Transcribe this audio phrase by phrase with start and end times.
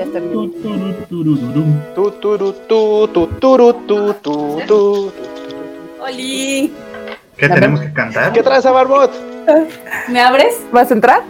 [0.00, 0.50] ya está en vivo.
[6.02, 6.72] Oli,
[7.36, 8.32] ¿Qué tenemos que cantar?
[8.32, 9.12] ¿Qué traes a Barbot?
[10.08, 10.60] ¿me abres?
[10.72, 11.22] ¿Vas a entrar?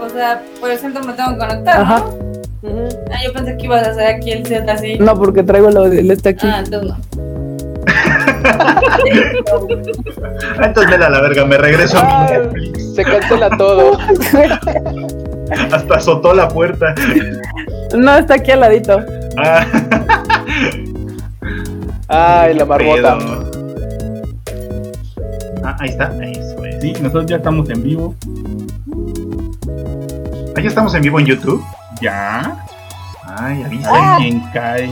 [0.00, 2.04] O sea, por eso me tengo que conectar, Ajá.
[2.62, 2.88] ¿no?
[3.12, 4.98] Ah, yo pensé que ibas a hacer aquí el set así.
[4.98, 6.46] No, porque traigo lo del este aquí.
[6.46, 6.96] Ah, entonces no.
[8.46, 8.80] Ah,
[10.66, 12.94] entonces vela a la verga, me regreso a mi Netflix.
[12.94, 13.98] Se cancela todo.
[15.72, 16.94] Hasta azotó la puerta.
[17.96, 19.00] No, está aquí al ladito.
[19.36, 19.64] Ah,
[22.08, 23.18] Ay, la marmota.
[23.18, 23.50] pedo.
[25.64, 26.12] Ah, ahí está.
[26.22, 26.80] Eso es.
[26.82, 28.14] Sí, nosotros ya estamos en vivo.
[30.56, 31.62] Ah, ya estamos en vivo en YouTube.
[32.00, 32.56] Ya.
[33.36, 34.14] Ay, avisa.
[34.16, 34.90] Alguien cae.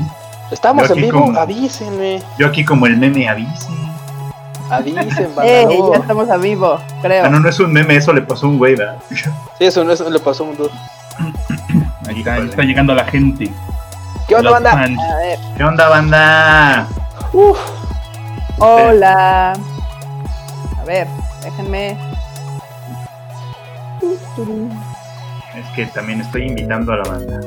[0.50, 1.20] Estamos en vivo.
[1.26, 2.20] como- Avísenme.
[2.38, 3.68] Yo aquí como el meme avise.
[4.72, 5.66] Avisen, ¡Ey!
[5.66, 5.92] banda.
[5.92, 7.24] Ya estamos a vivo, creo.
[7.26, 8.96] Ah, no, no es un meme, eso le pasó a un güey, ¿verdad?
[9.08, 9.16] Sí,
[9.60, 10.70] eso, no, eso le pasó a un dude.
[12.08, 12.50] Ahí está, Híjole.
[12.50, 13.50] está llegando la gente.
[14.26, 14.72] ¿Qué onda, Los banda?
[14.72, 14.98] fans.
[15.00, 15.38] A ver.
[15.56, 16.86] ¿Qué onda, banda?
[17.32, 17.58] Uf,
[18.58, 19.52] Hola.
[19.52, 21.06] A ver,
[21.42, 21.96] déjenme.
[25.56, 27.40] Es que también estoy invitando a la banda.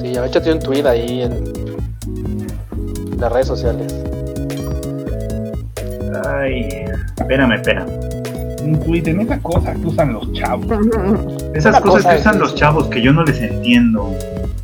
[0.00, 1.44] sí, ya échate un tweet ahí en
[3.18, 3.94] las redes sociales.
[6.22, 6.84] Ay,
[7.16, 7.90] espérame, espérame.
[8.62, 10.66] Un tweet en esas cosas que usan los chavos.
[11.54, 14.14] Esas Una cosas cosa que usan los chavos que yo no les entiendo.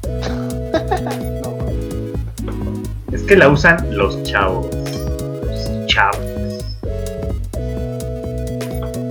[3.12, 4.68] Es que la usan los chavos.
[4.72, 6.16] Los chavos.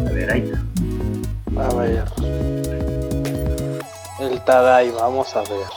[0.08, 0.60] A ver, ahí está.
[1.62, 2.06] A ver.
[4.22, 5.68] El Tadai, vamos a ver.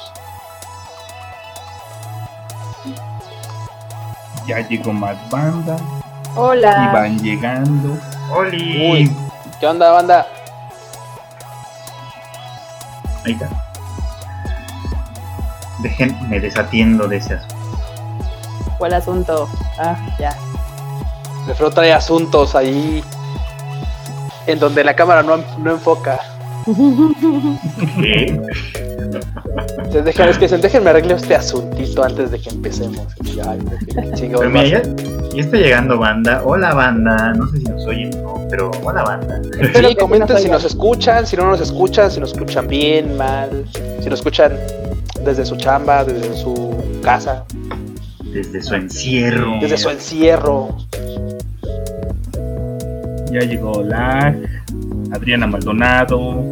[4.47, 5.77] Ya llegó más banda.
[6.35, 6.91] Y Hola.
[6.93, 7.99] van llegando.
[8.35, 8.91] ¡Oli!
[8.91, 9.17] Uy.
[9.61, 10.27] ¿Qué onda, banda?
[13.25, 13.49] Ahí está.
[15.81, 17.57] Déjenme desatiendo de ese asunto.
[18.79, 19.49] ¿Cuál asunto?
[19.79, 20.35] Ah, ya.
[21.47, 23.05] Alfredo trae asuntos ahí
[24.47, 26.19] en donde la cámara no, no enfoca.
[28.01, 28.41] ¿Qué?
[29.79, 33.07] Entonces, dejen, es que déjenme arreglo este asuntito antes de que empecemos.
[33.47, 33.59] Ay,
[34.31, 34.83] Pero mira, ya,
[35.35, 36.43] ya está llegando banda.
[36.45, 37.35] Hola banda.
[37.35, 39.41] No sé si nos oyen o no, pero hola banda.
[39.61, 43.65] Espero Sí, comenten si nos escuchan, si no nos escuchan, si nos escuchan bien, mal,
[44.01, 44.53] si nos escuchan
[45.25, 47.45] desde su chamba, desde su casa,
[48.33, 49.59] Desde su encierro.
[49.61, 50.77] desde su encierro.
[53.31, 54.37] Ya llegó Lag,
[55.13, 56.43] Adriana Maldonado,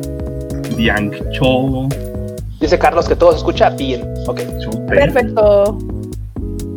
[0.76, 1.88] Bianc Cho.
[2.60, 4.02] Dice Carlos que todo se escucha bien.
[4.26, 4.40] Ok.
[4.88, 5.78] Perfecto.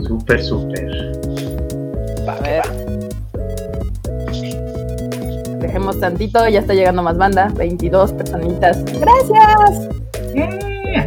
[0.08, 1.12] Súper, súper.
[2.28, 2.62] va, A ver.
[2.66, 2.74] va.
[5.60, 7.52] Dejemos tantito, ya está llegando más banda.
[7.56, 8.84] 22 personitas.
[8.86, 9.90] ¡Gracias!
[10.36, 11.06] Eh,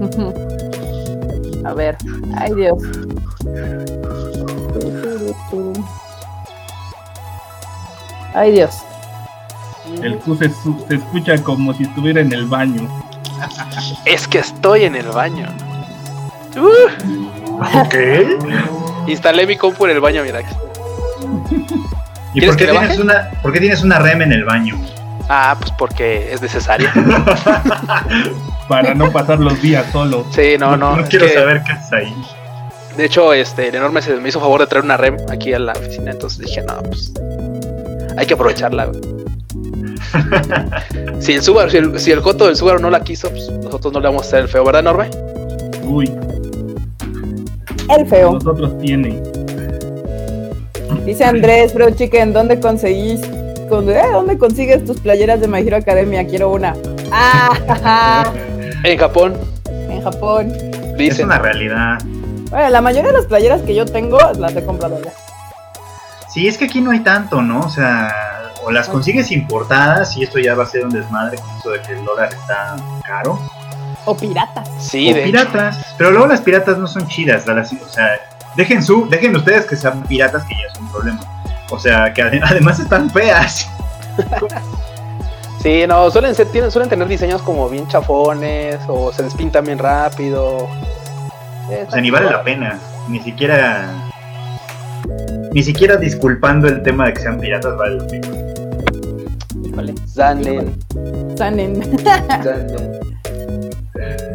[1.64, 1.96] A ver.
[2.36, 2.82] Ay, Dios.
[8.34, 8.83] Ay, Dios.
[10.04, 10.50] El Q se,
[10.94, 12.86] escucha como si estuviera en el baño.
[14.04, 15.48] Es que estoy en el baño.
[17.56, 18.36] Uh, ¿Qué?
[19.06, 20.40] instalé mi compu en el baño, mira.
[20.40, 20.54] aquí.
[22.32, 24.76] ¿Y ¿Quieres por qué, tienes una, por qué tienes una rem en el baño?
[25.28, 26.92] Ah, pues porque es necesaria.
[28.68, 30.26] Para no pasar los días solo.
[30.30, 30.98] Sí, no, no.
[31.00, 32.24] es quiero que, saber qué haces ahí.
[32.96, 35.58] De hecho, este, el enorme se me hizo favor de traer una REM aquí a
[35.58, 37.12] la oficina, entonces dije, no, pues
[38.16, 38.86] hay que aprovecharla.
[38.86, 39.13] güey.
[41.20, 43.92] Si el Subaru, si el, si el Joto del Subaru no la quiso, pues nosotros
[43.92, 45.10] no le vamos a hacer el feo, ¿verdad, enorme?
[45.82, 46.12] Uy,
[47.96, 48.32] El feo.
[48.34, 49.20] nosotros tiene.
[51.04, 53.20] Dice Andrés, Bro Chicken, ¿dónde conseguís?
[53.68, 56.26] con- eh, ¿Dónde consigues tus playeras de My Hero Academia?
[56.26, 56.74] Quiero una.
[57.16, 58.32] Ah,
[58.82, 59.34] En Japón,
[59.88, 60.50] en Japón.
[60.52, 61.26] Es dicen.
[61.26, 61.98] una realidad.
[62.50, 65.12] Bueno, la mayoría de las playeras que yo tengo las he comprado ya.
[66.28, 67.60] Sí, es que aquí no hay tanto, ¿no?
[67.60, 68.12] O sea,
[68.64, 71.80] o las consigues importadas y esto ya va a ser un desmadre con eso de
[71.82, 73.38] que el dólar está caro.
[74.06, 74.68] O piratas.
[74.78, 75.30] Sí, o de hecho.
[75.32, 75.94] piratas.
[75.96, 77.46] Pero luego las piratas no son chidas.
[77.46, 78.08] las- o sea,
[78.56, 81.20] dejen su, dejen ustedes que sean piratas, que ya es un problema.
[81.70, 83.68] O sea, que ade- además están feas.
[85.62, 89.78] Sí, no, suelen, ser, tienen, suelen tener diseños como bien chafones o se despintan bien
[89.78, 90.56] rápido.
[90.66, 92.78] O sea, ni vale la pena.
[93.08, 93.90] Ni siquiera.
[95.52, 98.28] Ni siquiera disculpando el tema de que sean piratas vale la pena.
[99.74, 99.94] Híjole.
[100.08, 100.78] Zanen,
[101.36, 101.80] zanen.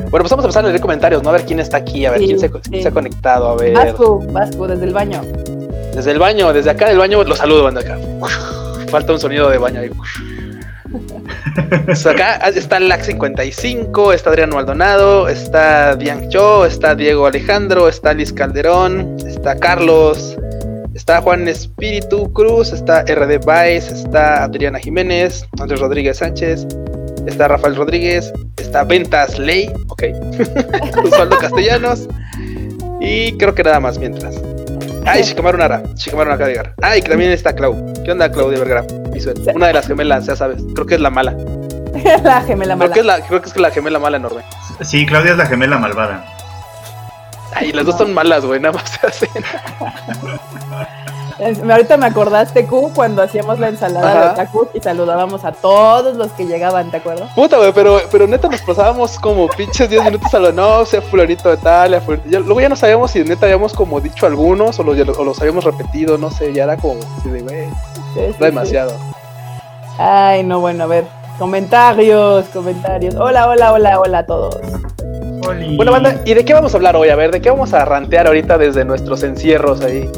[0.09, 1.29] Bueno, pues vamos a empezar a leer comentarios, ¿no?
[1.29, 2.53] A ver quién está aquí, a ver Sí, quién, se, sí.
[2.69, 3.73] quién se ha conectado, a ver.
[3.73, 5.21] Vasco, Vasco, desde el baño.
[5.95, 7.97] Desde el baño, desde acá del baño, los saludo, banda acá.
[8.89, 9.91] Falta un sonido de baño ahí.
[11.85, 17.87] Pues acá está el LAC 55, está Adriano Maldonado, está Dian Cho, está Diego Alejandro,
[17.87, 20.35] está Liz Calderón, está Carlos,
[20.99, 26.67] está Juan Espíritu Cruz, está RD Baez, está Adriana Jiménez, Andrés Rodríguez Sánchez,
[27.25, 30.03] está Rafael Rodríguez, está Ventas Ley, ok,
[31.05, 32.07] Osvaldo Castellanos,
[32.99, 34.35] y creo que nada más mientras.
[35.05, 36.75] Ay, Shikamaru Nara, Shikamaru Nakadigar.
[36.81, 37.93] Ah, y que también está Clau.
[38.03, 38.85] ¿Qué onda, Claudia Vergara?
[39.13, 39.35] Visual.
[39.55, 40.61] Una de las gemelas, ya sabes.
[40.75, 41.31] Creo que es la mala.
[42.23, 42.93] la gemela Creo mala.
[42.93, 44.41] que es la, creo que es la gemela mala enorme.
[44.81, 46.25] Sí, Claudia es la gemela malvada.
[47.55, 49.29] Ay, las dos son malas, güey, nada más se hacen.
[51.71, 54.19] Ahorita me acordaste, Q, cuando hacíamos la ensalada Ajá.
[54.19, 57.31] de otaku y saludábamos a todos los que llegaban, ¿te acuerdas?
[57.33, 61.01] Puta, güey, pero, pero neta nos pasábamos como pinches 10 minutos a lo no, sea
[61.01, 64.77] fulanito de tal, a ya- luego ya no sabíamos si neta habíamos como dicho algunos
[64.79, 67.71] o los, o los habíamos repetido, no sé, ya era como, así de, güey, Sí,
[68.15, 68.43] sí, era sí.
[68.43, 68.93] demasiado.
[69.97, 71.05] Ay, no, bueno, a ver.
[71.37, 73.15] Comentarios, comentarios.
[73.15, 74.57] Hola, hola, hola, hola a todos.
[75.49, 75.75] Oli.
[75.75, 77.09] Bueno, banda, ¿y de qué vamos a hablar hoy?
[77.09, 80.09] A ver, ¿de qué vamos a rantear ahorita desde nuestros encierros ahí?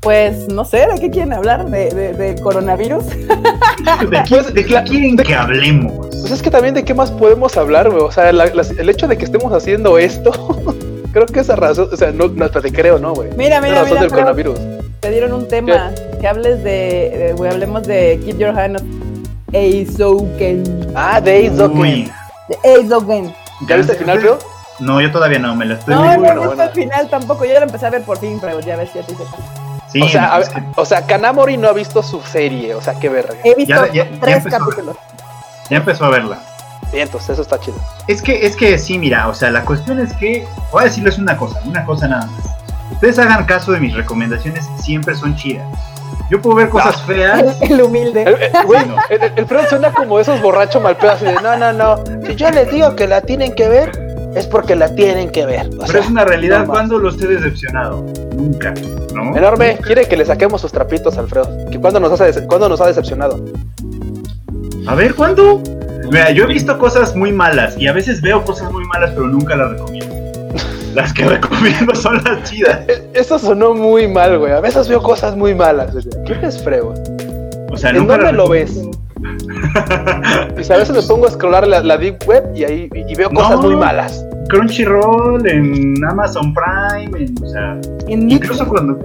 [0.00, 1.64] Pues no sé, ¿de qué quieren hablar?
[1.70, 3.06] ¿De, de, de coronavirus?
[3.08, 6.08] ¿De qué, Pues, de qué quieren de- que hablemos?
[6.08, 8.02] Pues es que también de qué más podemos hablar, güey.
[8.02, 10.30] O sea, la- el hecho de que estemos haciendo esto,
[11.12, 13.30] creo que esa razón, o sea, no, no te creo, ¿no, güey?
[13.36, 14.58] Mira, mira, razón mira, del coronavirus.
[15.00, 15.92] te dieron un tema.
[16.20, 16.70] Que hables de,
[17.18, 18.82] de- güey, hablemos de Keep Your Hand Off
[19.54, 20.64] Eizouken.
[20.94, 22.10] Ah, of Uy.
[22.48, 23.32] De Eizouken.
[23.62, 24.38] ¿Ya viste el final, creo?
[24.80, 26.26] No, yo todavía no, me la estoy No, muy no, viendo.
[26.26, 26.62] bueno, no bueno.
[26.64, 27.44] al final tampoco.
[27.44, 29.24] Yo ya lo empecé a ver por fin, pero ya ves, ya te hice.
[29.88, 33.08] Sí, o sea, es o sea, Kanamori no ha visto su serie, o sea, qué
[33.08, 33.34] verga.
[33.44, 34.58] He visto Ya- ya- ya tres empezó.
[34.58, 34.96] capítulos.
[35.70, 36.38] ya empezó a verla.
[36.90, 37.76] Bien, entonces eso está chido.
[38.08, 41.18] Es que, es que sí, mira, o sea, la cuestión es que, voy a decirles
[41.18, 42.44] una cosa, una cosa nada más.
[42.92, 45.66] Ustedes hagan caso de mis recomendaciones, siempre son chidas.
[46.30, 47.42] Yo puedo ver cosas feas.
[47.62, 48.22] El, el humilde.
[48.22, 48.96] El, el- güey, Sí, no.
[49.36, 52.50] el, Fred suena como esos borrachos mal pedo, así de, no, no, no, si yo
[52.50, 53.90] les digo que la tienen que ver,
[54.34, 55.66] es porque la tienen que ver.
[55.66, 56.66] O Pero sea, es una realidad, no.
[56.72, 58.04] ¿cuándo los he decepcionado?
[58.34, 58.74] Nunca,
[59.14, 59.36] ¿no?
[59.36, 61.48] Enorme, quiere que le saquemos sus trapitos, Alfredo.
[61.70, 63.44] Que cuando nos, hace dece- cuándo nos ha decepcionado.
[64.86, 65.62] A ver, ¿cuándo?
[66.10, 69.26] Mira, yo he visto cosas muy malas y a veces veo cosas muy malas, pero
[69.26, 70.13] nunca las recomiendo.
[70.94, 72.80] Las que recomiendo son las chidas.
[72.88, 74.52] E- Eso sonó muy mal, güey.
[74.52, 75.94] A veces veo cosas muy malas.
[76.26, 76.94] ¿Qué es Freo?
[77.70, 78.90] O sea, ¿En nunca dónde lo recomiendo.
[80.56, 83.30] Y a veces me pongo a scrollar la, la Deep Web y ahí y veo
[83.30, 83.62] cosas No.
[83.62, 84.24] muy malas.
[84.48, 88.98] Crunchyroll, en Amazon Prime, en- o sea, En incluso cuando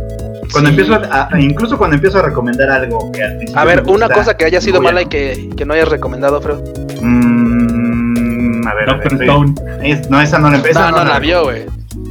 [0.52, 0.80] cuando Sí.
[0.80, 4.10] empiezo a, a- incluso cuando empiezo a recomendar algo que al principio A ver, una
[4.10, 5.10] cosa que haya sido mala y no.
[5.10, 6.62] que, que no hayas recomendado, Freo.
[7.02, 9.54] Mm, a ver, a ver, Doctor estoy- Stone.
[9.90, 10.80] es- no, esa no la empecé.
[10.80, 11.66] No, no la vio, güey.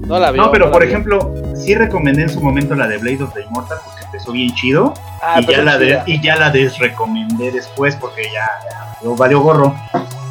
[0.08, 0.42] No la vio.
[0.42, 3.78] No, pero por ejemplo, sí recomendé en su momento la de Blade of the Immortal
[3.84, 8.22] porque empezó bien chido Ah, y, ya la de- y ya la desrecomendé después porque
[8.32, 9.74] ya, ya valió- gorro.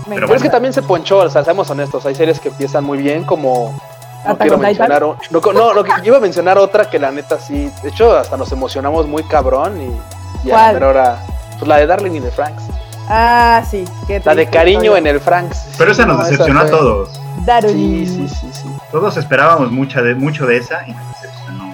[0.07, 2.83] Me pero es que también se ponchó, o sea, seamos honestos, hay series que empiezan
[2.83, 3.79] muy bien como...
[4.25, 5.03] No quiero mencionar...
[5.03, 7.69] un- No, no, no, que- yo iba a mencionar otra que la neta sí...
[7.83, 10.47] De hecho, hasta nos emocionamos muy cabrón y...
[10.47, 11.17] y a la.
[11.59, 12.63] Pues la de Darling y de Franks.
[13.09, 13.85] Ah, sí.
[14.07, 14.97] qué La de cariño historia.
[14.99, 15.67] en el Franks.
[15.77, 17.21] Pero esa Sí, nos no, decepcionó a todos.
[17.45, 18.05] Darling.
[18.05, 18.67] Sí, sí, sí, sí.
[18.91, 21.73] Todos esperábamos mucha de, mucho de esa y nos decepcionó.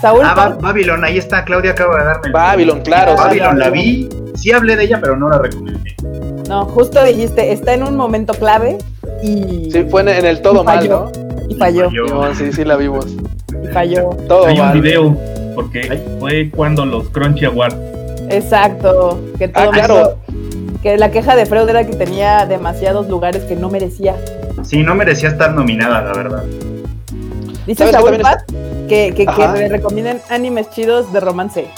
[0.00, 3.22] Saúl, Ah, Ba- Babylon, ahí está, Claudia acaba de darme el- Babylon, claro, sí.
[3.24, 5.94] Babylon la vi, sí hablé de ella, pero no la recomendé.
[6.48, 8.78] no, justo dijiste, está en un momento clave
[9.22, 10.88] y, Sí, fue en, en el todo mal.
[10.88, 11.10] ¿no?
[11.48, 11.88] y falló,
[12.34, 13.06] Sí, sí, la vimos.
[13.06, 14.10] y falló.
[14.28, 14.80] Todo Hay un mal.
[14.80, 15.16] video,
[15.54, 17.76] porque fue cuando los Crunchy Awards.
[18.28, 19.20] Exacto.
[19.38, 20.16] Que todo Ah, claro.
[20.82, 24.16] Que la queja de Freud era que tenía demasiados lugares que no merecía.
[24.62, 26.44] Sí, no merecía estar nominada, la verdad.
[27.66, 28.44] Dice ¿Sabes que Saúl Paz
[28.88, 31.68] que, que, que recomienden animes chidos de romance.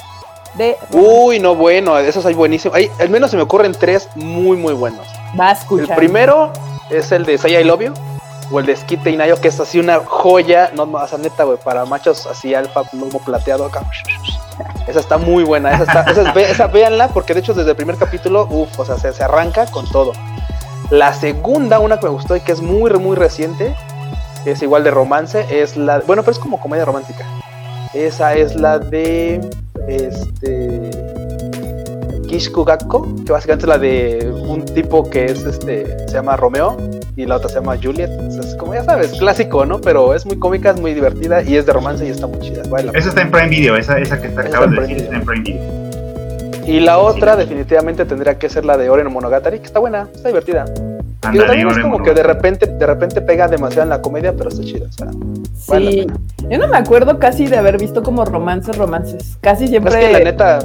[0.56, 2.76] De Uy, no, bueno, esos hay buenísimos.
[2.76, 5.06] Hay, al menos se me ocurren tres muy, muy buenos.
[5.38, 5.96] va a El escuchar.
[5.96, 6.52] primero
[6.90, 7.94] es el de Say I Love You,
[8.50, 11.58] o el de Skip Nayo, que es así una joya, no, no, esa neta, güey,
[11.62, 13.82] para machos así alfa, lomo plateado acá.
[14.86, 18.46] Esa está muy buena, esa, está, esa, véanla, porque de hecho desde el primer capítulo,
[18.50, 20.12] uff, o sea, se, se arranca con todo.
[20.90, 23.74] La segunda, una que me gustó y que es muy, muy reciente,
[24.46, 27.26] es igual de romance, es la, bueno, pero es como comedia romántica.
[27.92, 29.40] Esa es la de,
[29.86, 30.90] este,
[32.28, 36.76] Kishkugakko, que básicamente es la de un tipo que es este, se llama Romeo
[37.16, 38.10] y la otra se llama Juliet.
[38.38, 39.80] Es como ya sabes, clásico, ¿no?
[39.80, 42.62] Pero es muy cómica, es muy divertida y es de romance y está muy chida.
[42.70, 42.92] vale.
[42.94, 45.04] Esa está en Prime Video, esa, esa que te Esa acabas de está decir Prime
[45.04, 46.66] está en Prime Video.
[46.66, 50.28] Y la otra definitivamente tendría que ser la de Oren Monogatari, que está buena, está
[50.28, 50.64] divertida.
[50.66, 54.34] Digo, Ándale, también es como que de repente, de repente pega demasiado en la comedia,
[54.36, 54.86] pero está chida.
[54.86, 55.08] O sea,
[55.80, 56.06] Sí.
[56.48, 59.36] Yo no me acuerdo casi de haber visto como romances, romances.
[59.40, 59.98] Casi es siempre.
[59.98, 60.58] que la neta,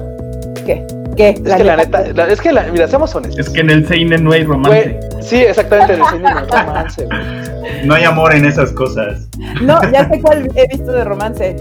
[0.65, 0.85] ¿Qué?
[1.15, 1.29] ¿Qué?
[1.45, 3.39] Es que la neta, la- es que la, mira, seamos honestos.
[3.47, 4.99] Es que en el Seinen no hay Güey, romance.
[5.21, 7.85] sí, exactamente, en el cine no hay romance, güey.
[7.85, 9.27] No hay amor en esas cosas.
[9.61, 11.55] No, ya sé cuál he visto de romance.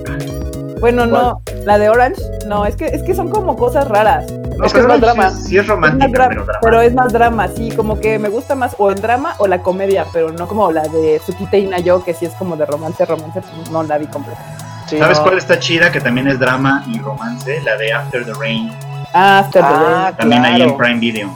[0.80, 4.26] Bueno, no, la de Orange, no, es que, es que son como cosas raras.
[4.58, 5.30] No, Es que es más drama.
[5.30, 6.58] Sí, es romántica, pero drama.
[6.60, 9.58] pero es más drama, sí, como que me gusta más o el drama o la
[9.62, 13.40] comedia, pero no como la de Tsukite Inayo, que sí es como de romance, romance,
[13.40, 14.40] pues no la vi completa.
[14.88, 15.24] Sí, ¿Sabes no.
[15.24, 15.90] cuál está chida?
[15.92, 17.60] Que también es drama y romance.
[17.62, 18.70] La de After the Rain.
[19.14, 20.16] Ah, After the Ah, Rain.
[20.16, 20.76] También ahí en claro.
[20.78, 21.30] Prime Video.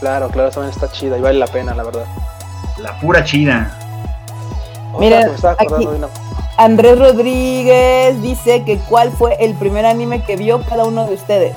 [0.00, 2.04] Claro, claro, también está chida y vale la pena, la verdad.
[2.78, 3.76] La pura chida.
[4.98, 6.08] Mira, que me estaba acordando aquí- de una-
[6.56, 11.56] Andrés Rodríguez dice que cuál fue el primer anime que vio cada uno de ustedes.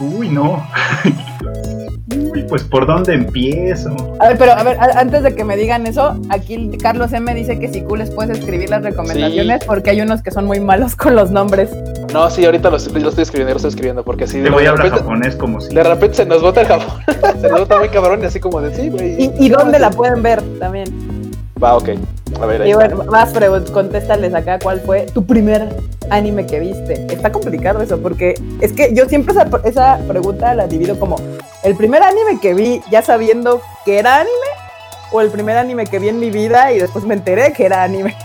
[0.00, 0.66] Uy, no.
[2.14, 3.90] Uy, pues ¿por dónde empiezo?
[4.20, 7.34] A ver, pero a ver, a- antes de que me digan eso, aquí Carlos M
[7.34, 10.60] dice que si tú les puedes escribir las recomendaciones porque hay unos que son muy
[10.60, 11.70] malos con los nombres.
[12.12, 14.62] No, sí, ahorita lo, estoy- lo estoy escribiendo, lo estoy escribiendo, porque si Te voy
[14.62, 15.74] de a hablar repente, japonés como si.
[15.74, 16.86] de repente se nos bota el jabón,
[17.40, 19.16] se nos bota muy cabrón y así como de sí, güey.
[19.24, 20.86] ¿Y, y dónde la pueden ver también?
[21.62, 21.88] Va, ok.
[22.40, 22.86] A ver, ahí Y está.
[22.94, 25.68] bueno, más pregun- contéstales acá cuál fue tu primer
[26.10, 27.04] anime que viste.
[27.12, 31.16] Está complicado eso porque es que yo siempre esa, esa pregunta la divido como
[31.66, 34.30] el primer anime que vi ya sabiendo que era anime
[35.10, 37.82] o el primer anime que vi en mi vida y después me enteré que era
[37.82, 38.16] anime.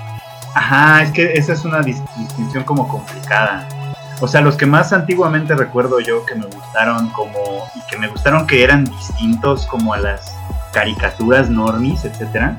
[0.53, 3.67] Ajá, es que esa es una dis- distinción como complicada.
[4.19, 7.31] O sea, los que más antiguamente recuerdo yo que me gustaron como
[7.73, 10.35] y que me gustaron que eran distintos como a las
[10.71, 12.55] caricaturas normis, etcétera,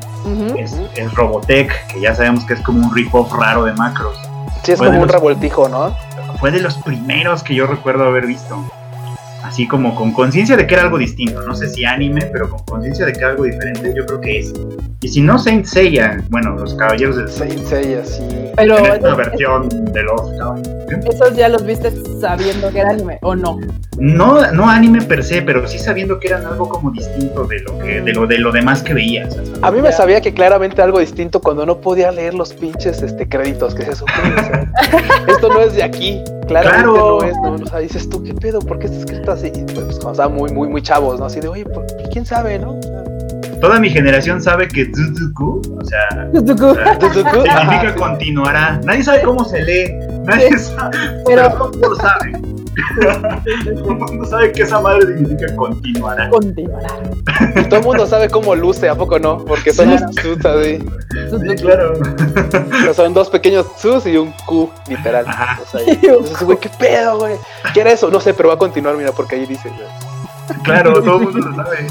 [0.58, 4.16] es, es Robotech, que ya sabemos que es como un rip-off raro de macros.
[4.64, 5.94] Sí, es fue como un los- revoltijo, ¿no?
[6.40, 8.64] Fue de los primeros que yo recuerdo haber visto.
[9.42, 11.42] Así como con conciencia de que era algo distinto.
[11.42, 14.38] No sé si anime, pero con conciencia de que era algo diferente, yo creo que
[14.38, 14.52] es.
[15.00, 18.22] Y si no Saint Seiya, bueno, los caballeros del Saint Seiya, sí.
[18.56, 21.06] Pero en esta versión de los caballeros.
[21.06, 23.58] esos ya los viste sabiendo que era anime o no.
[23.98, 27.78] No, no anime per se, pero sí sabiendo que eran algo como distinto de lo
[27.78, 29.34] que, de lo, de lo demás que veías.
[29.34, 29.52] ¿sabes?
[29.60, 33.28] A mí me sabía que claramente algo distinto cuando no podía leer los pinches este,
[33.28, 34.34] créditos, que se supone,
[35.28, 37.18] esto no es de aquí, claramente Claro.
[37.20, 38.60] no es, no, o sea, dices tú, ¿qué pedo?
[38.60, 39.46] ¿Por qué está escrito así?
[39.54, 41.26] Y, Pues cuando estaban muy, muy, muy chavos, ¿no?
[41.26, 42.78] Así de, oye, pues, ¿quién sabe, no?
[43.60, 46.66] Toda mi generación sabe que Zuzuku, o sea, Tutuku.
[46.66, 47.98] o sea, Tutuku, significa ajá, sí.
[48.00, 48.80] continuará.
[48.84, 49.94] Nadie sabe cómo se lee,
[50.24, 50.90] nadie sabe,
[51.24, 52.32] pero Pero todo el mundo lo sabe.
[53.74, 56.30] Todo el mundo sabe que esa madre significa continuará.
[56.30, 56.88] continuará.
[57.56, 59.38] Y todo el mundo sabe cómo luce, ¿a poco no?
[59.44, 60.06] Porque son Claro.
[60.06, 60.78] los tsus así.
[61.48, 61.92] Sí, claro.
[62.90, 65.26] O son dos pequeños tsus y un Q, literal.
[65.28, 65.60] Ajá.
[65.62, 67.36] O sea, y- entonces, güey, ¿qué pedo, güey?
[67.74, 68.10] ¿Qué era eso?
[68.10, 69.70] No sé, pero va a continuar, mira, porque ahí dice.
[70.64, 71.86] Claro, todo el mundo lo sabe.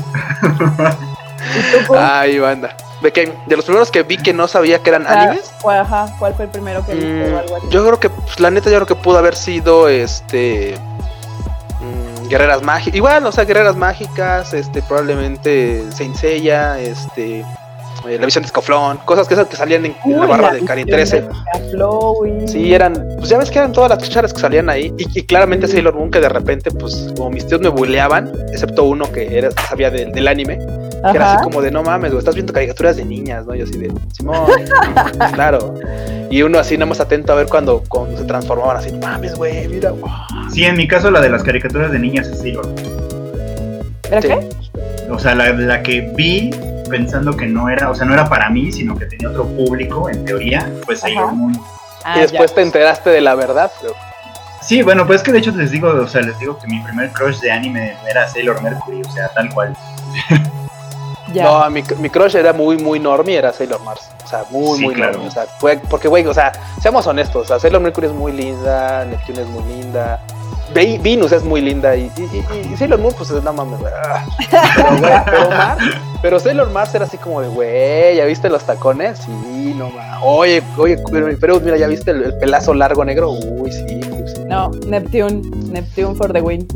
[1.97, 2.75] Ay, banda.
[3.01, 5.79] De que de los primeros que vi que no sabía que eran Ah, animes, ¿cuál,
[5.79, 7.65] ajá, ¿Cuál fue el primero que viste o algo así?
[7.67, 10.75] Mm, yo creo que, pues, la neta, yo creo que pudo haber sido este.
[11.79, 12.95] mm, Guerreras mágicas.
[12.95, 17.43] Igual, o sea, guerreras mágicas, este, probablemente Saint Seiya, este.
[18.07, 20.61] Eh, la visión de Scaflón, cosas que esas que salían en, en la barra de
[20.65, 21.21] Cari visión 13.
[21.21, 22.47] de Chloe.
[22.47, 24.93] Sí, eran, pues ya ves que eran todas las cucharas que salían ahí.
[24.97, 28.83] Y, y claramente Sailor Moon, que de repente, pues, como mis tíos me buleaban, excepto
[28.83, 32.19] uno que era, sabía del- del anime, que era así como de no mames, güey,
[32.19, 33.55] estás viendo caricaturas de niñas, ¿no?
[33.55, 34.45] Y así de Simón,
[35.33, 35.73] claro.
[36.29, 39.67] Y uno así nada más atento a ver cuando, cuando se transformaban así, mames, güey,
[39.67, 40.09] mira, wow.
[40.53, 42.67] Sí, en mi caso la de las caricaturas de niñas es Sailor.
[44.09, 44.27] ¿Era Sí.
[44.27, 44.49] qué?
[45.11, 46.51] O sea, la, la que vi
[46.91, 50.09] pensando que no era, o sea, no era para mí, sino que tenía otro público,
[50.09, 51.33] en teoría, Sailor Ajá.
[51.33, 51.59] Moon.
[52.03, 52.55] Ah, y después ya.
[52.55, 53.93] te enteraste de la verdad, pero
[54.61, 56.79] Sí, bueno, pues es que de hecho les digo, o sea, les digo que mi
[56.83, 59.75] primer crush de anime era Sailor Mercury, o sea, tal cual.
[61.33, 61.45] Ya.
[61.45, 64.09] no, mi, mi crush era muy, muy normie, era Sailor Mars.
[64.25, 65.13] O sea, muy, Sí, muy claro.
[65.13, 65.29] normie.
[65.29, 68.33] O sea, fue- porque, güey, o sea, seamos honestos, o sea, Sailor Mercury es muy
[68.33, 70.19] linda, Neptune es muy linda,
[70.73, 72.21] Ve- Venus es muy linda y, y,
[72.69, 73.91] y- y Sailor Moon, pues no mames, güey.
[74.05, 74.25] ah.
[74.75, 79.19] Pero, güey, pero Sailor Mars era así como de, güey, ¿ya viste los tacones?
[79.19, 80.19] Sí, no mames.
[80.23, 83.31] Oye, oye, pero, pero mira, ¿ya viste el, el pelazo largo negro?
[83.31, 83.85] Uy, sí,
[84.33, 84.43] sí.
[84.47, 85.41] No, Neptune.
[85.71, 86.67] Neptune for the win.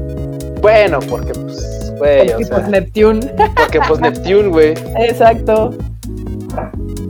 [0.62, 3.20] Bueno, porque, pues, güey, o Porque, sea, pues, Neptune.
[3.56, 4.74] porque, pues, Neptune, güey.
[4.98, 5.74] Exacto.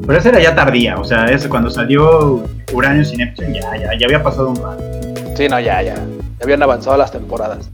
[0.05, 3.89] Pero esa era ya tardía, o sea, es cuando salió Uranus y Neptune, ya, ya,
[3.97, 4.83] ya había pasado un rato.
[5.35, 5.95] Sí, no, ya, ya.
[6.45, 7.69] Habían avanzado las temporadas.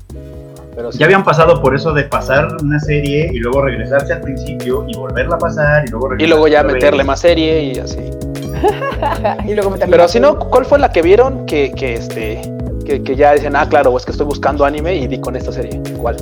[0.74, 0.98] Pero sí.
[1.00, 4.96] Ya habían pasado por eso de pasar una serie y luego regresarse al principio y
[4.98, 6.74] volverla a pasar y luego Y regresarse luego ya vez.
[6.74, 8.00] meterle más serie y así.
[9.48, 12.42] y luego Pero si no, ¿cuál fue la que vieron que, que este
[12.86, 15.52] que, que ya dicen, ah, claro, es que estoy buscando anime y di con esta
[15.52, 15.82] serie?
[15.98, 16.16] ¿Cuál?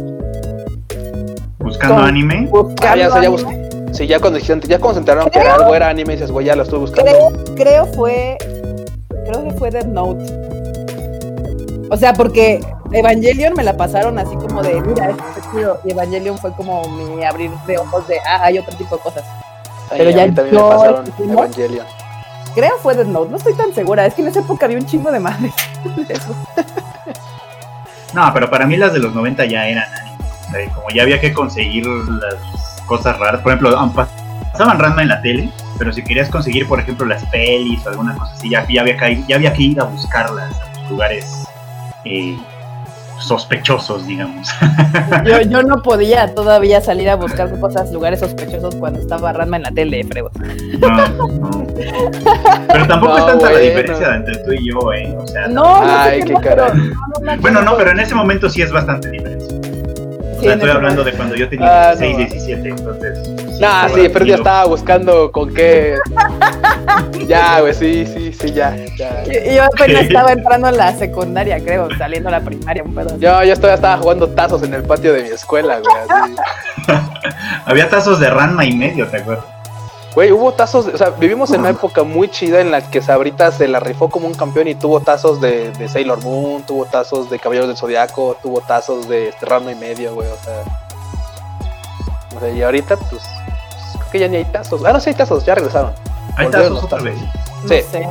[1.60, 2.48] Buscando Con- anime.
[2.50, 3.30] Buscando Ah, ya, o sea, ya anime.
[3.30, 3.70] busqué.
[3.94, 6.56] Sí, ya cuando dijeron, ya se enteraron que Creo- algo era anime, dices, güey, ya
[6.56, 7.12] lo estoy buscando.
[7.12, 8.38] Creo, creo fue.
[9.26, 10.49] Creo que fue Death Note.
[11.92, 12.60] O sea, porque
[12.92, 15.80] Evangelion me la pasaron así como de, mira, esto chido.
[15.86, 19.24] Y Evangelion fue como mi abrir de ojos de, ah, hay otro tipo de cosas.
[19.92, 21.34] Ay, Pero a ya mí también me yo- pasaron ¿no?
[21.34, 21.86] Evangelion.
[22.56, 24.06] Creo fue Death Note, no estoy tan segura.
[24.06, 25.54] Es que en esa época había un chingo de madres.
[28.14, 30.72] No, pero para mí las de los 90 ya eran anime.
[30.74, 32.36] Como ya había que conseguir las
[32.88, 33.42] cosas raras.
[33.42, 34.08] Por ejemplo, pas-
[34.52, 38.16] pasaban Ranma en la tele, pero si querías conseguir, por ejemplo, las pelis o alguna
[38.18, 41.44] cosa así, ya, ya había, que, ya había que ir a buscarlas a los lugares
[42.06, 42.38] eh,
[43.20, 44.48] sospechosos, digamos.
[45.26, 49.64] Yo, yo no podía todavía salir a buscar cosas, lugares sospechosos cuando estaba Ranma en
[49.64, 50.06] la tele.
[50.80, 51.66] No, no.
[52.72, 55.16] Pero tampoco No, es tanta la diferencia entre tú y yo, ¿eh?
[55.20, 56.66] O sea, No, no Ay, sé qué no, pero-
[57.42, 59.58] bueno, no, pero en ese momento sí es bastante diferencia.
[59.58, 62.18] O Sí, sea, estoy hablando de cuando yo tenía Ah, 16, no.
[62.20, 63.39] 17, entonces.
[63.60, 65.98] Nah, sí, pero ya estaba buscando con qué.
[67.28, 68.76] ya, güey, sí, sí, sí, ya.
[68.98, 69.24] ya.
[69.26, 73.10] Yo, yo apenas estaba entrando en la secundaria, creo, saliendo a la primaria, un pedo.
[73.10, 73.20] así.
[73.20, 76.36] Yo, yo todavía estaba jugando tazos en el patio de mi escuela, güey.
[77.66, 79.46] Había tazos de Ranma y medio, ¿te acuerdas?
[80.16, 83.58] Güey, hubo tazos, o sea, vivimos en una época muy chida en la que Sabritas
[83.58, 87.30] se la rifó como un campeón y tuvo tazos de, de Sailor Moon, tuvo tazos
[87.30, 90.64] de Caballeros del Zodiaco, tuvo tazos de este Ranma y medio, güey, o sea.
[92.36, 93.22] O sea, y ahorita, pues,
[94.10, 94.84] que ya ni hay tazos.
[94.86, 95.92] Ah, no, sí hay tazos, ya regresaron.
[96.36, 97.18] Hay Volvieron tazos otra vez.
[97.64, 97.82] No Sí.
[97.92, 98.08] sé.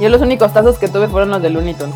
[0.00, 1.94] Yo los únicos tazos que tuve fueron los de Looney Tunes.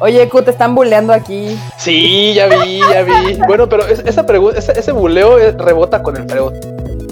[0.00, 1.58] Oye, Q, te están bulleando aquí.
[1.76, 3.38] Sí, ya vi, ya vi.
[3.46, 6.52] Bueno, pero es- esa pregunta, ese, ese buleo eh, rebota con el Freud.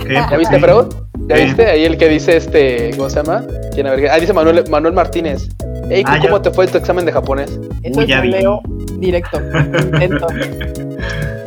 [0.09, 0.61] ¿Ya viste, Sí.
[0.63, 0.87] Freud?
[1.29, 1.67] ¿Ya viste?
[1.67, 3.45] Ahí el que dice este, ¿cómo se llama?
[3.75, 4.09] ¿Quién a ver?
[4.11, 5.49] Ah, dice Manuel, Manuel Martínez.
[5.91, 6.43] Ey, Ah, ¿cómo ya.
[6.43, 7.51] te fue tu examen de japonés?
[7.83, 8.31] Eso Uy, es ya vi.
[8.31, 8.61] buleo
[8.99, 9.39] directo.
[9.93, 10.27] Intento.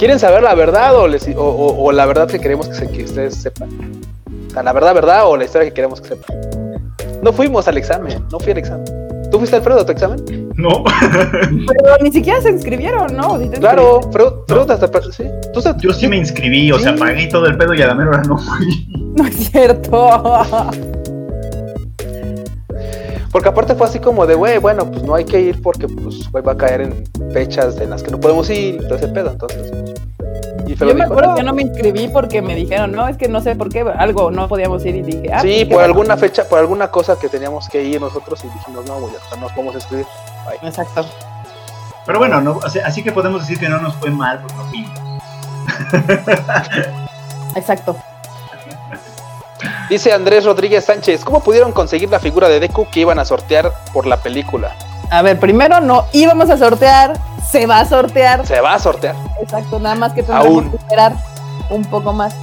[0.00, 2.88] ¿Quieren saber la verdad o, les- o, o- o la verdad que queremos que, se-
[2.90, 3.68] que ustedes sepan?
[4.48, 6.40] O sea, la verdad, verdad o la historia que queremos que sepan.
[7.22, 8.82] No fuimos al examen, no fui al examen.
[9.30, 10.48] ¿Tú fuiste Alfredo a tu examen?
[10.56, 10.82] No,
[11.42, 13.38] Pero ni siquiera se inscribieron, ¿no?
[13.38, 14.00] ¿Sí te Claro?
[14.10, 14.88] Freud, Freud hasta...
[15.12, 15.24] Sí.
[15.52, 17.94] ¿Tú se- yo sí me inscribí, o sea, pagué todo el pedo y a la
[17.94, 18.88] mera hora no fui.
[19.14, 20.08] No es cierto.
[23.32, 26.30] Porque aparte fue así como de, güey, bueno, pues no hay que ir porque, pues,
[26.32, 29.08] güey, va a caer en fechas en las que no podemos ir y todo ese
[29.08, 29.70] pedo, entonces.
[30.76, 31.34] Yo me dijo, acuerdo "No".
[31.36, 34.30] que no me inscribí porque me dijeron, no, es que no sé por qué, algo
[34.30, 37.28] no podíamos ir y dije, ah, sí, pues, por alguna fecha, por alguna cosa que
[37.28, 40.06] teníamos que ir nosotros y dijimos, no, güey, ya nos podemos escribir.
[40.46, 40.68] Bye.
[40.68, 41.06] Exacto.
[42.06, 44.54] Pero bueno, no, o sea, así que podemos decir que no nos fue mal porque
[44.56, 44.90] no fuimos.
[47.56, 47.96] Exacto.
[49.88, 53.72] Dice Andrés Rodríguez Sánchez, ¿cómo pudieron conseguir la figura de Deku que iban a sortear
[53.92, 54.74] por la película?
[55.10, 57.18] A ver, primero no íbamos a sortear,
[57.50, 58.46] se va a sortear.
[58.46, 59.16] Se va a sortear.
[59.42, 60.70] Exacto, nada más que tendremos Aún.
[60.70, 61.12] que esperar
[61.70, 62.34] un poco más.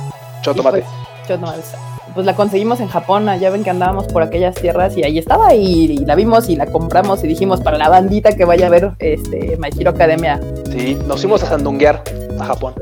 [0.41, 0.79] Chotomate.
[0.79, 1.75] Y Pues,
[2.13, 5.53] pues la conseguimos en Japón, ya ven que andábamos por aquellas tierras y ahí estaba
[5.55, 8.69] y, y la vimos y la compramos y dijimos para la bandita que vaya a
[8.69, 10.39] ver este My Hero Academia
[10.71, 12.03] Sí, nos fuimos a sandunguear
[12.39, 12.73] a Japón.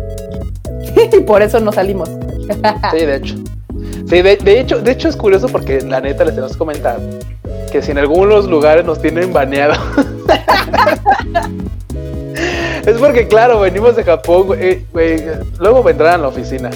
[1.11, 2.09] y por eso no salimos.
[2.91, 3.35] Sí, de hecho.
[4.07, 6.99] Sí, de, de hecho, de hecho es curioso porque la neta les tenemos que comentar
[7.75, 9.73] que si en algunos lugares nos tienen baneado.
[12.85, 15.21] es porque, claro, venimos de Japón, güey, eh, güey,
[15.59, 16.69] luego vendrán a la oficina.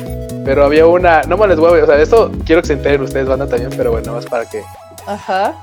[0.43, 3.01] Pero había una, no me les voy a, o sea, esto quiero que se enteren
[3.01, 4.61] ustedes, banda también, pero bueno, más para que.
[5.07, 5.53] Ajá,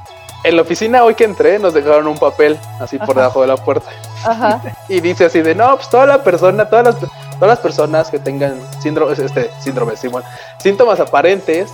[0.42, 3.58] En la oficina hoy que entré nos dejaron un papel así por debajo de la
[3.58, 3.90] puerta.
[4.24, 4.62] ajá.
[4.88, 8.18] Y dice así de, no, pues toda la persona, todas las, todas las personas que
[8.18, 10.22] tengan síndrome, este, síndrome, Simón,
[10.60, 11.70] síntomas aparentes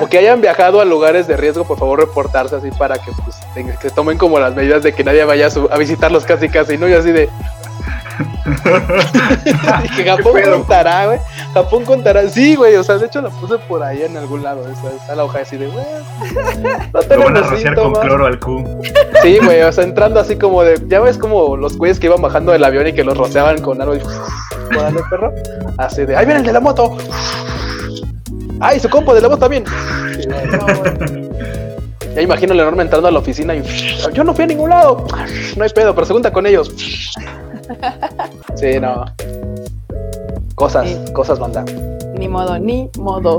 [0.00, 3.36] o que hayan viajado a lugares de riesgo, por favor reportarse así para que pues
[3.54, 6.48] tenga- que tomen como las medidas de que nadie vaya a, su- a visitarlos casi
[6.48, 6.88] casi, ¿no?
[6.88, 7.28] Y así de...
[9.96, 11.18] que Japón contará, güey.
[11.54, 12.28] Japón contará.
[12.28, 14.60] Sí, güey, o sea, de hecho la puse por ahí en algún lado.
[14.60, 15.84] o sea, está la hoja así de, güey,
[16.92, 17.98] no Lo van a rociar con síntomas.
[18.00, 18.64] cloro al Q.
[19.22, 20.80] Sí, güey, o sea, entrando así como de.
[20.88, 23.80] Ya ves como los güeyes que iban bajando del avión y que los rociaban con
[23.80, 24.00] algo y.
[25.10, 25.32] Perro.
[25.78, 26.16] Así de.
[26.16, 26.96] ¡Ahí viene el de la moto!
[28.64, 29.64] ¡Ay, su compo de la moto también!
[30.20, 30.66] Sí, no.
[32.14, 33.62] Ya imagino el enorme entrando a la oficina y.
[34.12, 35.04] Yo no fui a ningún lado.
[35.56, 36.70] No hay pedo, pero se junta con ellos.
[38.54, 39.04] Sí, no.
[40.54, 41.12] Cosas, Sí.
[41.12, 41.64] cosas banda.
[42.14, 43.38] Ni modo, ni modo.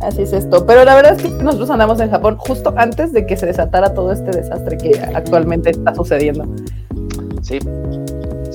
[0.00, 0.64] Así es esto.
[0.66, 3.92] Pero la verdad es que nosotros andamos en Japón justo antes de que se desatara
[3.94, 6.44] todo este desastre que actualmente está sucediendo.
[7.42, 7.58] Sí.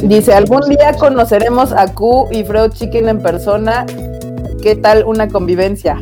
[0.03, 3.85] Dice, algún día conoceremos a Q y Freud Chicken en persona.
[4.63, 5.99] ¿Qué tal una convivencia?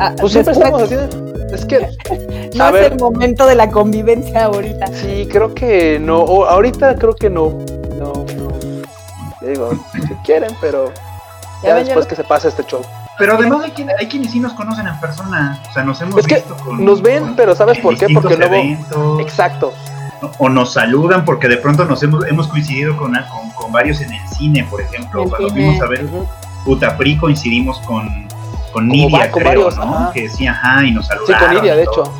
[0.00, 1.54] Ah, Pues siempre después- estamos haciendo.
[1.54, 1.78] Es que.
[2.56, 2.92] no a es ver.
[2.92, 4.88] el momento de la convivencia ahorita.
[4.88, 6.18] Sí, creo que no.
[6.20, 7.56] o ahorita creo que no.
[7.96, 9.46] No, no.
[9.46, 10.92] Digo, si quieren, pero
[11.62, 12.82] Ya ya ven, ya después lo- que se pase este show.
[13.16, 15.62] Pero además hay, quien- hay quienes sí nos conocen en persona.
[15.70, 16.84] O sea, nos hemos Es que visto con.
[16.84, 18.08] Nos ven, con- pero ¿sabes por qué?
[18.12, 18.54] Porque luego.
[18.54, 19.20] eventos.
[19.20, 19.72] Exacto.
[20.38, 24.12] o nos saludan porque de pronto nos hemos, hemos coincidido con, con, con varios en
[24.12, 25.22] el cine, por ejemplo.
[25.22, 26.06] El Cuando cine, fuimos a ver
[26.68, 26.76] ujú.
[26.76, 28.08] Utapri coincidimos con,
[28.72, 29.82] con Nidia, va- con creo, varios, ¿no?
[29.98, 30.12] ajá.
[30.12, 31.46] Que sí, ajá, y nos Sí, saludaron.
[31.46, 32.02] con Nidia, de todo.
[32.04, 32.12] hecho.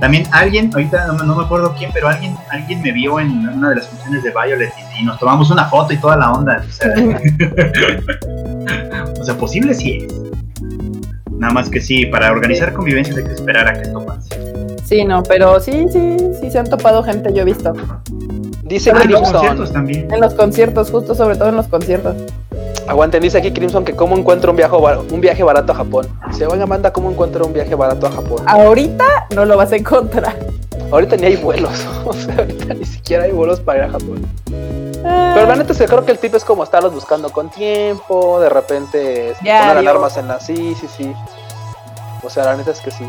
[0.00, 3.48] También alguien, ahorita no, me- no me acuerdo quién, pero alguien, alguien me vio en
[3.48, 6.32] una de las funciones de Violet y, y nos tomamos una foto y toda la
[6.32, 6.62] onda.
[6.68, 6.92] O sea,
[9.20, 10.20] o sea, posible sí es.
[11.30, 14.28] Nada más que sí, para organizar convivencias hay que esperar a que esto pase.
[14.84, 17.72] Sí, no, pero sí, sí, sí se han topado gente, yo he visto.
[18.64, 20.12] Dice Ah, en los conciertos también.
[20.12, 22.16] En los conciertos, justo sobre todo en los conciertos.
[22.86, 26.06] Aguanten, dice aquí Crimson que cómo encuentro un viaje, bar- un viaje barato a Japón.
[26.32, 28.42] Se oiga, manda cómo encuentro un viaje barato a Japón.
[28.46, 30.36] Ahorita no lo vas a encontrar.
[30.92, 31.86] Ahorita ni hay vuelos.
[32.04, 34.26] O sea, ahorita ni siquiera hay vuelos para ir a Japón.
[35.06, 38.48] Ah, Pero la neta creo que el tip es como estarlos buscando con tiempo, de
[38.50, 40.38] repente poner alarmas en la...
[40.40, 41.12] Sí, sí, sí.
[42.22, 43.04] O sea, la neta es que sí.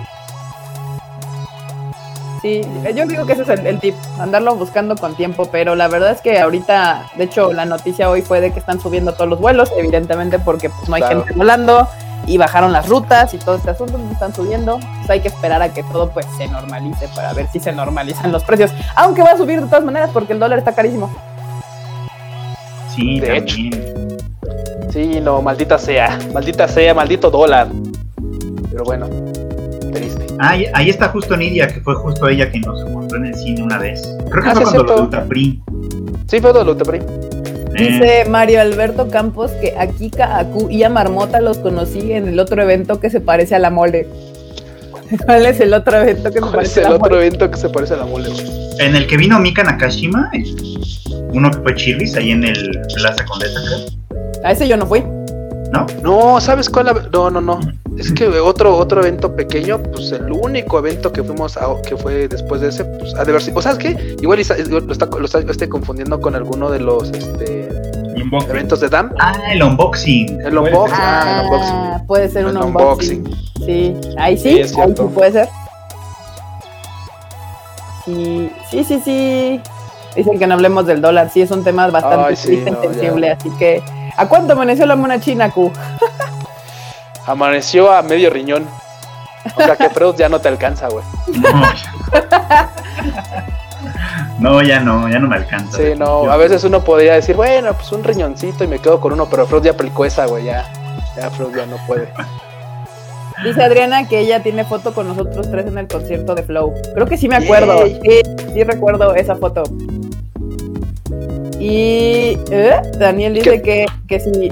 [2.42, 2.62] Sí,
[2.96, 6.12] yo digo que ese es el, el tip, andarlo buscando con tiempo, pero la verdad
[6.12, 9.40] es que ahorita, de hecho, la noticia hoy fue de que están subiendo todos los
[9.40, 11.20] vuelos, evidentemente porque pues no hay Claro.
[11.24, 11.88] gente volando
[12.28, 15.74] y bajaron las rutas y todo este asunto, están subiendo, pues hay que esperar a
[15.74, 19.38] que todo pues se normalice para ver si se normalizan los precios, aunque va a
[19.38, 21.10] subir de todas maneras porque el dólar está carísimo.
[22.96, 24.18] Sí, De también.
[24.92, 26.18] Sí, no, maldita sea.
[26.34, 27.68] Maldita sea, maldito dólar.
[28.72, 29.08] Pero bueno,
[30.40, 33.64] ahí, ahí está justo Nidia, que fue justo ella quien nos encontró en el cine
[33.64, 34.02] una vez.
[34.30, 35.04] Creo que Ah, fue sí, cuando lo.
[35.04, 35.62] Utapri.
[36.28, 36.98] Sí, fue de Lutepri.
[36.98, 37.04] Eh,
[37.78, 42.28] Dice Mario Alberto Campos que a Kika, a Q y a Marmota los conocí en
[42.28, 44.08] el otro evento que se parece a la mole.
[45.26, 47.28] ¿Cuál es el otro evento que se ¿Cuál es parece a el la otro mole?
[47.28, 48.30] evento que se parece a la mole?
[48.80, 50.30] en el que vino Mika Nakashima,
[51.34, 54.20] uno que fue Chirris, ahí en el Plaza Condesa, creo.
[54.44, 55.02] A ese yo no fui.
[55.72, 55.86] ¿No?
[56.04, 56.88] No, ¿sabes cuál?
[56.88, 57.60] la- No, no, no.
[57.98, 62.28] Es que otro otro evento pequeño, pues el único evento que fuimos a, que fue
[62.28, 63.58] después de ese, pues ha de haber sido.
[63.58, 64.16] ¿O sabes qué?
[64.22, 67.70] Igual lo está, lo está este, confundiendo con alguno de los este,
[68.50, 69.12] eventos de DAM.
[69.20, 70.42] Ah, el unboxing.
[70.42, 70.98] El unboxing.
[71.00, 72.08] Ah, el unboxing.
[72.08, 73.36] puede ser un El unboxing.
[73.66, 74.76] Sí, ahí sí, ahí sí
[75.14, 75.50] puede ser.
[78.04, 79.62] Sí, sí, sí, sí.
[80.16, 82.82] Dicen que no hablemos del dólar, sí, es un tema bastante Ay, sí, triste no,
[82.82, 83.84] sensible, así que...
[84.18, 85.74] ¿A cuánto amaneció la mona china, Q?
[87.26, 88.68] Amaneció a medio riñón.
[89.56, 91.04] O sea que Freud ya no te alcanza, güey.
[91.28, 91.50] No.
[94.40, 95.78] no, ya no, ya no me alcanza.
[95.78, 99.14] Sí, no, a veces uno podría decir, bueno, pues un riñoncito y me quedo con
[99.14, 100.66] uno, pero Freud ya aplicó esa, güey, ya.
[101.16, 102.12] Ya Freud ya no puede.
[103.44, 106.74] Dice Adriana que ella tiene foto con nosotros tres en el concierto de Flow.
[106.94, 107.86] Creo que sí me acuerdo.
[107.86, 108.22] Sí,
[108.54, 109.64] sí recuerdo esa foto.
[111.60, 112.82] Y ¿eh?
[112.98, 114.52] Daniel dice que, que si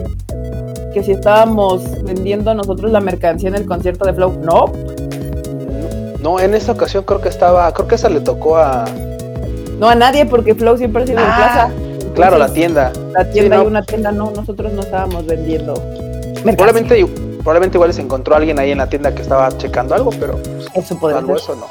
[0.94, 4.40] que si estábamos vendiendo nosotros la mercancía en el concierto de Flow.
[4.44, 4.66] No,
[6.20, 8.86] No, en esta ocasión creo que estaba, creo que esa le tocó a...
[9.80, 11.70] no a nadie porque Flow siempre ha sido en Ah, plaza.
[12.16, 12.92] Claro, la tienda.
[13.12, 13.70] La tienda Sí, y no.
[13.70, 15.74] una tienda no, nosotros no estábamos vendiendo.
[15.74, 16.56] mercancía.
[16.56, 17.06] Probablemente,
[17.40, 20.68] probablemente igual se encontró alguien ahí en la tienda que estaba checando algo, pero pues,
[20.76, 21.36] Eso podría ser.
[21.36, 21.66] eso no.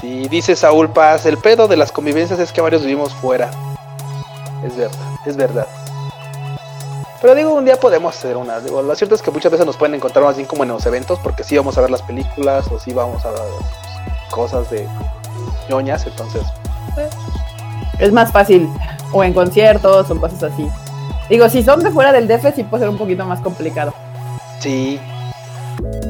[0.00, 3.50] Sí, dice Saúl Paz, el pedo de las convivencias es que varios vivimos fuera.
[4.64, 5.66] Es verdad, es verdad.
[7.24, 8.60] Pero digo, un día podemos hacer una.
[8.60, 10.84] Digo, lo cierto es que muchas veces nos pueden encontrar más bien como en los
[10.84, 14.68] eventos, porque sí vamos a ver las películas o sí vamos a ver pues, cosas
[14.68, 14.86] de
[15.70, 16.42] ñoñas, entonces.
[17.98, 18.68] Es más fácil.
[19.10, 20.68] O en conciertos o cosas así.
[21.30, 23.94] Digo, si son de fuera del DF, sí puede ser un poquito más complicado.
[24.60, 25.00] Sí.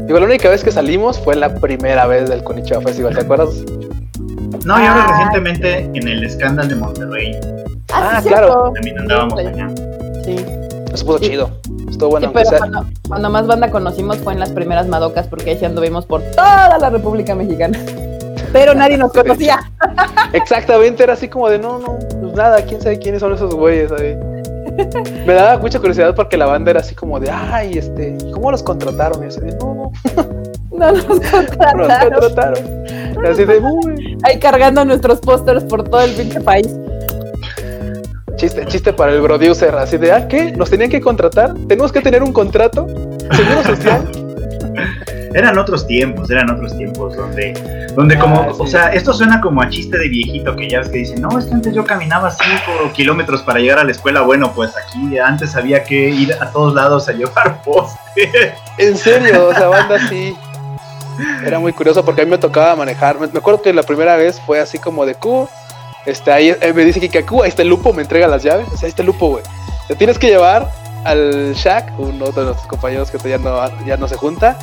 [0.07, 3.51] Digo, la única vez que salimos fue la primera vez del Konichiwa Festival, ¿te acuerdas?
[4.65, 5.13] No, y ahora Ah.
[5.13, 7.39] recientemente en el escándalo de Monterrey
[7.93, 8.73] Ah, sí, claro.
[8.75, 9.47] también andábamos Sí.
[9.47, 9.69] allá.
[10.25, 10.45] Sí.
[10.95, 11.29] Eso Sí.
[11.31, 11.51] chido.
[11.89, 12.59] Estuvo bueno, Sí, aunque pero sea.
[12.59, 16.23] cuando, cuando más banda conocimos fue en las primeras Madocas, porque ahí sí anduvimos por
[16.23, 17.79] toda la República Mexicana.
[18.53, 19.59] Pero nadie nos conocía.
[20.33, 23.91] Exactamente, era así como de no, no, pues nada, quién sabe quiénes son esos güeyes
[23.93, 24.17] ahí.
[25.27, 28.63] Me daba mucha curiosidad porque la banda era así como de, ay, este, ¿cómo los
[28.63, 29.23] contrataron?
[29.25, 29.93] Y así de, no, no,
[30.77, 32.13] No nos no los contrataron.
[32.21, 32.85] contrataron.
[33.25, 36.69] Y así de, uy, Ahí cargando nuestros pósters por todo el pinche país.
[38.45, 40.53] Chiste, chiste para el producer, así de, ah, ¿qué?
[40.53, 41.55] ¿Nos tenían que contratar?
[41.67, 42.87] ¿Tenemos que tener un contrato?
[43.33, 44.11] ¿Seguro social?
[45.35, 49.63] Eran otros tiempos, eran otros tiempos donde, donde como, Ah, o sea, esto suena como
[49.63, 52.31] a chiste de viejito que ya ves que dicen, no, es que antes yo caminaba
[52.31, 56.53] 5 kilómetros para llegar a la escuela, bueno, pues aquí antes había que ir a
[56.53, 58.55] todos lados a llevar poste.
[58.79, 60.37] En serio, o sea, banda sí.
[61.45, 63.19] Era muy curioso porque a mí me tocaba manejar.
[63.19, 65.49] Me, me acuerdo que la primera vez fue así como de Q.
[66.07, 68.67] Este, ahí eh, me dice que Q, ahí está el lupo, me entrega las llaves.
[68.73, 69.45] O sea, ahí está el lupo, güey.
[69.89, 70.71] Te tienes que llevar
[71.05, 74.59] al Shaq, uno de nuestros compañeros que ya no, ya no se junta,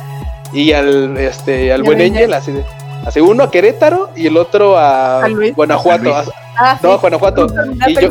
[0.52, 2.64] y al este al buen Angel, así de.
[3.04, 5.56] Así uno a Querétaro y el otro a Luis.
[5.56, 6.04] Guanajuato.
[6.04, 6.14] Luis.
[6.56, 6.98] Ah, No, sí.
[7.00, 7.46] Guanajuato.
[7.88, 8.10] Y yo-.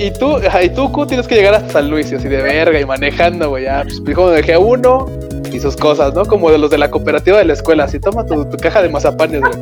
[0.00, 2.78] Y tú, y tú, Q, tienes que llegar hasta San Luis, y así de verga,
[2.78, 3.64] y manejando, güey.
[3.64, 5.06] Ya, pues, dijo, dejé a uno
[5.52, 6.24] y sus cosas, ¿no?
[6.24, 8.90] Como de los de la cooperativa de la escuela, así, toma tu, tu caja de
[8.90, 9.54] mazapanes, güey.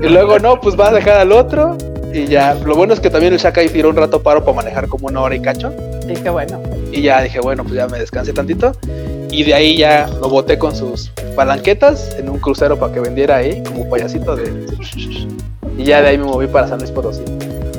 [0.00, 1.76] y luego, no, pues vas a dejar al otro,
[2.14, 2.54] y ya.
[2.54, 5.08] Lo bueno es que también el Shaka ahí tiró un rato paro para manejar como
[5.08, 5.72] una hora y cacho.
[6.06, 6.60] Qué bueno.
[6.92, 8.72] Y ya dije, bueno, pues ya me descansé tantito.
[9.30, 13.36] Y de ahí ya lo boté con sus palanquetas en un crucero para que vendiera
[13.36, 14.66] ahí, como payasito de.
[15.76, 17.24] Y ya de ahí me moví para San Luis Potosí.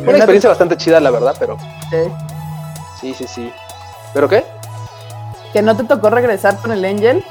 [0.03, 1.57] Fue una experiencia bastante chida, la verdad, pero
[1.89, 2.11] Sí.
[2.99, 3.51] sí, sí, sí.
[4.13, 4.43] ¿Pero qué?
[5.53, 7.23] Que no te tocó regresar con el Angel.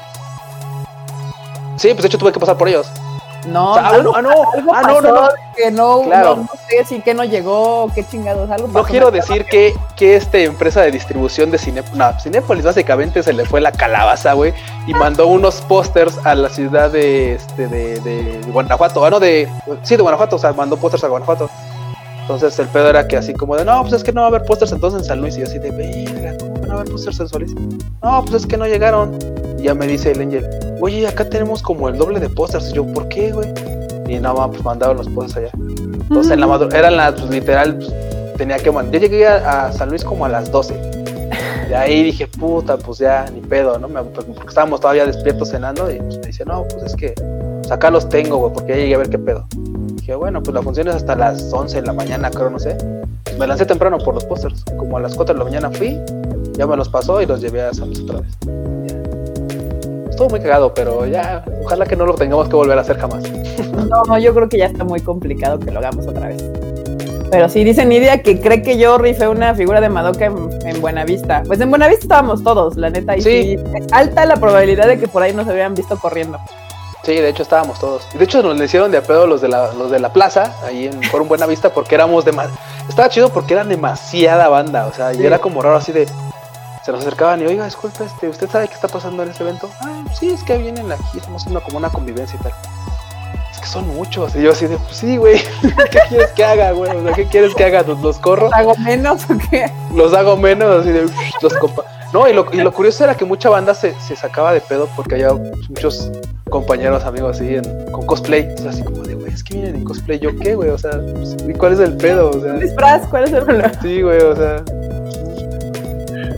[1.77, 2.87] Sí, pues de hecho tuve que pasar por ellos.
[3.47, 5.29] No, O sea, algo, no, ah, no, algo ah, no, no, pasó no.
[5.55, 6.35] que no, Claro.
[6.37, 8.85] no, no sé si que no llegó, qué chingados, algo No pasó.
[8.87, 13.45] quiero decir que, que esta empresa de distribución de Cine, no, Cinépolis básicamente se le
[13.45, 14.53] fue la calabaza, güey,
[14.87, 19.47] y mandó unos pósters a la ciudad de, este, de, de Guanajuato, ah, no, de,
[19.83, 21.49] sí, de Guanajuato, o sea, mandó pósters a Guanajuato.
[22.27, 24.29] Entonces el pedo era que así como de, no, pues es que no va a
[24.29, 26.73] haber pósters entonces en San Luis, y yo así de, verga, ¿cómo que no va
[26.73, 27.53] a haber pósters en San Luis?
[28.01, 29.17] No, pues es que no llegaron.
[29.59, 30.47] Y ya me dice el Angel,
[30.81, 33.49] oye, acá tenemos como el doble de pósters, y yo, ¿por qué, güey?
[34.07, 35.63] Y no, pues mandaron los pósters allá.
[36.01, 37.93] Entonces en la madru- eran las, pues, literal, pues,
[38.37, 38.93] tenía que mandar.
[38.93, 40.73] Yo llegué a, a San Luis como a las 12.
[41.69, 43.87] De ahí dije, puta, pues ya, ni pedo, ¿no?
[43.87, 47.13] Me- pues, porque estábamos todavía despiertos cenando y pues, me dice, no, pues es que
[47.61, 49.47] pues, acá los tengo, güey, porque ya llegué a ver qué pedo.
[50.05, 52.77] Dije, bueno, pues la función es hasta las 11 de la mañana, creo, no sé.
[53.39, 54.63] Me lancé temprano por los pósters.
[54.77, 55.99] Como a las 4 de la mañana fui,
[56.55, 58.37] ya me los pasó y los llevé a Luis otra vez.
[58.85, 60.07] Ya.
[60.11, 63.23] Estuvo muy cagado, pero ya, ojalá que no lo tengamos que volver a hacer jamás.
[64.07, 66.51] No, yo creo que ya está muy complicado que lo hagamos otra vez.
[67.31, 70.81] Pero sí, dice Nidia que cree que yo rifé una figura de Madoka en, en
[70.81, 71.41] Buenavista.
[71.47, 73.17] Pues en Buenavista estábamos todos, la neta.
[73.17, 73.41] Y Sí.
[73.57, 73.57] sí.
[73.73, 76.37] es alta la probabilidad de que por ahí nos habían visto corriendo.
[77.05, 78.07] Sí, de hecho estábamos todos.
[78.15, 80.11] Y de hecho nos le hicieron de a pedo los de la, los de la
[80.11, 82.33] plaza, ahí en Forum Buena Vista, porque éramos de
[82.89, 86.07] Estaba chido porque eran demasiada banda, o sea, y era como raro así de.
[86.83, 89.69] Se nos acercaban y, oiga, disculpe, este, ¿usted sabe qué está pasando en este evento?
[89.81, 92.53] Ah, sí, es que vienen aquí, estamos haciendo como una convivencia y tal.
[93.51, 94.35] Es que son muchos.
[94.35, 95.41] Y yo así de, pues sí, güey,
[95.91, 96.91] ¿qué quieres que haga, güey?
[96.91, 97.83] O sea, ¿qué quieres que haga?
[97.83, 98.49] ¿Los, los corro?
[98.51, 99.71] ¿Hago menos o qué?
[99.93, 101.07] los hago menos, así de
[101.41, 101.83] los compa.
[102.13, 104.87] No, y lo, y lo curioso era que mucha banda se, se sacaba de pedo
[104.95, 105.33] porque había
[105.69, 106.11] muchos
[106.49, 108.47] compañeros, amigos así en- con cosplay.
[108.53, 110.19] O sea, así como de, güey, es que vienen en cosplay.
[110.19, 110.69] ¿Yo qué, güey?
[110.69, 112.29] O sea, pues, ¿y cuál es el pedo?
[112.29, 113.07] O sea, ¿Un disfraz?
[113.07, 113.71] ¿Cuál es el problema?
[113.81, 114.63] sí, güey, o sea.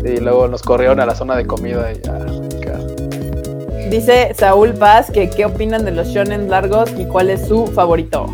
[0.03, 2.13] Y luego nos corrieron a la zona de comida y ya.
[3.89, 8.25] Dice Saúl Paz que qué opinan de los shonen largos y cuál es su favorito.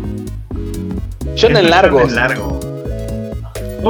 [1.36, 2.02] Shonen largos.
[2.12, 2.58] shonen largo.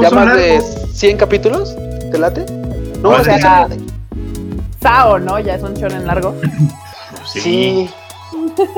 [0.01, 0.75] ¿Ya más de largos.
[0.93, 1.75] 100 capítulos?
[2.11, 2.45] ¿Te late?
[3.01, 3.67] No, ¿Cuál o sea,
[4.81, 5.39] Sao, ¿no?
[5.39, 6.35] Ya es un shonen largo.
[7.25, 7.41] Sí.
[7.41, 7.89] sí.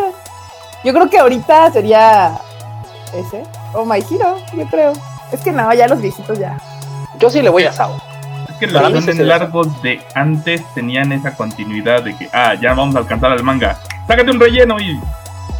[0.84, 2.40] Yo creo que ahorita sería
[3.14, 3.44] ese.
[3.74, 4.94] O My Hero, yo creo.
[5.32, 6.58] Es que no, ya los viejitos ya.
[7.20, 8.02] Yo sí le voy a Sao.
[8.50, 12.96] Es que los shonen largos de antes tenían esa continuidad de que, ah, ya vamos
[12.96, 13.80] a alcanzar al manga.
[14.08, 14.98] Sácate un relleno y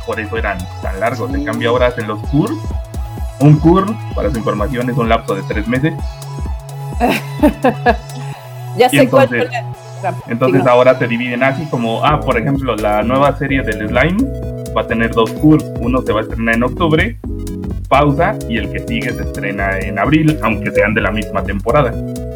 [0.06, 1.30] por eso eran tan largos.
[1.30, 1.36] Sí.
[1.36, 2.52] En cambio, ahora hacen los CUR.
[3.40, 5.94] Un CUR, para su información, es un lapso de tres meses.
[8.78, 9.66] Ya sé cuál entonces- shonen.
[10.28, 14.18] Entonces Digo, ahora se dividen así como, ah, por ejemplo, la nueva serie del Slime
[14.78, 15.66] va a tener dos CURs.
[15.82, 17.18] Uno se va a estrenar en octubre,
[17.90, 21.92] pausa, y el que sigue se estrena en abril, aunque sean de la misma temporada.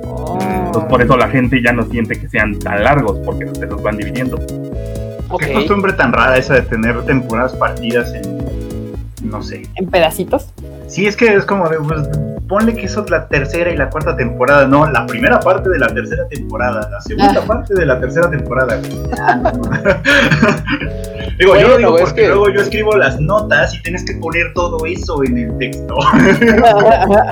[0.05, 0.39] oh.
[0.41, 3.81] Entonces por eso la gente ya no siente que sean tan largos, porque se los
[3.83, 4.37] van dividiendo.
[5.29, 5.43] Ok.
[5.43, 8.41] Qué costumbre tan rara esa de tener temporadas partidas en.
[9.23, 9.63] No sé.
[9.75, 10.51] En pedacitos.
[10.87, 12.09] Sí, es que es como de, pues,
[12.51, 14.67] ponle que eso es la tercera y la cuarta temporada.
[14.67, 17.47] No, la primera parte de la tercera temporada, la segunda Ah.
[17.47, 18.77] parte de la tercera temporada.
[21.39, 24.13] Digo, yo lo digo es porque que- luego yo escribo las notas y tienes que
[24.15, 25.95] poner todo eso en el texto.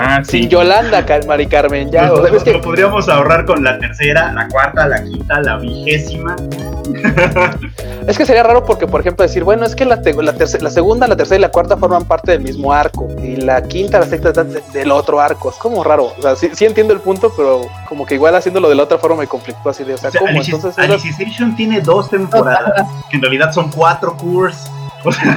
[0.01, 0.39] Ah, sí.
[0.41, 2.10] Sin Yolanda, Mari Carmen, ya.
[2.10, 5.41] Pues, o sea, es que lo podríamos ahorrar con la tercera, la cuarta, la quinta,
[5.41, 6.36] la vigésima.
[8.08, 10.69] Es que sería raro porque, por ejemplo, decir, bueno, es que la, te- la, la
[10.71, 13.08] segunda, la tercera y la cuarta forman parte del mismo arco.
[13.21, 15.50] Y la quinta, la sexta del otro arco.
[15.50, 16.13] Es como raro.
[16.17, 18.98] O sea, sí, sí entiendo el punto, pero como que igual haciéndolo de la otra
[18.98, 20.32] forma me conflictó así de, o sea, O sea, ¿cómo?
[20.41, 20.76] Entonces,
[21.56, 24.69] tiene dos temporadas, que en realidad son cuatro curs.
[25.06, 25.34] O sea,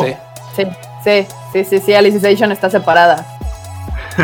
[0.00, 0.16] sí.
[0.56, 0.66] Sí,
[1.04, 3.24] sí, sí, sí, sí, Alicization está separada.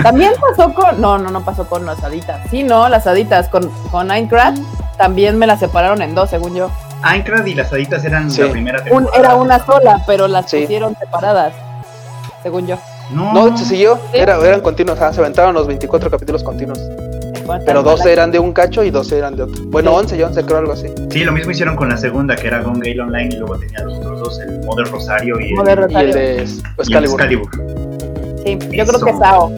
[0.02, 1.00] También pasó con.
[1.00, 2.40] No, no, no pasó con las haditas.
[2.50, 3.48] Sí, no, las haditas.
[3.48, 4.58] Con, con Minecraft
[4.98, 6.70] también me las separaron en dos, según yo.
[7.02, 8.42] Aincrad y las haditas eran Sí.
[8.42, 9.18] la primera Un, temporada.
[9.18, 10.60] era una sola, pero las Sí.
[10.62, 11.52] pusieron separadas,
[12.42, 12.76] según yo.
[13.10, 13.98] No, No, se siguió.
[14.12, 15.00] Era, eran continuos.
[15.00, 16.78] ah, se aventaron los 24 capítulos continuos.
[17.64, 18.12] Pero está 12 mal.
[18.12, 19.62] eran de un cacho y 12 eran de otro.
[19.68, 19.96] Bueno, Sí.
[19.96, 20.88] 11 y 11 creo algo así.
[21.10, 23.80] Sí, lo mismo hicieron con la segunda, que era Gone Gale Online, y luego tenía
[23.84, 26.14] los otros dos, el Mother Rosario y el, Mother Y el Rosario.
[26.14, 26.44] de
[26.86, 27.50] y el Excalibur.
[28.44, 29.18] Sí, yo creo que Eso.
[29.18, 29.52] Sao.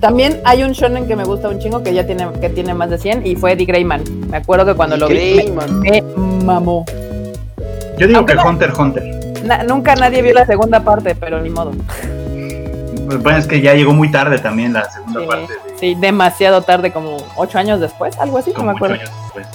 [0.00, 2.90] También hay un shonen que me gusta un chingo que ya tiene, que tiene más
[2.90, 4.02] de 100 y fue Eddie Greyman.
[4.30, 5.80] Me acuerdo que cuando lo vi Greyman.
[5.80, 6.84] me, me mamó.
[7.96, 9.04] Yo digo Aunque que no- Hunter Hunter.
[9.44, 11.72] Na- nunca nadie vio la segunda parte, pero ni modo.
[13.16, 15.52] Bueno, es que ya llegó muy tarde también la segunda Sí, parte.
[15.52, 18.94] De, sí, demasiado tarde, como ocho años después, algo así, no como me ocho acuerdo.
[19.02, 19.46] años después.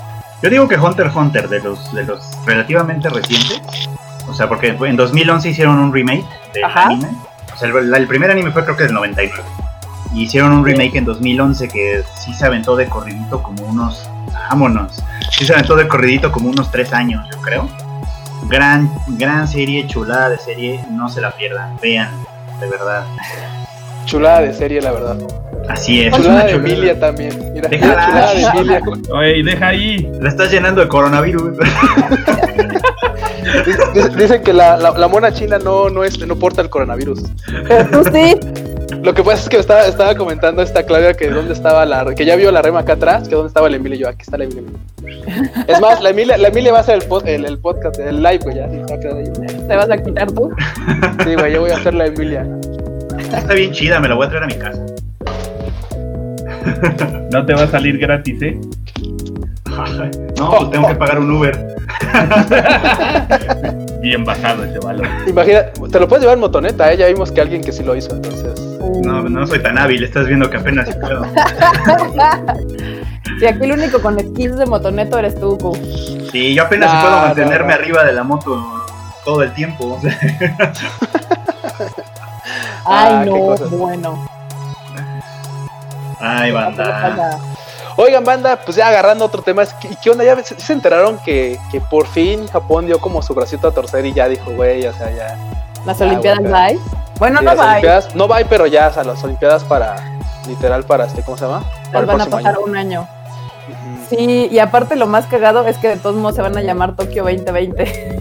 [0.41, 3.61] Yo digo que Hunter x Hunter, de los, de los relativamente recientes,
[4.27, 6.85] o sea, porque en 2011 hicieron un remake del Ajá.
[6.87, 7.09] anime.
[7.53, 9.41] O sea, el, el primer anime fue creo que del 99.
[10.13, 14.09] Y hicieron un remake en 2011 que sí se aventó de corridito como unos...
[14.49, 15.03] Vámonos.
[15.31, 17.67] Sí se aventó de corridito como unos tres años, yo creo.
[18.47, 22.11] Gran, gran serie, chulada de serie, no se la pierdan, vean,
[22.63, 23.04] de verdad.
[24.06, 25.17] Chulada de serie, la verdad.
[25.69, 26.13] Así es.
[26.13, 26.69] Chulada una de chulada.
[26.73, 27.54] Emilia también.
[27.54, 28.06] Mira, Déjala.
[28.06, 28.82] chulada de Emilia.
[29.13, 30.12] Oye, deja ahí.
[30.19, 31.58] La estás llenando de coronavirus.
[33.93, 37.23] Dice- Dicen que la, la, la mona china no, no, es, no porta el coronavirus.
[37.67, 38.36] Pero tú sí.
[39.02, 42.26] Lo que pasa es que estaba, estaba comentando esta Claudia que dónde estaba la que
[42.26, 44.38] ya vio la rema acá atrás, que dónde estaba la Emilia y yo, aquí está
[44.38, 44.63] la Emilia.
[45.67, 48.22] Es más, la Emilia, la Emilia va a hacer el, pod- el, el podcast, el
[48.24, 48.67] live, güey, ya.
[49.67, 50.52] ¿Te vas a quitar tú?
[51.26, 52.48] Sí, güey, yo voy a hacer la Emilia.
[53.36, 54.86] Está bien chida, me la voy a traer a mi casa.
[57.32, 58.58] No te va a salir gratis, ¿eh?
[60.38, 61.75] No, pues tengo que pagar un Uber.
[64.01, 65.07] Bien bajado ese valor.
[65.27, 66.97] Imagina, te lo puedes llevar en motoneta, ¿eh?
[66.97, 68.59] Ya vimos que alguien que sí lo hizo, entonces.
[69.03, 71.25] No, no soy tan hábil, estás viendo que apenas si puedo.
[73.39, 75.73] Sí, aquí el único con skills de motoneto eres tú, Q.
[76.31, 77.73] Sí, yo apenas si No, puedo mantenerme no.
[77.73, 78.86] arriba de la moto
[79.25, 79.99] todo el tiempo.
[82.86, 84.27] Ay, Ah, no, bueno.
[86.19, 87.39] Ay, ¿Qué banda.
[87.95, 90.23] Oigan, banda, pues ya agarrando otro tema, ¿y qué onda?
[90.23, 94.13] Ya se, enteraron que, que por fin Japón dio como su bracito a torcer y
[94.13, 95.38] ya dijo, güey, o sea, ya.
[95.86, 96.56] Las Ah, Olimpiadas bueno.
[96.56, 96.67] va.
[97.19, 97.69] Bueno, Sí, no va.
[97.71, 99.95] Olimpiadas, no va, pero ya, o sea, las Olimpiadas para,
[100.47, 101.63] literal, para este, ¿cómo se llama?
[101.91, 102.63] Para Las van a pasar año.
[102.65, 103.08] un año.
[104.10, 106.95] Sí, y aparte lo más cagado es que de todos modos se van a llamar
[106.95, 108.19] Tokio 2020.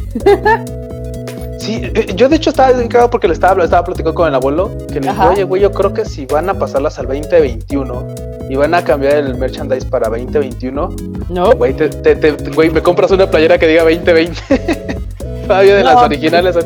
[1.59, 4.71] Sí, eh, yo de hecho estaba cagado porque le estaba, estaba platicando con el abuelo,
[4.89, 5.31] que dije, Ajá.
[5.31, 8.05] oye, güey, yo creo que si van a pasarlas al 2021
[8.49, 10.95] y van a cambiar el merchandise para 2021,
[11.31, 11.53] ¿No?
[11.53, 14.41] güey, te, te- te- güey, me compras una playera que diga 2020.
[15.47, 16.01] Todavía de las No.
[16.03, 16.57] originales.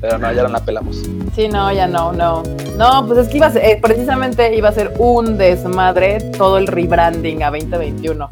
[0.00, 1.02] Pero no, ya no la pelamos.
[1.34, 2.42] Sí, no, ya no, no.
[2.76, 6.58] No, pues es que iba a ser, eh, precisamente iba a ser un desmadre todo
[6.58, 8.28] el rebranding a 2021.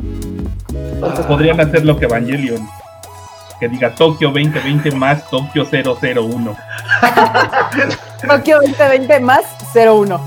[0.92, 2.66] Entonces, Podrían hacer lo que Evangelion.
[3.58, 6.56] Que diga Tokio 2020 más Tokio 001.
[8.28, 9.42] Tokio 2020 más
[9.74, 10.20] 01.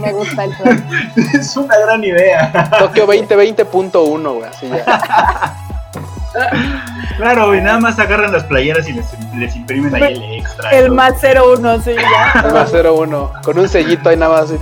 [0.00, 0.86] Me gusta el plan.
[1.34, 2.70] Es una gran idea.
[2.78, 5.56] Tokio 2020.1, güey, así ya.
[7.16, 10.70] Claro, y nada más agarran las playeras y les, les imprimen ahí el extra.
[10.70, 12.50] El más 01, sí, ya.
[12.52, 14.52] Más 01, con un sellito ahí nada más.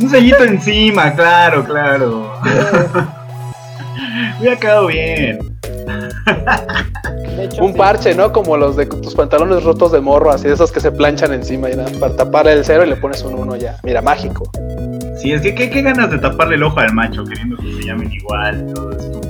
[0.00, 2.38] Un sellito encima, claro, claro.
[4.40, 5.38] Hubiera quedado bien.
[5.86, 7.78] De hecho, Un sí.
[7.78, 8.32] parche, ¿no?
[8.32, 11.70] Como los de tus pantalones rotos de morro, así de esos que se planchan encima
[11.70, 13.76] y nada, para tapar el cero y le pones un 1 ya.
[13.82, 14.50] Mira, mágico.
[15.18, 17.82] Sí, es que qué, qué ganas de taparle el ojo al macho queriendo que se
[17.86, 18.72] llamen igual.
[18.74, 19.20] Todo esto.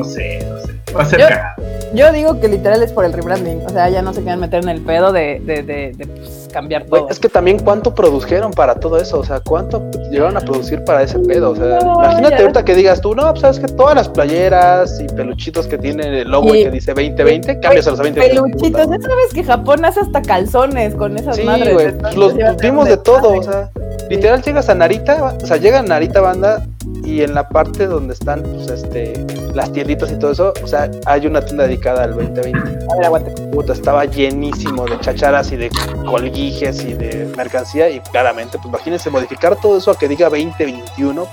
[0.00, 0.72] No sé, no sé.
[0.96, 1.62] Va a ser Yo- cagado.
[1.92, 3.66] Yo digo que literal es por el rebranding.
[3.66, 6.48] O sea, ya no se quieren meter en el pedo de, de, de, de, pues,
[6.52, 7.08] cambiar todo.
[7.10, 11.02] es que también cuánto produjeron para todo eso, o sea, cuánto llegaron a producir para
[11.02, 12.40] ese pedo, o sea, No, imagínate ya.
[12.42, 16.12] ahorita que digas tú, no, pues sabes que todas las playeras y peluchitos que tienen
[16.12, 18.34] el logo y Y- que dice 2020, cambias a los 2020.
[18.34, 21.72] Peluchitos, ya sabes que Japón hace hasta calzones con esas Sí, madres.
[21.72, 23.70] güey, los vimos de todo, o sea,
[24.08, 26.64] literal llegas a Narita, o sea, llega a Narita banda
[27.04, 30.90] y en la parte donde están pues este las tienditas y todo eso, o sea,
[31.06, 32.58] hay una tienda dedicada al 2020.
[32.58, 33.30] A ver, aguante.
[33.48, 35.70] Puta, estaba llenísimo de chacharas y de
[36.06, 41.26] colguijes y de mercancía y claramente, pues imagínense modificar todo eso a que diga 2021.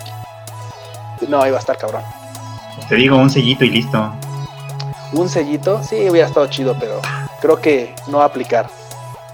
[1.28, 2.02] No, iba a estar cabrón.
[2.90, 4.14] Te digo, un sellito y listo.
[5.14, 7.02] Un sellito, sí, hubiera estado chido, pero
[7.42, 8.68] creo que no va a aplicar.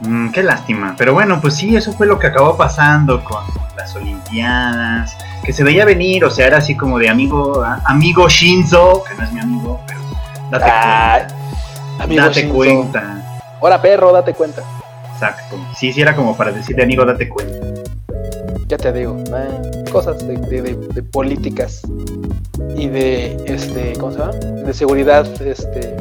[0.02, 0.96] Mm, qué lástima.
[0.98, 3.44] Pero bueno, pues sí, eso fue lo que acabó pasando con
[3.76, 5.16] las Olimpiadas.
[5.44, 9.24] Que se veía venir, o sea, era así como de amigo, amigo Shinzo, que no
[9.24, 10.00] es mi amigo, pero
[10.52, 12.04] date Ay, cuenta.
[12.04, 12.56] amigo Date Shinzo.
[12.56, 13.40] cuenta.
[13.62, 14.64] Ahora, perro, date cuenta.
[15.14, 15.58] Exacto.
[15.78, 17.68] Sí, sí, era como para decirle amigo, date cuenta.
[18.68, 21.82] Ya te digo, eh, cosas de, de- de- de políticas
[22.78, 24.32] y de, este, ¿cómo se llama?
[24.32, 25.96] De seguridad, este,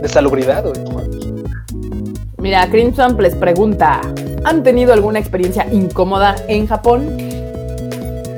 [0.00, 1.28] de salubridad, güey.
[2.38, 4.00] Mira, Crimson les pregunta:
[4.44, 7.16] ¿Han tenido alguna experiencia incómoda en Japón?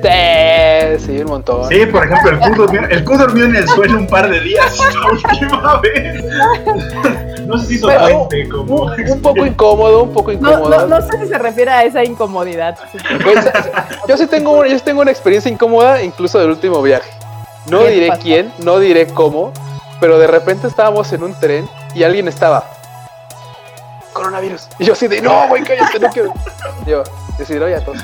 [0.02, 1.68] Sí, sí, un montón.
[1.68, 4.40] Sí, por ejemplo, el Q durmió, el Q durmió en el suelo un par de
[4.40, 6.24] días la última vez.
[7.46, 8.82] No sé si puente como.
[8.84, 10.68] Un, un poco incómodo, un poco incómodo.
[10.68, 12.78] no, no sé si se refiere a esa incomodidad.
[14.08, 17.10] Yo sí tengo, una- yo sí tengo una experiencia incómoda, incluso del último viaje.
[17.66, 18.22] No ¿Qué te diré pasó?
[18.22, 19.52] quién, no diré cómo,
[20.00, 22.64] pero de repente estábamos en un tren y alguien estaba.
[24.12, 24.68] Coronavirus.
[24.78, 26.32] Y yo así de, no, güey, cállate, no quiero.
[26.86, 27.02] Yo,
[27.38, 27.98] decidió ya todos.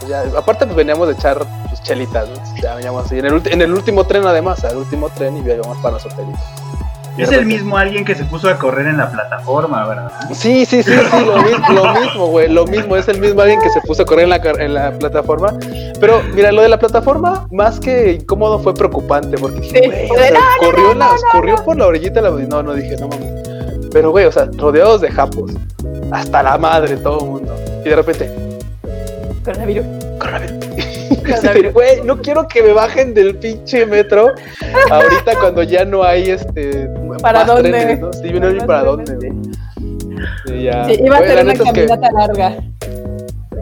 [0.00, 1.38] Pues ya, aparte pues veníamos de echar
[1.68, 2.36] pues, chelitas, ¿no?
[2.62, 3.18] Ya veníamos así.
[3.18, 6.12] En el, ulti- en el último tren además, al último tren y viajamos para nuestro
[6.12, 6.38] hotelito.
[7.16, 10.12] Es el mismo alguien que se puso a correr en la plataforma, ¿verdad?
[10.32, 13.60] Sí, sí, sí, sí, lo, mi- lo mismo, güey, lo mismo, es el mismo alguien
[13.60, 15.52] que se puso a correr en la, car- en la plataforma.
[15.98, 20.10] Pero mira, lo de la plataforma, más que incómodo, fue preocupante, porque dije, Sí, güey,
[20.10, 22.96] o de, sea, no, no, corrió, no, corrió por la orillita, la, no, no dije,
[22.98, 23.32] no mames.
[23.92, 25.50] Pero, güey, o sea, rodeados de japos,
[26.12, 27.52] hasta la madre, todo el mundo.
[27.84, 28.32] Y de repente,
[29.48, 29.86] Coronavirus.
[30.18, 31.62] coronavirus.
[31.62, 34.32] De, Güey, no quiero que me bajen del pinche metro
[34.90, 36.88] ahorita cuando ya no hay este.
[37.22, 37.70] ¿Para dónde?
[37.70, 38.12] trenes, ¿no?
[38.12, 39.32] Sí, no hay para dónde.
[40.46, 40.84] Sí, ya.
[40.84, 42.56] Sí, iba a ser una caminata larga.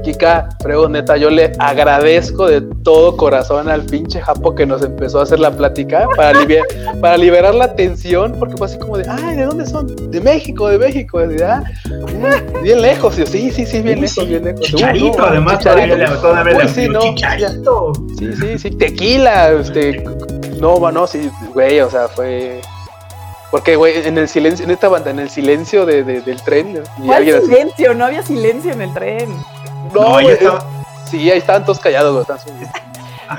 [0.06, 5.18] Kika, Frego, neta, yo le agradezco de todo corazón al pinche Japo que nos empezó
[5.18, 6.64] a hacer la plática para, aliviar,
[7.00, 9.88] para liberar la tensión, porque fue así como de, ay, ¿de dónde son?
[10.12, 14.14] De México, de México, de, ah, mm, bien lejos, yo, sí, sí, sí, bien lejos,
[14.14, 14.60] sí, bien lejos.
[14.60, 15.96] Chicharito, Uh, no, además, Chicharito.
[15.96, 17.92] todavía todavía Uy, sí, no, Chicharito.
[18.16, 20.04] Sí, sí, sí, tequila, este,
[20.60, 22.60] no, mano, sí, güey, o sea, fue...
[23.50, 26.82] Porque, güey, en el silencio, en esta banda, en el silencio de, de- del tren,
[26.98, 27.94] y ¿Cuál alguien así, silencio?
[27.94, 29.28] No había silencio en el tren.
[29.94, 30.64] No, No, estaba.
[31.10, 32.72] sí, ahí estaban todos callados, güey, estaban.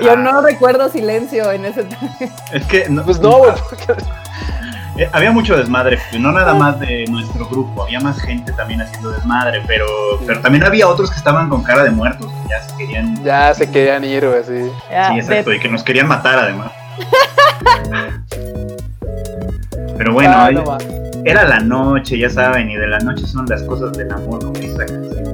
[0.00, 1.86] Yo no recuerdo silencio en ese.
[2.52, 2.88] Es que.
[2.88, 3.94] No, Pues no, güey, porque
[4.96, 9.10] Eh, había mucho desmadre, no nada más de nuestro grupo, había más gente también haciendo
[9.12, 9.86] desmadre, pero,
[10.26, 13.24] pero también había otros que estaban con cara de muertos, que ya se querían.
[13.24, 14.72] ya se querían ir, güey, sí.
[14.90, 16.72] Ya, sí, exacto, de- y que nos querían matar además.
[19.96, 20.78] Pero bueno, Ah, no
[21.24, 24.52] era la noche, ya saben, y de la noche son las cosas del amor, como
[24.58, 25.32] dice la canción.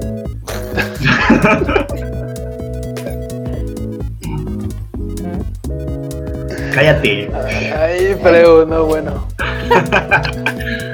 [6.73, 7.31] Cállate.
[7.77, 9.25] Ay, pero no, bueno.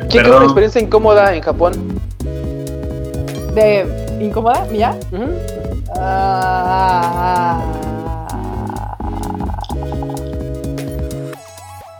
[0.09, 1.99] ¿Quién tuvo una experiencia incómoda en Japón?
[3.53, 3.85] de
[4.19, 4.97] incómoda, mía.
[5.97, 7.61] Ah,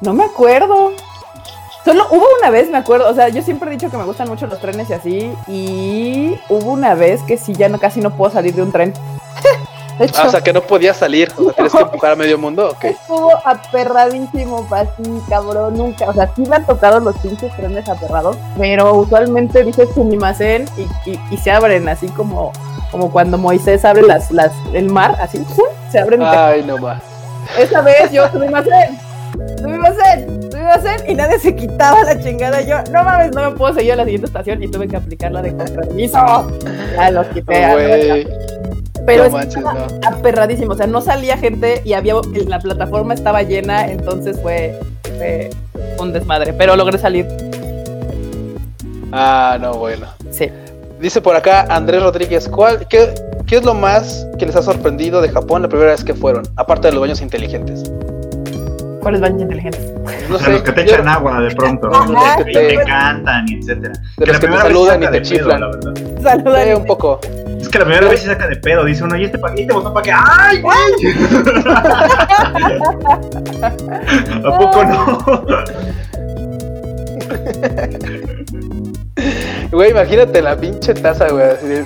[0.01, 0.93] no me acuerdo.
[1.83, 4.27] Solo hubo una vez, me acuerdo, o sea, yo siempre he dicho que me gustan
[4.27, 8.11] mucho los trenes y así, y hubo una vez que sí, ya no casi no
[8.11, 8.93] puedo salir de un tren.
[9.97, 12.15] De hecho, Ah, o sea, que no podías salir, o sea, tienes que empujar a
[12.15, 12.83] medio mundo, ok.
[12.85, 18.37] estuvo aperradísimo, así, cabrón, nunca, o sea, sí me han tocado los pinches trenes aperrados,
[18.57, 22.51] pero usualmente dices sumimasen y, y, y se abren así como,
[22.89, 25.65] como cuando Moisés abre las, las, el mar, así, ¡pum!
[25.91, 27.01] se abren y te Ay, no más.
[27.59, 28.97] esa vez yo sumimasen,
[29.57, 30.49] sumimasen,
[31.07, 32.61] y nadie se quitaba la chingada.
[32.61, 35.41] Yo, no mames, no me puedo seguir a la siguiente estación y tuve que aplicarla
[35.41, 36.17] de con permiso.
[36.95, 37.71] Ya los quité.
[37.71, 38.27] Güey,
[39.05, 39.87] Pero no es manches, no.
[40.07, 40.73] aperradísimo.
[40.73, 42.15] O sea, no salía gente y había
[42.47, 44.79] la plataforma estaba llena, entonces fue,
[45.17, 45.49] fue
[45.99, 46.53] un desmadre.
[46.53, 47.27] Pero logré salir.
[49.11, 50.07] Ah, no, bueno.
[50.31, 50.49] Sí.
[50.99, 53.13] Dice por acá Andrés Rodríguez, ¿cuál, qué,
[53.47, 56.43] qué es lo más que les ha sorprendido de Japón la primera vez que fueron?
[56.57, 57.91] Aparte de los baños inteligentes.
[59.01, 59.91] ¿Cuáles baños inteligentes?
[60.29, 62.75] No o sea, sé, los que te yo- echan agua de pronto, Ajá, y te
[62.85, 63.93] cantan, etcétera.
[64.17, 65.59] de los que te primera vez saludan y te pedo, chiflan.
[65.59, 65.93] la verdad.
[66.21, 66.63] Saludan.
[66.63, 67.19] Sí, un poco.
[67.59, 69.61] Es que la primera vez sí saca de pedo, dice uno, ¿y este, pa- y
[69.61, 70.11] este botón para qué?
[70.13, 70.77] ¡Ay, güey!
[74.45, 75.17] ¿A poco no?
[79.71, 81.45] Güey, imagínate la pinche taza, güey.
[81.51, 81.85] Así de,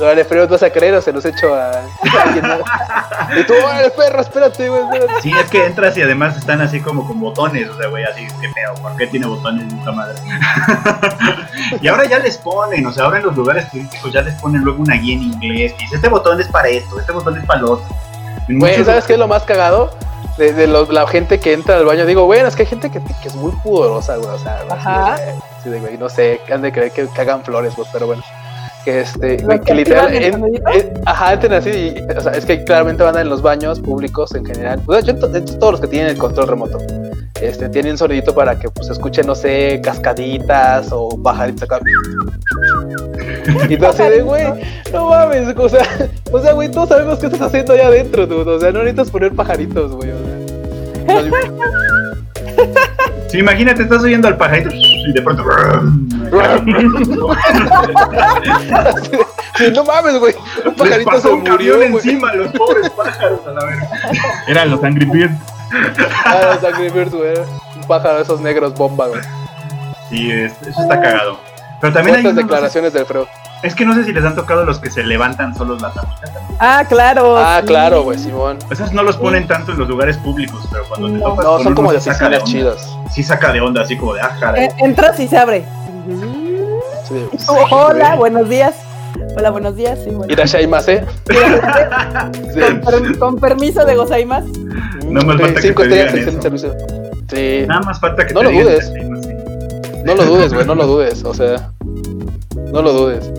[0.00, 1.82] Órale, frío, vas a creer o se los echo a, a
[2.24, 2.44] alguien?
[3.38, 4.82] Y tú, órale, perro, espérate, güey.
[4.82, 5.22] espérate".
[5.22, 8.26] Sí, es que entras y además están así como con botones, o sea, güey, así,
[8.40, 10.14] qué pedo, ¿por qué tiene botones esta madre?
[11.80, 14.62] y ahora ya les ponen, o sea, ahora en los lugares turísticos ya les ponen
[14.62, 17.44] luego una guía en inglés, que dice, este botón es para esto, este botón es
[17.46, 17.86] para lo otro.
[18.48, 19.90] Güey, ¿sabes qué es lo más cagado?
[20.36, 22.04] De, de los- la gente que entra al baño.
[22.06, 24.28] Digo, güey, es que hay gente que, que es muy pudorosa, güey.
[24.30, 25.14] O sea, así de, Ajá.
[25.60, 28.22] así de, güey, no sé, han de creer que cagan flores, pues, pero bueno.
[28.84, 32.32] Que este, ¿Los güey, que que literal, en- en- ajá, entren así, y, o sea,
[32.32, 34.80] es que claramente van en los baños públicos en general.
[34.84, 36.78] Pues, yo, de hecho, todos los que tienen el control remoto,
[37.40, 41.80] este, tienen un sonidito para que, pues, escuchen, no sé, cascaditas o pajaritos acá.
[43.68, 44.44] Y tú así de, güey,
[44.92, 45.86] no mames, o sea,
[46.32, 48.50] o sea, güey, todos sabemos qué estás haciendo allá adentro, dude.
[48.50, 50.10] O sea, no necesitas poner pajaritos, güey.
[50.10, 50.16] O
[51.06, 51.30] sea,
[53.34, 54.70] Sí, imagínate, estás oyendo al pajarito.
[54.72, 55.42] y de pronto.
[59.56, 60.34] Sí, no mames, güey.
[60.64, 62.04] Un Les pajarito se pasó un murió, camión güey.
[62.04, 63.88] encima, los pobres pájaros, a la verga.
[64.48, 65.34] Eran los Angry Birds.
[66.24, 67.34] Ah, los Angry Birds, güey.
[67.76, 69.20] Un pájaro de esos negros bomba, güey.
[70.10, 71.38] Sí, es- eso está cagado.
[71.80, 73.28] Pero también hay unos- declaraciones del Freo.
[73.62, 76.20] Es que no sé si les han tocado los que se levantan solos la tapita
[76.32, 76.56] también.
[76.60, 77.36] Ah, claro.
[77.38, 77.66] Ah, sí.
[77.68, 78.58] claro, güey, Simón.
[78.70, 81.24] Esos no los ponen tanto en los lugares públicos, pero cuando te No.
[81.30, 82.90] topas No, con son como de oficinas chidas.
[83.10, 84.64] Sí saca de onda, así como de, ah, caray.
[84.66, 85.64] Eh, Entras y se abre.
[87.08, 87.26] Sí.
[87.70, 88.18] Hola, güey.
[88.18, 88.74] buenos días.
[89.36, 89.98] Hola, buenos días.
[90.04, 90.32] Sí, bueno.
[90.32, 91.04] Irashaimase.
[92.52, 92.60] Sí.
[92.60, 94.44] con, per- con permiso de Gozaimas.
[95.06, 96.74] No me Sí, falta que te digan servicio.
[97.32, 97.64] Sí.
[97.66, 98.92] Nada más falta que No te lo digan dudes.
[100.04, 101.70] No lo dudes, güey, no lo dudes, o sea,
[102.74, 103.30] no lo dudes.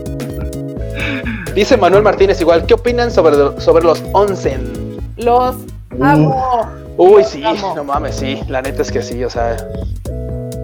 [1.54, 4.98] Dice Manuel Martínez igual, ¿qué opinan sobre, sobre los onsen?
[5.18, 5.56] Los
[6.00, 6.64] amo.
[6.98, 7.74] Uy, Los sí, amo.
[7.76, 9.58] no mames, sí, la neta es que sí, o sea,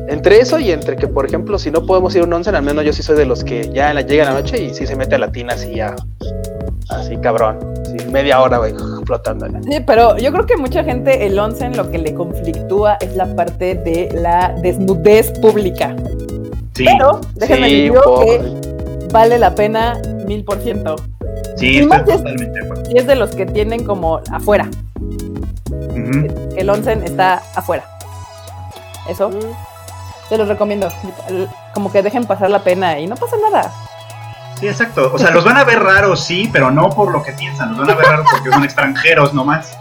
[0.08, 2.64] entre eso y entre que, por ejemplo, si no podemos ir a un onsen, al
[2.64, 5.16] menos yo sí soy de los que ya llega la noche y sí se mete
[5.16, 5.94] a la tina así ya,
[6.90, 8.74] así cabrón, así media hora, güey,
[9.06, 9.48] flotando.
[9.70, 13.34] Sí, pero yo creo que mucha gente el onsen lo que le conflictúa es la
[13.36, 15.94] parte de la desnudez pública.
[16.82, 17.94] Sí, Pero déjenme Sí, decir
[18.26, 20.96] que vale la pena mil por ciento.
[21.58, 22.22] sí, y más es-.
[22.90, 24.68] Y es de los que tienen como afuera.
[26.56, 27.84] El onsen está afuera.
[29.10, 29.30] Eso
[30.30, 30.90] se los recomiendo.
[31.74, 33.72] Como que dejen pasar la pena y no pasa nada.
[34.60, 35.12] Sí, exacto.
[35.14, 37.70] O sea, los van a ver raros, sí, pero no por lo que piensan.
[37.70, 39.78] Los van a ver raros porque son extranjeros nomás.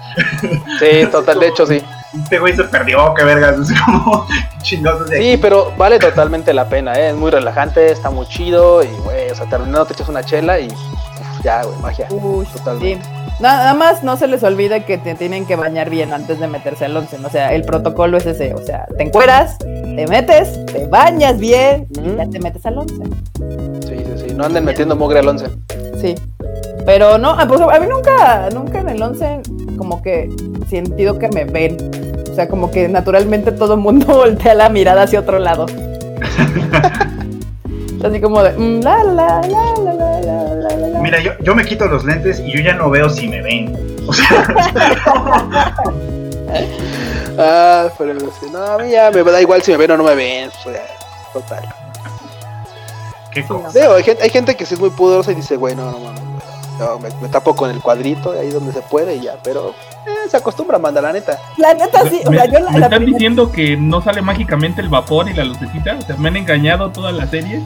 [0.78, 1.82] Sí, total, de hecho sí.
[2.12, 3.56] Este güey se perdió, qué vergas.
[3.70, 7.11] Es como qué chingados de Sí, pero vale totalmente la pena, ¿eh?
[7.11, 10.58] es muy relajante, está muy chido y, güey, o sea, terminando te echas una chela
[10.58, 12.06] y uf, ya, güey, magia.
[12.11, 13.04] Uy, Totalmente.
[13.04, 13.20] sí.
[13.41, 16.84] Nada más no se les olvide que te tienen que bañar bien antes de meterse
[16.84, 17.16] al once.
[17.24, 18.53] O sea, el protocolo es ese.
[18.53, 22.95] O sea, te encueras, te metes, te bañas bien ya te metes al once.
[23.86, 24.34] Sí, sí, sí.
[24.34, 25.47] No anden metiendo mugre al once.
[26.01, 26.14] Sí.
[26.84, 29.41] Pero no, ah, pues a mí nunca, nunca en el once
[29.78, 30.28] como que
[30.68, 31.78] sentido que me ven.
[32.30, 35.64] O sea, como que naturalmente todo el mundo voltea la mirada hacia otro lado.
[38.05, 40.09] Así como de, mm, la, la, la, la, la.
[41.11, 43.96] Mira, yo, yo me quito los lentes y yo ya no veo si me ven.
[44.06, 45.74] O sea,
[47.38, 50.14] Ah, pero no, a mí ya me da igual si me ven o no me
[50.14, 50.84] ven, o sea,
[51.32, 51.64] total.
[53.32, 53.78] qué cosa.
[53.78, 55.98] Digo, hay gente, hay gente que sí es muy pudorosa y dice, güey, no, no
[56.00, 56.20] mames,
[56.78, 59.70] no, me, me tapo con el cuadrito, ahí donde se puede y ya, pero
[60.06, 61.38] eh, se acostumbra, manda, la neta.
[61.56, 64.02] La neta sí, o ¿Me, sea, yo la, me la están primera- diciendo que no
[64.02, 65.96] sale mágicamente el vapor y la lucecita?
[65.96, 67.62] O sea, ¿me han engañado toda la serie?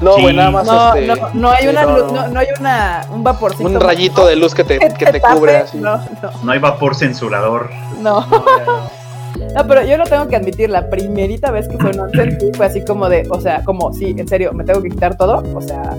[0.00, 0.22] No, Sí.
[0.22, 2.22] güey, nada más No, este, no, no hay una no, luz, no.
[2.22, 3.68] no, no hay una, un vaporcito.
[3.68, 5.78] un rayito de luz que te, que te cubre así.
[5.78, 7.70] No, no, No hay vapor censurador.
[8.00, 8.20] no.
[8.26, 9.06] No, ya no.
[9.54, 12.84] No, pero yo lo tengo que admitir, la primerita vez que fue sí fue así
[12.84, 15.94] como de, o sea, como, sí, en serio, me tengo que quitar todo, o sea,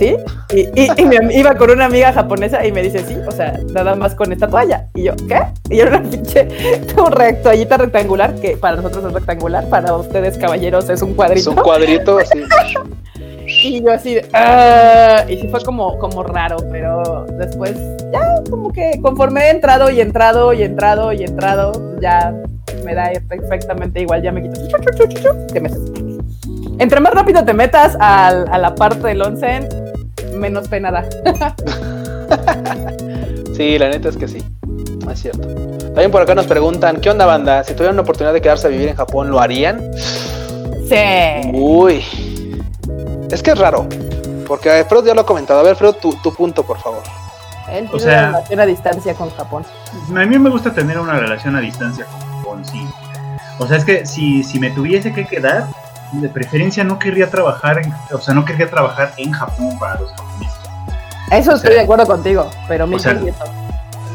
[0.00, 0.16] ¿sí?
[0.54, 3.60] Y, y, y me iba con una amiga japonesa y me dice, sí, o sea,
[3.72, 4.86] nada más con esta toalla.
[4.94, 5.40] Y yo, ¿qué?
[5.68, 6.48] Y era una pinche
[6.96, 11.50] un toallita rectangular, que para nosotros es rectangular, para ustedes, caballeros, es un Es cuadrito.
[11.50, 12.42] un cuadrito así.
[13.62, 17.72] Y yo así, "Ah", y sí fue como, como raro, pero después
[18.12, 22.32] ya como que conforme he entrado y entrado y entrado y entrado, ya
[22.84, 24.54] me da perfectamente igual, ya me quito.
[25.52, 25.78] Te metes.
[26.78, 29.68] Entre más rápido te metas al- a la parte del onsen,
[30.40, 31.04] menos pena da.
[33.56, 34.42] Sí, la neta es que sí.
[35.10, 35.46] Es cierto.
[35.88, 37.62] También por acá nos preguntan, ¿qué onda banda?
[37.64, 39.90] Si tuvieran la oportunidad de quedarse a vivir en Japón, ¿lo harían?
[40.88, 41.50] Sí.
[41.52, 42.02] Uy.
[43.30, 43.86] Es que es raro.
[44.46, 45.60] Porque Alfredo ya lo ha comentado.
[45.60, 47.02] A ver, Alfredo, tu, tu punto, por favor.
[47.70, 49.64] Él O tiene sea- una relación a distancia con Japón.
[50.16, 52.86] A mí me gusta tener una relación a distancia con Japón, sí.
[53.58, 55.66] O sea, es que si, si me tuviese que quedar,
[56.12, 60.10] de preferencia no querría trabajar en, o sea, no querría trabajar en Japón para los
[60.10, 60.58] japoneses.
[61.30, 63.44] Eso estoy sea, de acuerdo contigo, pero ciento.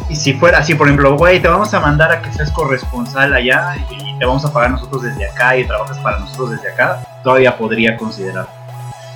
[0.10, 3.34] Y si fuera así, por ejemplo, güey, te vamos a mandar a que seas corresponsal
[3.34, 7.00] allá y te vamos a pagar nosotros desde acá y trabajas para nosotros desde acá,
[7.24, 8.48] todavía podría considerar.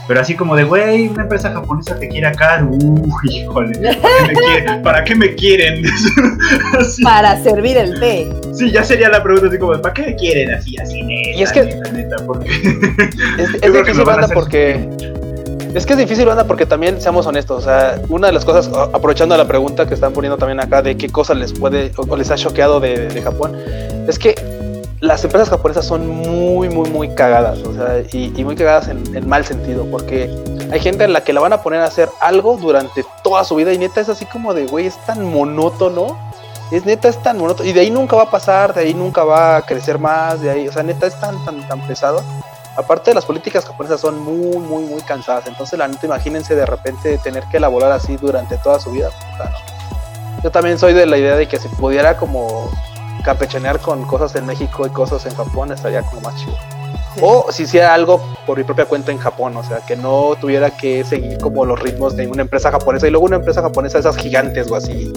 [0.09, 4.25] Pero así como de, güey, una empresa japonesa te quiere acá, uy, híjole, ¿para qué
[4.25, 4.81] me, quieren?
[4.81, 5.83] ¿Para qué me quieren?
[6.79, 7.03] Así.
[7.03, 8.27] Para servir el té.
[8.51, 11.43] Sí, ya sería la pregunta así como, ¿para qué me quieren así, así, neta, Y
[11.43, 12.15] es que- neta, neta?
[12.25, 12.49] Porque
[13.37, 14.89] Es, es difícil, banda, porque.
[15.75, 18.67] Es que es difícil, banda, porque también, seamos honestos, o sea, una de las cosas,
[18.91, 22.17] aprovechando la pregunta que están poniendo también acá de qué cosas les puede o, o
[22.17, 23.55] les ha choqueado de, de Japón,
[24.07, 24.33] es que
[25.01, 29.27] las empresas japonesas son muy, muy, muy cagadas, o sea, y, y muy cagadas en,
[29.27, 30.29] mal sentido, porque
[30.71, 33.55] hay gente en la que la van a poner a hacer algo durante toda su
[33.55, 36.17] vida y neta es así como de, güey, es tan monótono,
[36.71, 39.23] es neta, es tan monótono, y de ahí nunca va a pasar, de ahí nunca
[39.23, 42.21] va a crecer más, de ahí, o sea, neta es tan, tan, tan pesado
[42.79, 45.47] Aparte, las políticas japonesas son muy, muy, muy cansadas.
[45.47, 49.09] Entonces, la neta, imagínense de repente tener que elaborar así durante toda su vida.
[49.09, 50.41] puta, no.
[50.43, 52.71] Yo también soy de la idea de que si pudiera como
[53.23, 56.55] campechanear con cosas en México y cosas en Japón, estaría como más chido.
[57.21, 60.69] O si hiciera algo por mi propia cuenta en Japón, o sea, que no tuviera
[60.77, 64.15] que seguir como los ritmos de una empresa japonesa y luego una empresa japonesa esas
[64.15, 65.11] gigantes o así,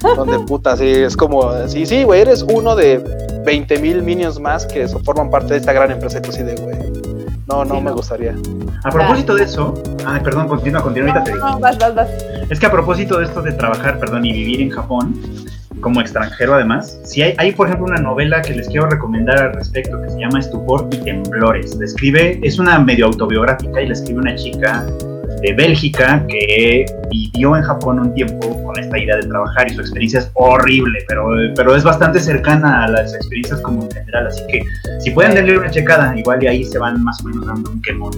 [0.16, 2.98] donde puta, sí, es como, sí, sí, güey, eres uno de
[3.44, 6.54] 20 mil minions más que forman parte de esta gran empresa y tú sí de,
[6.54, 6.76] güey,
[7.46, 7.96] no, no Sí, me no.
[7.96, 8.34] gustaría.
[8.84, 9.74] A propósito de eso,
[10.06, 11.48] ay, perdón, continúa, continúa, ahorita te digo.
[11.48, 12.08] No, vas, vas, vas.
[12.50, 15.18] Es que a propósito de esto de trabajar, perdón, y vivir en Japón,
[15.80, 19.52] como extranjero además, si hay, hay por ejemplo una novela que les quiero recomendar al
[19.54, 21.76] respecto que se llama Estupor y Temblores.
[21.76, 24.86] La escribe, es una medio autobiográfica y la escribe una chica
[25.40, 29.80] de Bélgica que vivió en Japón un tiempo con esta idea de trabajar y su
[29.80, 34.42] experiencia es horrible, pero, pero es bastante cercana a las experiencias como en general, así
[34.48, 34.62] que
[35.00, 37.80] si pueden darle una checada, igual y ahí se van más o menos dando un
[37.82, 38.12] quemón.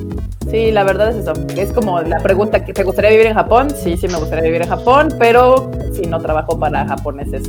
[0.50, 1.32] Sí, la verdad es eso.
[1.56, 3.68] Es como la pregunta que te gustaría vivir en Japón.
[3.70, 7.48] Sí, sí me gustaría vivir en Japón, pero si no trabajo para japoneses.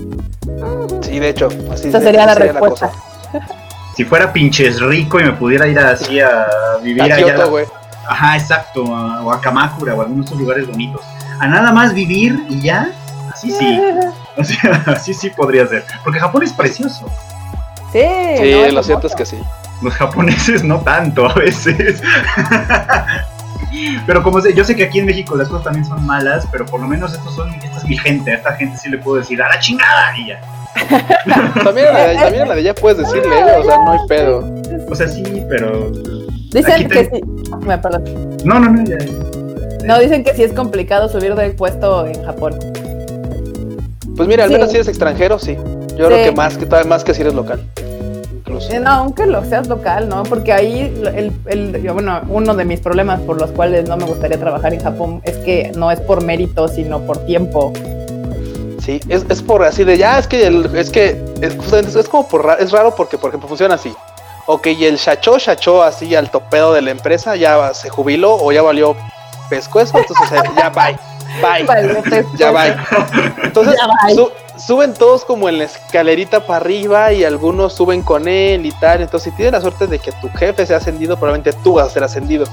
[1.01, 2.91] Sí, de hecho, así Esa de- sería la respuesta.
[3.95, 6.45] Si fuera pinches rico y me pudiera ir así a
[6.83, 7.35] vivir A allá.
[8.07, 11.01] Ajá, exacto, a- o a Kamakura o a algunos otros lugares bonitos.
[11.39, 12.89] A nada más vivir y ya,
[13.33, 13.81] así sí.
[14.37, 15.83] O sea, así sí podría ser.
[16.03, 17.05] Porque Japón es precioso.
[17.91, 17.99] Sí,
[18.37, 19.37] Sí, no, lo cierto es que sí.
[19.81, 22.01] Los japoneses no tanto a veces.
[24.05, 26.65] Pero como sé, yo sé que aquí en México las cosas también son malas, pero
[26.65, 29.17] por lo menos estos son, esta es mi gente, a esta gente sí le puedo
[29.17, 30.41] decir, a la chingada y ya.
[31.63, 33.99] También a la de, también a la de ella puedes decirle, o sea, no hay
[34.09, 34.53] pedo.
[34.89, 35.89] O sea, sí, pero...
[36.51, 37.21] Dicen que sí.
[37.63, 38.03] Bueno, perdón.
[38.43, 38.97] No, no, no, ya.
[39.85, 42.55] No, dicen que sí es complicado subir del puesto en Japón.
[44.15, 44.53] Pues mira, al Sí.
[44.55, 45.55] menos si eres extranjero, sí.
[45.55, 46.13] Yo Sí.
[46.13, 47.61] creo que más que todavía más que si eres local.
[48.35, 48.71] Incluso.
[48.71, 50.23] Eh, No, aunque lo seas local, ¿no?
[50.23, 54.03] Porque ahí, el, el- yo, bueno, uno de mis problemas por los cuales no me
[54.05, 57.71] gustaría trabajar en Japón es que no es por mérito, sino por tiempo.
[58.83, 62.09] Sí, es, es por así de ya, es que el- es que es, justamente es
[62.09, 63.93] como por ra- es raro porque por ejemplo funciona así.
[64.45, 68.51] Ok, y el chacho, chacho así al topedo de la empresa ya se jubiló o
[68.51, 68.95] ya valió
[69.49, 70.97] pescuezo, entonces ya bye,
[71.41, 71.63] bye.
[71.65, 72.03] Vale,
[72.37, 72.75] Ya bye.
[73.43, 74.15] Entonces Ya bye.
[74.15, 78.71] su- suben todos como en la escalerita para arriba y algunos suben con él y
[78.73, 79.01] tal.
[79.01, 81.89] Entonces, si tienes la suerte de que tu jefe sea ascendido, probablemente tú vas a
[81.89, 82.45] ser ascendido.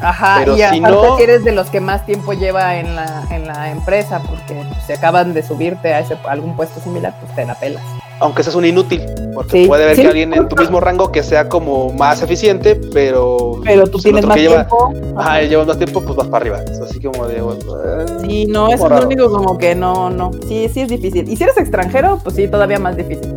[0.00, 2.94] Ajá, Pero y si aparte no- si eres de los que más tiempo lleva en
[2.96, 7.14] la, en la empresa, porque si acaban de subirte a, ese, a algún puesto similar,
[7.20, 7.82] pues te la pelas.
[8.20, 9.02] Aunque seas un inútil,
[9.34, 9.66] porque Sí.
[9.68, 10.02] puede haber Sí.
[10.02, 13.60] que alguien en tu mismo rango que sea como más eficiente, pero.
[13.64, 14.92] Pero tú pues, tienes más lleva- tiempo.
[15.16, 16.62] Ajá, llevas más tiempo, pues vas para arriba.
[16.64, 17.36] Es así como de.
[17.36, 17.42] eh,
[18.22, 20.30] Sí, no, eso es lo único como que no, no.
[20.48, 21.28] Sí, sí es difícil.
[21.28, 23.32] Y si eres extranjero, pues sí, todavía más difícil.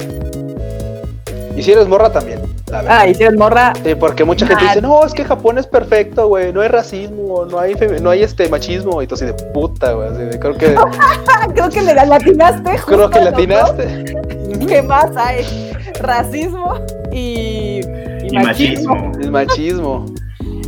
[1.55, 2.39] Y si eres morra también.
[2.67, 2.97] la verdad.
[3.01, 5.67] Ah, y si eres morra, Sí, porque mucha gente dice, no, es que Japón es
[5.67, 9.33] perfecto, güey, no hay racismo, no hay, no hay este machismo, y tú así de
[9.33, 10.75] puta, güey, así de, creo que,
[11.53, 12.71] creo que le latinaste.
[12.85, 14.17] creo que latinaste.
[14.67, 15.71] ¿Qué más hay?
[16.01, 16.75] Racismo
[17.11, 17.81] y,
[18.23, 18.95] y Y machismo.
[18.95, 19.11] machismo.
[19.21, 20.05] El machismo.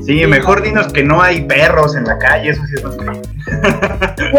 [0.05, 2.97] Sí, mejor dinos que no hay perros en la calle, eso sí es más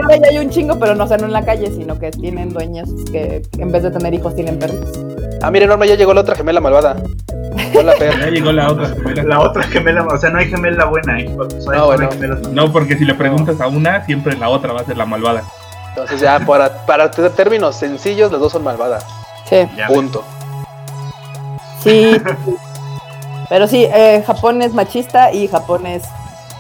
[0.03, 2.89] ahora ya hay un chingo, pero no son en la calle, sino que tienen dueños
[3.11, 4.91] que en vez de tener hijos tienen perros.
[5.47, 6.97] Ah, mire, Norma, ya llegó la otra gemela malvada.
[7.79, 8.19] Hola, Fer.
[8.19, 9.23] Ya llegó la otra gemela.
[9.25, 11.21] La otra gemela, o sea, no hay gemela buena
[11.61, 12.37] sea, No, hay bueno.
[12.53, 15.43] No, porque si le preguntas a una, siempre la otra va a ser la malvada.
[15.91, 19.05] Entonces ya, para, para términos sencillos, las dos son malvadas.
[19.45, 20.25] Sí, Ya Punto.
[21.83, 22.19] sí.
[23.51, 26.05] pero sí, eh, Japón es machista y Japón es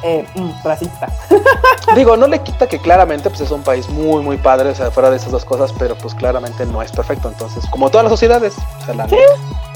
[0.04, 1.08] eh, mm, racista.
[1.96, 4.90] Digo, no le quita que claramente pues es un país muy, muy padre, o sea,
[4.90, 7.28] fuera de esas dos cosas, pero pues claramente no es perfecto.
[7.28, 9.16] Entonces, como todas las sociedades, o sea, la Sí.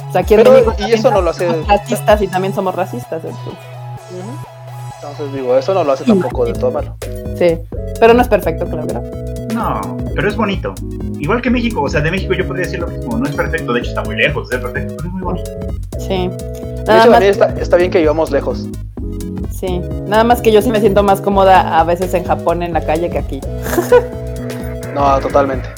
[0.09, 2.74] O sea, aquí en Pero, México y eso no lo hace- racistas y también somos
[2.74, 3.22] racistas.
[4.97, 6.97] entonces, digo, eso no lo hace tampoco de todo malo.
[7.37, 7.59] sí,
[8.01, 9.03] pero no es perfecto, claro.
[9.55, 10.74] No, pero es bonito.
[11.18, 13.18] Igual que México, o sea, de México yo podría decir lo mismo.
[13.18, 15.51] No es perfecto, de hecho está muy lejos de ser perfecto, pero es muy bonito.
[15.99, 16.29] Sí.
[16.29, 18.66] De hecho, más, también está, está bien que vivamos lejos.
[19.51, 19.81] Sí.
[20.07, 22.85] Nada más que yo sí me siento más cómoda a veces en Japón en la
[22.85, 23.41] calle que aquí.
[24.95, 25.69] No, totalmente.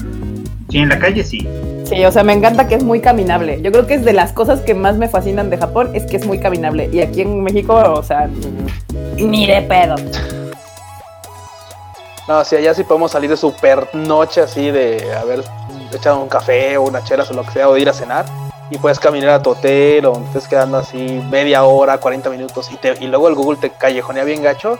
[0.70, 1.46] Sí, en la calle sí.
[1.84, 3.60] Sí, o sea, me encanta que es muy caminable.
[3.60, 6.16] Yo creo que es de las cosas que más me fascinan de Japón, es que
[6.16, 6.88] es muy caminable.
[6.92, 8.30] Y aquí en México, o sea,
[9.16, 9.96] ni de pedo.
[12.28, 15.42] No, si allá sí podemos salir de super noche así de haber
[15.92, 18.24] echado un café o una chela o lo que sea, o de ir a cenar.
[18.70, 22.70] Y puedes caminar a tu hotel o estés quedando así media hora, 40 minutos.
[22.72, 24.78] Y, te, y luego el Google te callejonea bien gacho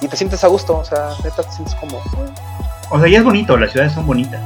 [0.00, 0.76] y te sientes a gusto.
[0.78, 2.00] O sea, neta te sientes como.
[2.90, 4.40] O sea, ya es bonito, las ciudades son bonitas.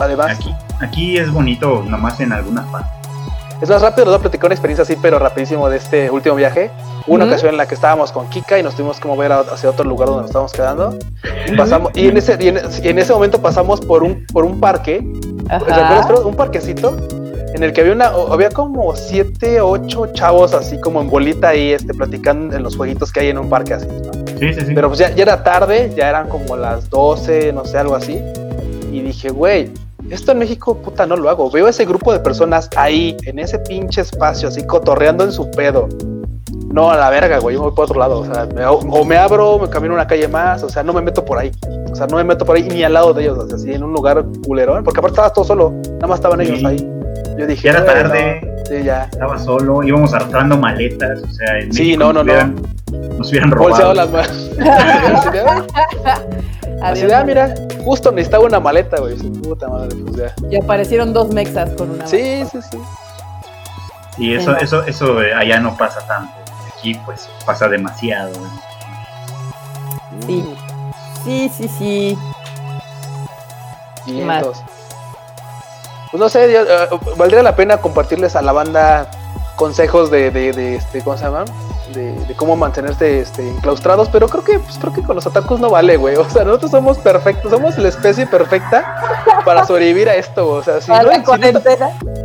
[0.00, 3.00] Además, Aquí, aquí es bonito nomás en algunas partes.
[3.60, 6.34] Es más rápido, les voy a platicar una experiencia así, pero rapidísimo de este último
[6.34, 6.70] viaje.
[7.06, 9.84] Una ocasión en la que estábamos con Kika y nos tuvimos que mover hacia otro
[9.84, 10.98] lugar donde nos estábamos quedando.
[11.46, 14.44] Y, pasamos, y, en ese, y, en, y en ese momento pasamos por un, por
[14.44, 15.04] un parque,
[15.48, 16.08] ¿recuerdas?
[16.24, 16.96] Un parquecito
[17.54, 21.72] en el que había una, había como siete, ocho chavos así como en bolita ahí,
[21.72, 23.86] este, platicando en los jueguitos que hay en un parque así.
[23.86, 24.12] ¿no?
[24.38, 24.72] Sí, sí, sí.
[24.74, 28.20] Pero pues ya, ya era tarde, ya eran como las 12, no sé, algo así.
[28.92, 29.70] Y dije, güey,
[30.10, 31.50] esto en México, puta, no lo hago.
[31.50, 35.88] Veo ese grupo de personas ahí, en ese pinche espacio, así cotorreando en su pedo.
[36.72, 38.20] No, a la verga, güey, yo me voy para otro lado.
[38.20, 41.02] O sea, me- o me abro, me camino una calle más, o sea, no me
[41.02, 41.50] meto por ahí.
[41.90, 43.72] O sea, no me meto por ahí ni al lado de ellos, o sea, así
[43.72, 44.84] en un lugar culerón.
[44.84, 46.76] Porque aparte estabas todo solo, nada más estaban ellos ahí.
[47.38, 48.40] Yo dije, Ya era "Güey, tarde.
[48.42, 48.50] no".
[48.66, 49.04] Sí, ya.
[49.04, 52.32] Estaba solo, íbamos arrastrando maletas, o sea, en Sí, México no, nos no, no.
[52.32, 52.56] hubieran-
[53.18, 53.94] Nos hubieran Bolseado robado.
[53.94, 54.50] las manos.
[56.82, 57.54] Así ah, mira,
[57.84, 59.16] justo necesitaba una maleta, güey.
[59.16, 60.34] Puta madre, pues ya.
[60.50, 62.06] Y aparecieron dos mexas con una.
[62.06, 62.78] Sí, sí, sí.
[64.18, 66.32] Y eso, eso, eso allá no pasa tanto.
[66.76, 68.32] Aquí pues pasa demasiado.
[70.26, 70.44] Sí.
[71.24, 72.18] Sí, sí, sí.
[74.06, 74.44] Y Más.
[76.10, 79.08] Pues no sé, yo, eh, valdría la pena compartirles a la banda
[79.54, 81.44] consejos de, de, de, este, ¿cómo se llama?
[81.94, 85.60] De, de cómo mantenerse este, enclaustrados, pero creo que, pues, creo que con los atacos
[85.60, 86.16] no vale, güey.
[86.16, 88.96] O sea, nosotros somos perfectos, somos la especie perfecta
[89.44, 91.60] para sobrevivir a esto, o sea, si no, si no,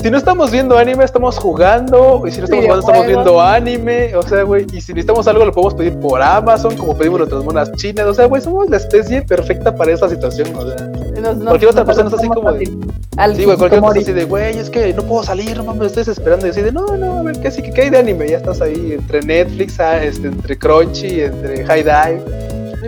[0.01, 4.15] si no estamos viendo anime, estamos jugando, y si no estamos jugando, estamos viendo anime,
[4.15, 7.43] o sea, güey, y si necesitamos algo lo podemos pedir por Amazon, como pedimos nuestras
[7.43, 11.04] monas chinas, o sea, güey, somos la especie perfecta para esta situación, o sea.
[11.25, 12.69] Nos- nos- Cualquier otra nos persona está así como de-.
[13.17, 16.11] Al Sí, güey, cualquier así de, güey, es que no puedo salir, no mames, estoy
[16.13, 16.47] esperando.
[16.47, 18.29] Y así de, no, no, a ver, ¿qué, sí, qué hay de anime?
[18.29, 22.21] Ya estás ahí entre Netflix, ah, este, entre Crunchy, entre High Dive.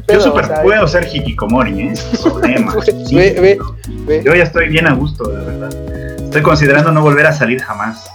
[0.09, 1.95] Yo super o sea, puedo ser hikikomori, ¿eh?
[1.95, 2.75] Sin problema.
[2.75, 3.15] Ve, Sí.
[3.15, 3.57] ve, ve,
[4.05, 4.23] ve.
[4.23, 5.73] Yo ya estoy bien a gusto, de verdad.
[6.19, 8.09] Estoy considerando no volver a salir jamás.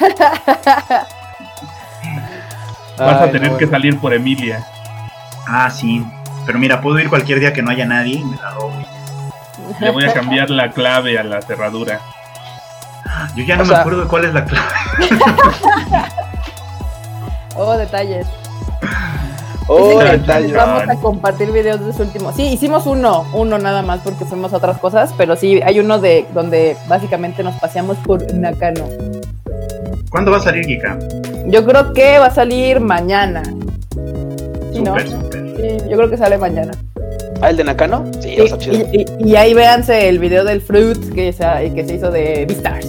[2.98, 4.64] Vas a tener no, que salir por Emilia.
[5.46, 6.04] Ah, sí.
[6.46, 8.72] Pero mira, puedo ir cualquier día que no haya nadie y me la robo.
[9.80, 12.00] Le voy a cambiar la clave a la cerradura.
[13.36, 14.66] Yo ya no O me sea- acuerdo cuál es la clave.
[17.56, 18.26] Oh, detalles.
[19.68, 20.52] Oh, Dicen que detalle.
[20.54, 22.32] Vamos a compartir videos de ese último.
[22.32, 25.98] Sí, hicimos uno, uno nada más porque fuimos a otras cosas, pero sí, hay uno
[26.00, 28.84] de donde básicamente nos paseamos por Nakano.
[30.10, 30.98] ¿Cuándo va a salir Kika?
[31.46, 33.42] Yo creo que va a salir mañana.
[34.72, 34.98] Sí, ¿no?
[34.98, 36.72] Sí, yo creo que sale mañana.
[37.44, 38.10] Ah, el de Nakano?
[38.22, 38.76] Sí, está chido.
[38.90, 42.46] y, y- y ahí véanse el video del Fruit que se, que se hizo de
[42.48, 42.86] Beastars.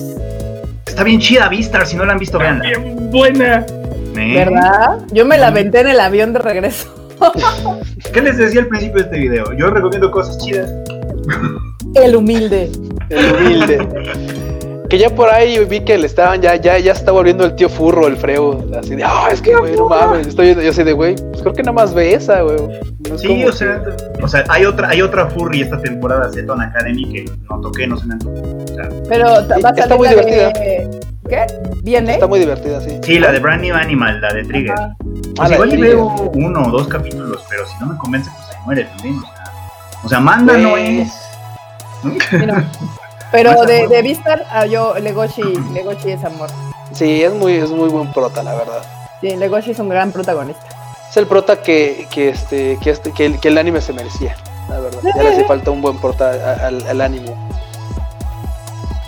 [0.88, 2.64] Está bien chida Vistar, si no la han visto, veanla.
[2.64, 3.66] Bien buena.
[4.18, 4.34] ¿Eh?
[4.46, 5.00] ¿Verdad?
[5.12, 6.88] Yo me la aventé en el avión de regreso.
[8.14, 9.52] ¿Qué les decía al principio de este video?
[9.58, 10.72] Yo recomiendo cosas chidas.
[11.96, 12.72] El humilde.
[13.10, 13.78] El humilde.
[14.90, 17.70] Que ya por ahí vi que le estaban, ya, ya, ya está volviendo el tío
[17.70, 18.64] furro, el freo.
[18.80, 20.28] Así de, ah, es que, güey, no mames.
[20.28, 22.58] Estoy yo así de, güey, pues creo que nada más ve esa, güey.
[23.10, 23.82] No es Sí, como o sea,
[24.22, 27.98] o sea, hay otra, hay otra furry esta temporada, Zeton Academy, que no toqué, no
[27.98, 28.34] se me antojó.
[28.42, 30.50] O sea, Pero ta- va a Está muy divertida.
[30.50, 31.46] de- ¿Qué?
[31.82, 32.14] ¿Viene?
[32.14, 33.00] Está muy divertida, sí.
[33.02, 34.72] sí, la de Brand New Animal, la de Trigger.
[34.74, 34.96] Ajá.
[35.00, 35.90] Pues Ah, igual Trigger.
[35.96, 39.18] veo uno o dos capítulos, pero si no me convence, pues ahí muere también.
[39.18, 39.44] O sea,
[40.04, 41.02] o sea manda no Güey.
[41.02, 41.14] es.
[42.34, 42.64] Mira.
[43.36, 46.50] Pero de, de Vistar, ah, yo, Legoshi, Legoshi es amor.
[46.94, 48.82] Sí, es muy, es muy buen prota, la verdad.
[49.20, 50.64] Sí, Legoshi es un gran protagonista.
[51.10, 54.38] Es el prota que, que este, que este, que el, que el anime se merecía,
[54.70, 55.02] la verdad.
[55.04, 57.34] Ya le hace falta un buen prota al, al anime.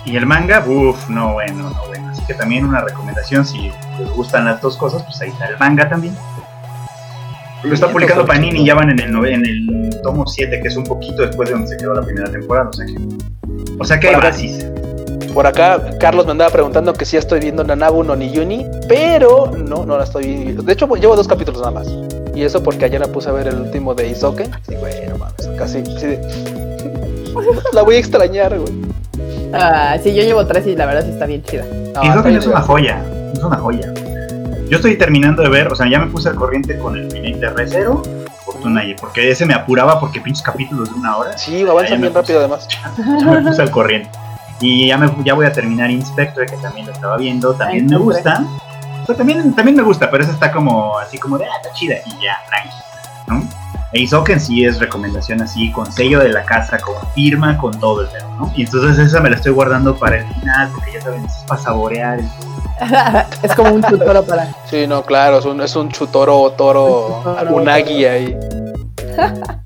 [0.04, 2.10] Y el manga, uff, no bueno, no bueno.
[2.10, 5.56] Así que también una recomendación, si les gustan las dos cosas, pues ahí está el
[5.56, 6.14] manga también.
[7.62, 10.84] Lo está publicando Panini, ya van en el, en el tomo 7, que es un
[10.84, 12.68] poquito después de donde se quedó la primera temporada.
[12.68, 12.94] O sea que,
[13.78, 14.66] o sea que hay basis.
[15.34, 19.50] Por acá, Carlos me andaba preguntando que si ya estoy viendo Nanabu no Niyuni, pero
[19.56, 20.62] no, no la estoy viendo.
[20.62, 21.88] De hecho, llevo dos capítulos nada más.
[22.34, 24.50] Y eso porque ayer me puse a ver el último de Isoken.
[24.68, 25.84] Sí, güey, no mames, casi.
[25.84, 26.20] sí de-
[27.72, 28.72] la voy a extrañar, güey.
[29.52, 31.64] Ah, sí, yo llevo tres y la verdad sí está bien chida.
[31.94, 33.02] No, y bien es una joya,
[33.32, 33.92] es una joya.
[34.68, 37.36] Yo estoy terminando de ver, o sea, ya me puse al corriente con el remake
[37.38, 38.02] de ReZero,
[38.84, 41.36] Y porque ese me apuraba porque pinches capítulos de una hora.
[41.36, 42.68] Sí, avanzan me bien rápido además.
[43.20, 44.10] Ya me puse al corriente.
[44.60, 47.90] Y ya, me, ya voy a terminar Inspector, que también lo estaba viendo, también Ay,
[47.90, 48.44] me gusta.
[49.02, 51.72] O sea, también, también me gusta, pero esa está como así como de, ah, está
[51.74, 52.76] chida y ya, tranqui,
[53.28, 53.68] ¿no?
[53.92, 58.02] E Isoken sí es recomendación así, con sello de la casa, con firma, con todo
[58.02, 58.52] el pedo, ¿no?
[58.54, 61.60] Y entonces esa me la estoy guardando para el final, porque ya saben, es para
[61.60, 62.20] saborear.
[63.42, 64.48] es como un tutoro para.
[64.70, 68.36] Sí, no, claro, es un, es un chutoro toro Un chutoro, unagi ahí.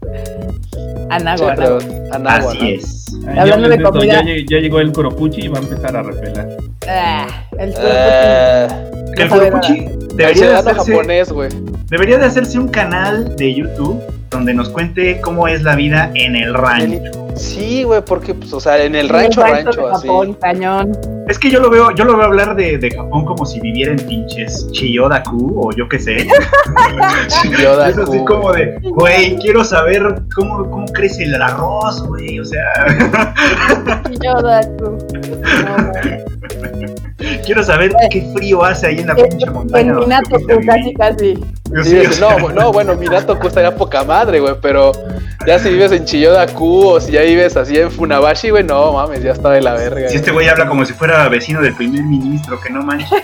[1.56, 1.78] Pero
[2.12, 3.06] Anáhuac, Así es.
[3.26, 4.12] Hablando ya hables de esto, comida.
[4.14, 6.48] Ya, lleg- ya llegó el Kuropuchi y va a empezar a repelar.
[6.88, 7.26] Ah,
[7.58, 8.68] el Eh,
[9.14, 11.50] Que el el debería de, hacerse, japonés, güey.
[11.92, 16.36] Debería de hacerse un canal de YouTube donde nos cuente cómo es la vida en
[16.36, 17.28] el rancho.
[17.36, 20.06] Sí, güey, porque, pues, o sea, en el rancho, de rancho, así.
[20.06, 20.92] Japón, cañón.
[21.28, 23.92] Es que yo lo veo, yo lo veo hablar de, de Japón como si viviera
[23.92, 26.16] en pinches Chiyodaku o yo qué sé.
[27.42, 28.00] Chiyodaku.
[28.00, 32.40] Es así como de, güey, quiero saber cómo, cómo crece el arroz, güey.
[32.40, 32.64] O sea,
[34.22, 34.96] Yodaku.
[35.66, 35.92] No,
[37.44, 39.92] quiero saber qué frío hace ahí en la Eh, pinche montaña.
[39.92, 41.34] En Minato, casi, casi.
[41.84, 44.92] Sí, dices, no, no, bueno, Minato estaría poca madre, güey, pero
[45.46, 49.22] ya si vives en Chiyodaku o si ya vives así en Funabashi, güey, no mames,
[49.22, 50.08] ya está de la verga.
[50.08, 53.08] Si este güey habla como si fuera vecino del primer ministro, que no manches.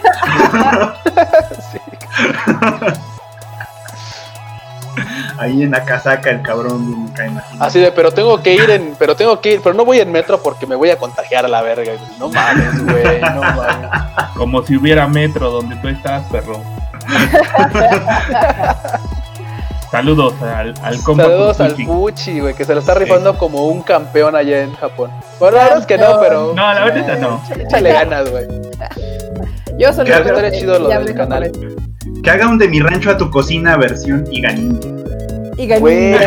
[1.73, 1.79] Sí.
[5.39, 7.65] Ahí en Akasaka el cabrón nunca imagino.
[7.65, 10.11] Así de, pero tengo que ir en, pero tengo que ir, pero no voy en
[10.11, 11.93] metro porque me voy a contagiar a la verga.
[12.19, 13.91] No mames, güey, no mames.
[14.37, 16.61] Como si hubiera metro donde tú estás, perro.
[19.91, 21.75] Saludos al, al compa Saludos al.
[21.75, 25.11] Puchi, güey, que se lo está rifando como un campeón allá en Japón.
[25.41, 27.43] Bueno, la verdad es que no, pero No, la verdad no.
[27.57, 28.47] échale ganas, güey.
[29.79, 31.51] Yo solo Que estaría que chido lo del canal.
[32.23, 34.51] Que haga un de mi rancho a tu cocina versión Ninja.
[35.59, 35.81] Y gané.
[35.81, 36.13] Güey,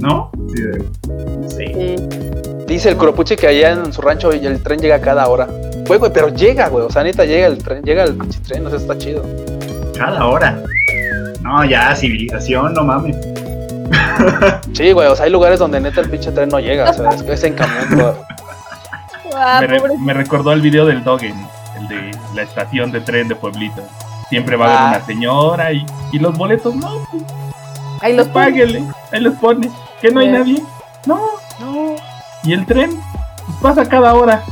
[0.00, 0.30] ¿No?
[1.48, 2.64] Sí, no.
[2.66, 5.46] Dice el Kuropuchi que allá en su rancho el tren llega cada hora.
[5.86, 6.84] Güey, güey, pero llega, güey.
[6.84, 9.24] O sea, neta llega el tren, llega el pinche tren, o sea, está chido.
[9.96, 10.58] Cada hora.
[11.42, 13.16] No, ya, civilización, no mames.
[14.74, 17.10] Sí, güey, o sea, hay lugares donde neta el pinche tren no llega, o sea,
[17.10, 18.14] es, es en camión.
[19.34, 21.34] Ah, Me, re- me recordó al video del Dogen,
[21.78, 23.82] el de la estación de tren de Pueblito.
[24.30, 24.96] Siempre va a haber Ah.
[24.98, 27.22] una señora y, y los boletos, no, pues
[28.00, 29.70] Ahí los páguele, ahí los pone.
[30.00, 30.62] Que no hay nadie.
[31.04, 31.20] No,
[31.60, 31.96] No.
[32.42, 32.98] y el tren
[33.46, 34.42] pues, pasa cada hora.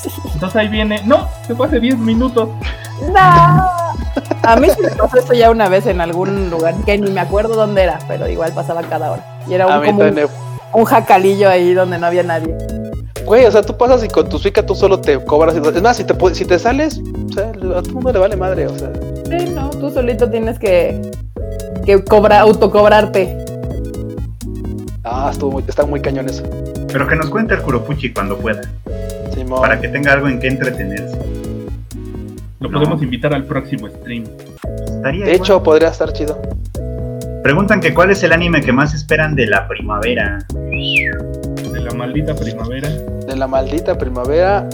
[0.00, 0.10] Sí.
[0.32, 2.48] Entonces ahí viene, no, se fue hace 10 minutos.
[3.12, 3.66] No.
[4.42, 7.20] A mí sí me pasó esto ya una vez en algún lugar que ni me
[7.20, 9.24] acuerdo dónde era, pero igual pasaba cada hora.
[9.48, 10.02] Y era un, como
[10.72, 12.54] un, jacalillo ahí donde no había nadie.
[13.24, 15.54] Güey, o sea, tú pasas y con tu suica tú solo te cobras.
[15.56, 17.00] y- Es más, si te, si te sales,
[17.30, 18.90] o sea, a todo el mundo le vale madre, o sea.
[19.28, 21.00] Sí, no, tú solito tienes que,
[21.84, 23.36] que cobrar, autocobrarte.
[25.04, 26.42] Ah, estuvo muy, está muy cañón eso.
[26.92, 28.62] Pero que nos cuente el Kuropuchi cuando pueda.
[29.34, 29.60] Simón.
[29.60, 31.18] Para que tenga algo en que entretenerse.
[32.60, 32.78] Lo No.
[32.78, 34.24] podemos invitar al próximo stream.
[34.86, 36.40] Estaría De hecho, podría estar chido.
[37.42, 40.38] Preguntan que cuál es el anime que más esperan de la primavera.
[40.50, 42.88] De la maldita primavera.
[43.26, 44.68] De la maldita primavera.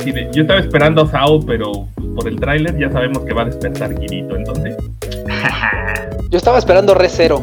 [0.00, 3.44] Sí, de- yo estaba esperando Sao, pero por el tráiler ya sabemos que va a
[3.46, 4.34] despertar Kirito.
[4.36, 4.76] Entonces,
[6.30, 7.42] Yo estaba esperando Re Zero.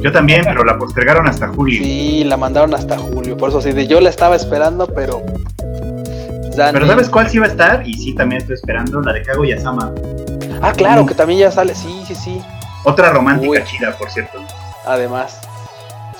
[0.00, 1.80] Yo también, pero la postergaron hasta julio.
[1.82, 3.36] Sí, la mandaron hasta julio.
[3.36, 5.22] Por eso sí, de yo la estaba esperando, pero.
[6.56, 7.86] ya Pero ni- ¿sabes cuál sí va a estar?
[7.86, 9.92] Y sí, también estoy esperando, la de Kaguya Sama.
[10.60, 11.74] Ah, claro, que también ya sale.
[11.74, 12.42] Sí, sí, sí.
[12.84, 13.64] Otra romántica Uy.
[13.64, 14.38] chida, por cierto.
[14.86, 15.38] Además.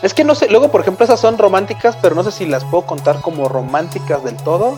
[0.02, 2.64] Es que no sé, luego por ejemplo esas son románticas, pero no sé si las
[2.64, 4.76] puedo contar como románticas del todo.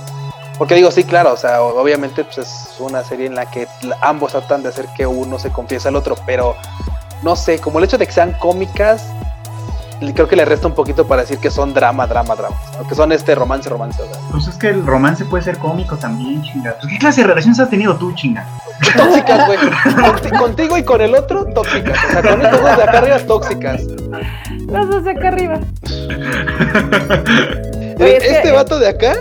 [0.59, 3.67] Porque digo, sí, claro, o sea, obviamente pues, es una serie en la que
[4.01, 6.55] ambos tratan de hacer que uno se confiese al otro, pero
[7.23, 9.05] no sé, como el hecho de que sean cómicas,
[10.15, 12.55] creo que le resta un poquito para decir que son drama, drama, drama.
[12.81, 14.01] o que son este romance, romance.
[14.03, 14.23] O sea.
[14.31, 16.77] Pues es que el romance puede ser cómico también, chinga.
[16.89, 18.47] ¿Qué clase de relaciones has tenido tú, chinga?
[18.97, 19.59] Tóxicas, güey.
[19.59, 21.99] Conti- contigo y con el otro, tóxicas.
[22.09, 23.83] O sea, con estos dos de acá arriba, tóxicas.
[24.67, 25.59] Los dos de acá arriba.
[27.99, 29.15] Oye, es este que- vato de acá,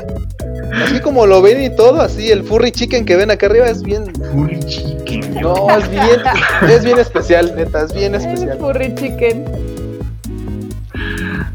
[0.83, 3.81] así como lo ven y todo, así el furry chicken que ven acá arriba es
[3.83, 4.11] bien.
[4.31, 5.53] Furry chicken, yo.
[5.67, 6.21] No, es bien,
[6.69, 8.57] es bien especial, neta, es bien El especial.
[8.59, 9.45] furry chicken.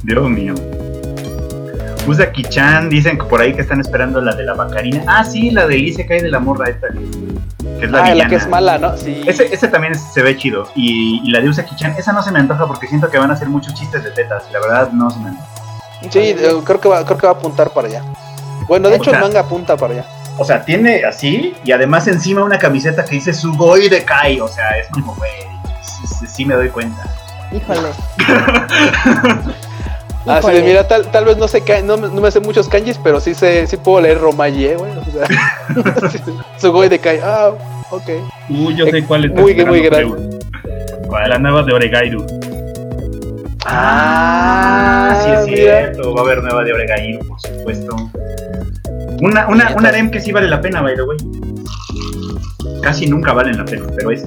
[0.04, 0.54] Dios mío.
[2.06, 5.02] Uzaki-chan, dicen que por ahí que están esperando la de la Bacarina.
[5.06, 6.88] Ah, sí, la de Elise cae de la morra esta.
[6.88, 8.14] Que es la Ah, villana.
[8.24, 8.96] la que es mala, ¿no?
[8.96, 9.22] Sí.
[9.26, 9.70] Ese, ese
[10.14, 10.68] se ve chido.
[10.74, 13.34] Y, y la de Uzaki-chan, esa no se me antoja porque siento que van a
[13.34, 14.44] hacer muchos chistes de tetas.
[14.48, 15.46] y La verdad, no se me antoja.
[16.10, 18.02] Sí, eh, creo que va, creo que va a apuntar para allá.
[18.68, 20.04] Bueno, de O hecho sea- el manga apunta para allá.
[20.36, 24.38] O sea, tiene así y además encima una camiseta que dice Sugoi de Kai.
[24.40, 25.30] O sea, es como, güey,
[26.28, 27.02] sí, me doy cuenta.
[27.50, 27.88] Híjole.
[30.26, 32.98] Ah, sí, mira, tal, tal vez no sé no, me- no me sé muchos kanjis,
[33.02, 34.92] pero sí sé, sí puedo leer Romaye, güey.
[34.92, 35.26] O sea,
[36.58, 37.18] Sugoi de Kai.
[37.22, 37.50] Ah,
[37.90, 38.08] ok.
[38.50, 39.32] uh, yo sé cuál es.
[39.32, 40.38] Muy, muy grande.
[41.28, 42.26] La nueva de Oregairu.
[43.64, 45.56] Ah, sí es mira.
[45.92, 46.14] cierto.
[46.14, 47.96] Va a haber nueva de Oregair, por supuesto.
[49.20, 51.16] Una, una, una harem que sí vale la pena, by the way.
[52.82, 54.24] Casi nunca valen la pena, pero es.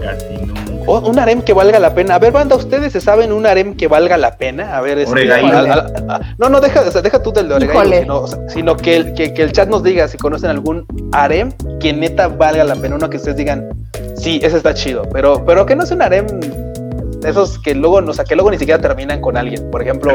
[0.00, 0.60] Casi nunca.
[0.86, 2.14] Oh, un harem que valga la pena.
[2.14, 4.76] A ver, banda, ¿ustedes se saben un harem que valga la pena?
[4.76, 8.00] A ver, este, a- no, no, deja, o sea, deja tú del de Oregairo, Híjole.
[8.02, 10.86] sino, o sea, sino que, el, que, que el chat nos diga si conocen algún
[11.12, 12.96] harem que neta valga la pena.
[12.96, 13.68] Uno que ustedes digan,
[14.16, 17.96] sí, ese está chido, pero, pero que no es un harem de esos que luego,
[17.96, 19.70] o sea, que luego ni siquiera terminan con alguien.
[19.70, 20.14] Por ejemplo,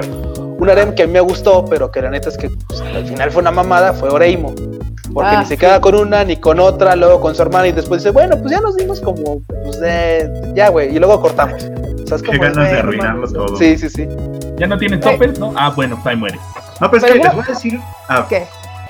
[0.57, 3.05] un harem que a mí me gustó, pero que la neta es que pues, al
[3.05, 4.53] final fue una mamada, fue Oreimo.
[5.13, 5.57] Porque Ah, ni se sí.
[5.59, 8.51] queda con una ni con otra, luego con su hermana y después dice, bueno, pues
[8.51, 11.63] ya nos dimos como, pues de, ya, güey, y luego cortamos.
[12.03, 13.33] O sea, es Qué como, ganas de arruinarlo mames.
[13.33, 13.55] todo.
[13.55, 14.07] Sí, sí, sí.
[14.57, 15.09] ¿Ya no tienes Eh.
[15.11, 15.39] topes?
[15.39, 15.53] ¿No?
[15.55, 16.37] Ah, bueno, pues ahí muere.
[16.81, 17.79] No, pero es que les voy a decir.
[18.09, 18.45] ah, ¿Qué?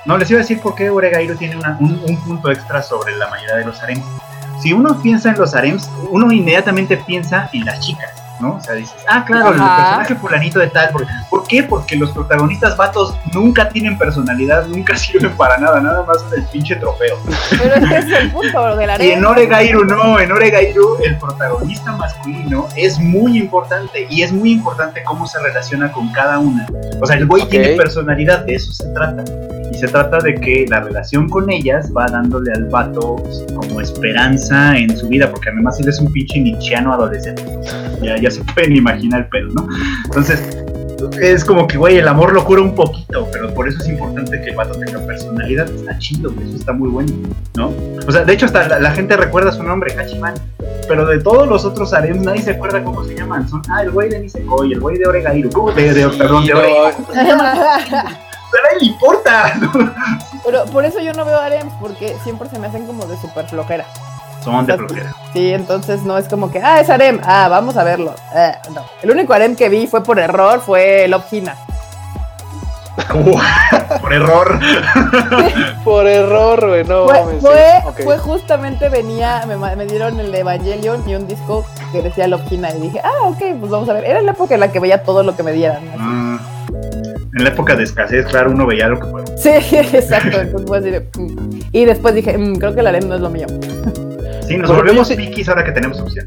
[0.05, 3.15] No, les iba a decir por qué Oregairo tiene una- un, un punto extra sobre
[3.17, 4.03] la mayoría de los harems.
[4.61, 8.09] Si uno piensa en los harems, uno inmediatamente piensa en las chicas,
[8.39, 8.55] ¿no?
[8.55, 9.77] O sea, dices, ah, claro, el Ajá.
[9.77, 10.89] personaje fulanito de tal.
[10.89, 11.63] ¿Por, ¿por qué?
[11.63, 16.43] Porque los protagonistas vatos nunca tienen personalidad, nunca sirven para nada, nada más es el
[16.45, 17.17] pinche trofeo.
[17.49, 19.25] Pero ese es el punto de la Y en.
[19.25, 25.25] Oregairu no, en Oregairu el protagonista masculino es muy importante y es muy importante cómo
[25.27, 26.65] se relaciona con cada una.
[27.01, 29.23] O sea, el güey tiene personalidad, de eso se trata.
[29.75, 33.17] Y se trata de que la relación con ellas va dándole al vato
[33.57, 37.43] como esperanza en su vida, porque además él es un pinche nichiano adolescente.
[38.01, 39.67] Ya, ya se pueden imaginar el pedo, ¿no?
[40.05, 40.63] Entonces,
[41.21, 44.39] es como que, güey, el amor lo cura un poquito, pero por eso es importante
[44.39, 45.69] que el vato tenga personalidad.
[45.69, 47.11] Está chido, eso está muy bueno,
[47.57, 47.73] ¿no?
[48.07, 50.35] O sea, de hecho, hasta la, la gente recuerda su nombre, Hachiman.
[50.87, 53.49] Pero de todos los otros harems, nadie se acuerda cómo se llaman.
[53.49, 56.97] Son, ah, el güey de Nisekoi, el güey de Oregairu, de, de, perdón, de Oregairu.
[58.55, 59.53] Pero a nadie le importa.
[60.45, 63.47] Pero por eso yo no veo harems, porque siempre se me hacen como de súper
[63.47, 63.85] flojera.
[64.43, 65.13] Son de flojera.
[65.33, 68.15] Sí, entonces no es como que, ah, es harem, ah, vamos a verlo.
[68.33, 68.85] Eh, no.
[69.01, 71.55] El único harem que vi fue por error, fue Love Hina.
[74.01, 74.59] Por error.
[75.83, 80.31] por error, güey, no Fue, mames, fue, sí, fue justamente venía, me, me dieron el
[80.31, 83.89] de Evangelion y un disco que decía Love Hina y dije, ah, ok, pues vamos
[83.89, 84.05] a ver.
[84.05, 85.87] Era la época en la que veía todo lo que me dieran.
[85.89, 85.99] así.
[85.99, 86.39] Mm,
[87.35, 89.27] en la época de escasez, claro, uno veía lo que fuera.
[89.37, 89.49] Sí,
[89.93, 90.39] exacto.
[90.39, 91.59] Entonces fue así de, mm.
[91.73, 93.45] Y después dije, mm, creo que el harem no es lo mío.
[94.47, 96.25] Sí, nos volvemos sí- piquis ahora que tenemos opción.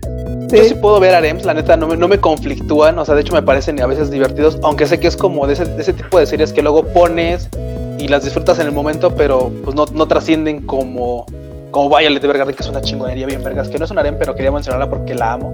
[0.50, 3.20] Yo sí puedo ver harems, la neta, no me, no me conflictúan, o sea, de
[3.20, 5.92] hecho me parecen a veces divertidos, aunque sé que es como de ese, de ese
[5.92, 7.50] tipo de series que luego pones
[7.98, 11.26] y las disfrutas en el momento, pero pues no, no trascienden como,
[11.70, 14.34] como Violet Evergarden, que es una chingonería bien vergas, que no es un harem, pero
[14.34, 15.52] quería mencionarla porque la amo.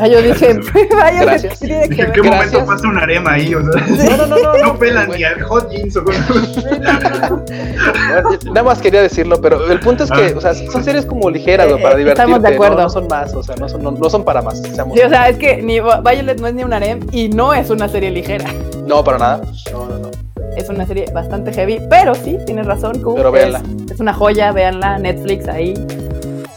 [0.00, 0.58] Ah, yo dije,
[0.96, 1.60] vaya, Gracias.
[1.60, 2.12] ¿qué tiene que ¿En ver?
[2.12, 2.52] qué Gracias.
[2.52, 3.54] momento pasa un harem ahí?
[3.54, 4.58] O sea, No, no, no, no.
[4.66, 6.02] no pelan ni al hot jeans o
[8.46, 10.36] Nada más quería decirlo, pero el punto es que, Ah.
[10.36, 12.10] o sea, son series como ligeras, para Eh, divertirte.
[12.12, 12.82] estamos de acuerdo.
[12.82, 14.60] No, son más, o sea, no son, no, no son para más.
[14.62, 17.54] seamos- Sí, o sea, es que ni Violet no es ni un harem y no
[17.54, 18.44] es una serie ligera.
[18.86, 19.40] no, para nada.
[19.72, 20.10] No, no, no.
[20.56, 23.62] Es una serie bastante heavy, pero sí, tienes razón, Q, Pero es- véanla.
[23.92, 25.74] Es, una joya, véanla, Netflix ahí.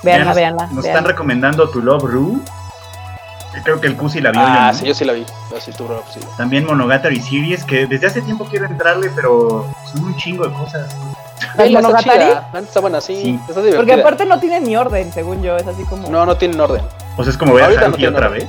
[0.03, 0.63] Véanla, nos, véanla.
[0.63, 0.89] Nos véanla.
[0.89, 2.39] están recomendando Tu Love Ru.
[3.63, 4.41] Creo que el Cusi la vio.
[4.41, 4.79] Ah, yo no.
[4.79, 5.25] sí, yo sí la vi.
[5.59, 5.71] Sí.
[6.37, 10.93] También Monogatari Series, que desde hace tiempo quiero entrarle, pero son un chingo de cosas.
[11.39, 12.19] ¿Las Vela, está Monogatari?
[12.19, 13.21] chida, la neta Está buena, sí.
[13.21, 13.39] Sí.
[13.47, 13.77] Está divertida.
[13.77, 16.09] Porque aparte no tiene ni orden, según yo, es así como...
[16.09, 16.81] No, no tienen orden.
[17.15, 18.47] O sea, es como ver a no tiene otra vez,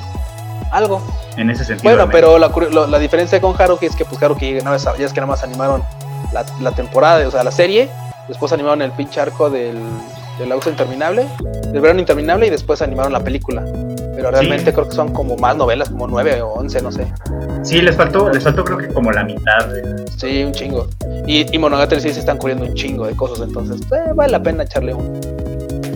[0.71, 1.03] Algo.
[1.37, 1.95] en ese sentido.
[1.95, 5.13] Bueno, pero la, lo- la diferencia con Haruhi es que pues nada más, ya es
[5.13, 5.83] que nada más animaron
[6.33, 7.89] la, la temporada, o sea, la serie,
[8.29, 9.79] después animaron el pinche arco del,
[10.39, 11.27] del auto interminable,
[11.73, 13.65] del verano interminable y después animaron la película.
[14.15, 17.07] Pero realmente creo que son como más novelas, como nueve o once, no sé.
[17.63, 19.67] Sí, les faltó, les faltó creo que como la mitad.
[19.67, 20.89] de- Sí, un chingo.
[21.27, 24.43] Y, y Monogatari sí se están cubriendo un chingo de cosas, entonces eh, vale la
[24.43, 25.21] pena echarle un.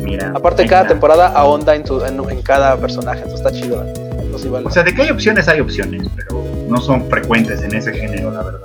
[0.03, 0.33] Mira.
[0.37, 3.79] Aparte, cada temporada ahonda en, su- en, en cada personaje, entonces está chido.
[3.79, 4.01] la neta.
[4.01, 4.67] Entonces, sí vale.
[4.67, 8.31] O sea, de que hay opciones, hay opciones, pero no son frecuentes en ese género,
[8.31, 8.61] la verdad.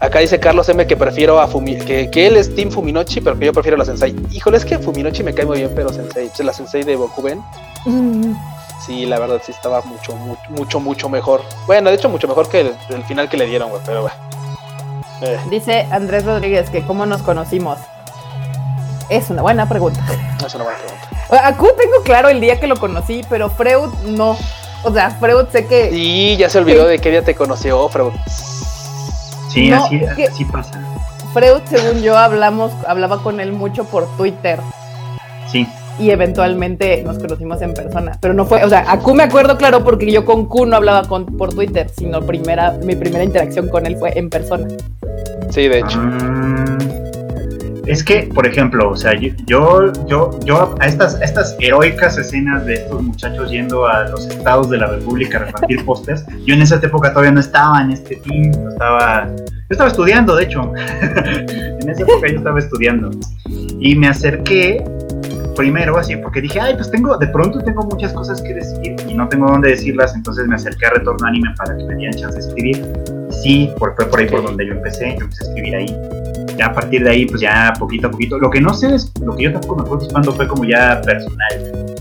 [0.00, 3.38] Acá dice Carlos M que prefiero a Fumi, que, que él es Team Fuminochi, pero
[3.38, 4.16] que yo prefiero a la Sensei.
[4.32, 7.42] Híjole, es que Fuminochi me cae muy bien, pero Sensei, la Sensei de Bokuben,
[7.86, 8.34] Mm,
[8.84, 11.42] sí, la verdad sí estaba mucho, mucho, mucho, mucho mejor.
[11.66, 14.16] Bueno, de hecho, mucho mejor que el, el final que le dieron, güey, pero bueno.
[15.22, 17.78] Eh, Dice Andrés Rodríguez que cómo nos conocimos.
[19.08, 20.00] Es una buena pregunta.
[20.46, 21.08] es una buena pregunta.
[21.46, 24.36] A Q tengo claro el día que lo conocí, pero Freud no.
[24.82, 25.90] O sea, Freud sé que...
[25.92, 28.12] Y ya se olvidó de qué día te conoció, Freud.
[29.52, 30.80] Sí, No, así, así pasa.
[31.32, 34.58] Freud, según yo, hablamos, hablaba con él mucho por Twitter
[35.46, 35.66] Sí.
[35.98, 38.16] y eventualmente nos conocimos en persona.
[38.20, 40.76] Pero no fue, o sea, a Q me acuerdo claro porque yo con Q no
[40.76, 44.66] hablaba con, por Twitter, sino primera, mi primera interacción con él fue en persona.
[45.50, 45.98] Sí, de hecho.
[46.00, 47.09] Mm,
[47.90, 52.64] es que, por ejemplo, o sea, yo, yo, yo, a estas, a estas heroicas escenas
[52.64, 56.62] de estos muchachos yendo a los estados de la República a repartir pósters, yo en
[56.62, 60.72] esa época todavía no estaba en este team, yo estaba, yo estaba estudiando, de hecho,
[60.76, 63.10] en esa época yo estaba estudiando
[63.80, 64.84] y me acerqué,
[65.56, 69.14] primero, así, porque dije, ay, pues tengo, de pronto tengo muchas cosas que decir y
[69.14, 72.38] no tengo dónde decirlas, entonces me acerqué a Retorno Anime para que me dieran chance
[72.38, 72.86] de escribir.
[73.42, 76.19] Sí, por, fue por ahí por donde yo empecé, yo empecé a escribir ahí.
[76.60, 78.38] Ya a partir de ahí, pues ya poquito a poquito.
[78.38, 80.64] Lo que no sé es, lo que yo tampoco me acuerdo es cuando fue como
[80.64, 81.96] ya personal.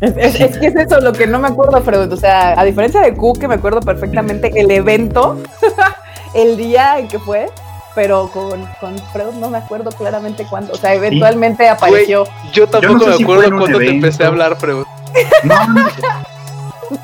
[0.00, 2.10] Es, es- es que es eso lo que no me acuerdo, Freud.
[2.10, 5.36] O sea, a diferencia de Q, que me acuerdo perfectamente el evento,
[6.34, 7.50] el día en que fue,
[7.94, 10.72] pero con, con Freud no me acuerdo claramente cuándo.
[10.72, 12.24] O sea, eventualmente apareció.
[12.54, 14.86] Yo tampoco no sé me si acuerdo cuando te empecé a hablar, pero
[15.44, 15.88] No, no,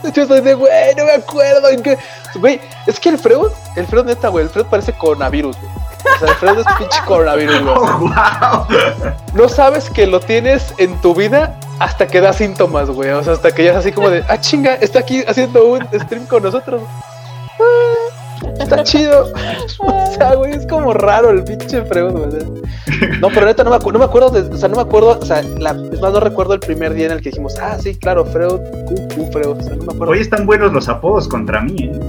[0.14, 1.68] yo soy de, güey, no me acuerdo.
[1.68, 1.98] en qué-
[2.36, 5.81] Güey, es que el Freud, el Freud neta, güey, el Freud parece coronavirus, güey.
[6.04, 7.74] O sea, el Freud es pinche coronavirus, güey.
[7.76, 9.12] Oh, wow.
[9.34, 13.10] No sabes que lo tienes en tu vida hasta que da síntomas, güey.
[13.10, 15.86] O sea, hasta que ya es así como de, ah, chinga, está aquí haciendo un
[16.00, 16.82] stream con nosotros.
[17.60, 19.32] Ah, está chido.
[19.78, 22.28] O sea, güey, es como raro el pinche Freud, güey.
[23.20, 25.18] No, pero neta no me, acu- no me acuerdo, de- o sea, no me acuerdo,
[25.18, 27.78] o sea, la, es más, no recuerdo el primer día en el que dijimos, ah,
[27.80, 29.56] sí, claro, Freud, Q, Q, Freud.
[29.58, 30.12] O sea, no me acuerdo.
[30.12, 32.00] Hoy están buenos los apodos contra mí, ¿eh?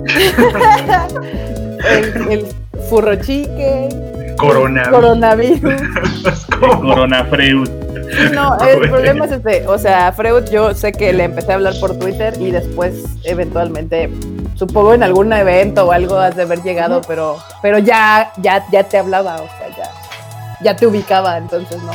[1.90, 2.56] El, el
[2.90, 3.90] furro chique,
[4.38, 4.90] Corona.
[4.90, 5.64] coronavirus.
[6.62, 7.70] El Corona Freud.
[8.34, 9.68] No, el problema es este.
[9.68, 14.10] O sea, Freud, yo sé que le empecé a hablar por Twitter y después, eventualmente,
[14.56, 18.84] supongo en algún evento o algo has de haber llegado, pero, pero ya, ya, ya
[18.84, 19.90] te hablaba, o sea, ya,
[20.62, 21.94] ya te ubicaba, entonces no.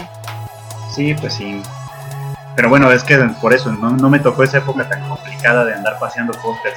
[0.94, 1.62] Sí, pues sí.
[2.56, 5.74] Pero bueno, es que por eso no, no me tocó esa época tan complicada de
[5.74, 6.76] andar paseando pósters.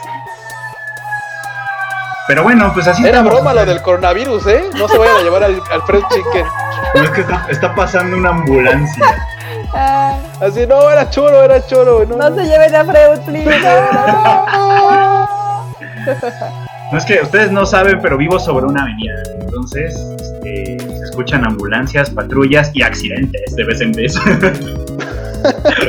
[2.28, 3.34] Pero bueno, pues así Era estamos.
[3.34, 4.63] broma lo del coronavirus, ¿eh?
[4.78, 6.45] No se vayan a llevar al, al Freud Chicken.
[6.95, 9.05] No, es que está, está pasando una ambulancia.
[9.74, 13.49] Ah, Así, no, era choro, era choro, no, no se lleven a Freud, please.
[16.91, 19.13] No es que ustedes no saben, pero vivo sobre una avenida.
[19.39, 24.17] Entonces, este, se escuchan ambulancias, patrullas y accidentes de vez en vez.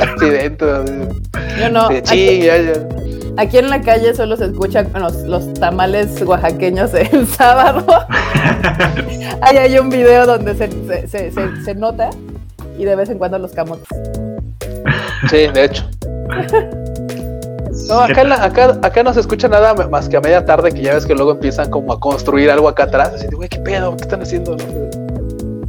[0.01, 0.65] accidente.
[0.71, 0.93] así.
[1.59, 1.89] Yo no.
[1.89, 2.73] Sí, aquí- sí, ya, ya.
[3.37, 7.83] Aquí en la calle solo se escuchan los, los tamales oaxaqueños el sábado.
[9.41, 12.09] Ahí hay un video donde se, se, se, se- se nota
[12.77, 13.87] y de vez en cuando los camotes.
[15.29, 15.83] Sí, de hecho.
[17.87, 20.71] No, acá, en la- acá, acá no se escucha nada más que a media tarde,
[20.71, 23.13] que ya ves que luego empiezan como a construir algo acá atrás.
[23.15, 23.95] Así de, güey, ¿qué pedo?
[23.97, 24.55] ¿Qué están haciendo?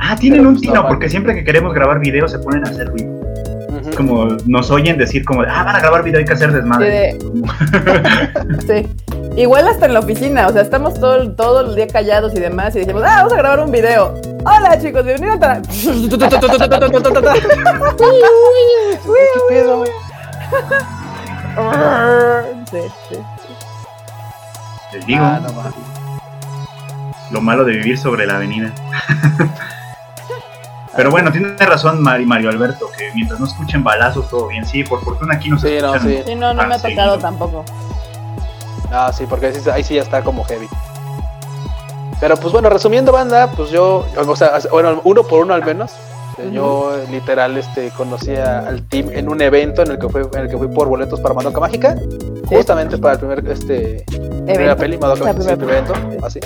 [0.00, 2.70] Ah, tienen Pero un pues tino, porque siempre que queremos grabar videos se ponen a
[2.70, 3.13] hacer ruido.
[3.96, 7.18] Como nos oyen decir como, de, ah, van a grabar video, hay que hacer desmadre.
[8.66, 8.86] Sí.
[9.36, 12.76] Igual hasta en la oficina, o sea, estamos todo, todo el día callados y demás
[12.76, 14.14] y decimos, ah, vamos a grabar un video.
[14.44, 15.60] Hola chicos, bienvenidos a...
[24.92, 25.94] Les digo, Ah, no
[27.30, 28.72] lo malo de vivir sobre la avenida.
[30.96, 34.64] Pero bueno, tiene razón Mari- Mario Alberto, que mientras no escuchen balazos, todo bien.
[34.64, 36.16] Sí, por fortuna aquí no se Sí, no, escuchan.
[36.16, 36.22] sí.
[36.26, 37.18] Sí, no, no me ha tocado seguido.
[37.18, 37.64] tampoco.
[38.92, 40.68] Ah, sí, porque ahí sí, ya está como heavy.
[42.20, 45.92] Pero pues bueno, resumiendo banda, pues yo, o sea, bueno, uno por uno al menos.
[46.38, 50.40] eh, Yo literal este conocía al team en un evento en el que fue en
[50.40, 51.96] el que fui por boletos para Madoka Mágica,
[52.46, 54.76] justamente para el primer este primera Evento.
[54.76, 56.40] peli Madoka Mágica, sí, primera evento, así.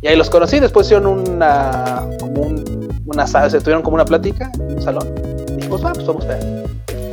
[0.00, 2.79] Y ahí los conocí, después hicieron una como un
[3.10, 5.12] una sala, se tuvieron como una plática en un salón.
[5.48, 6.64] Y dijimos, va, pues vamos a ver.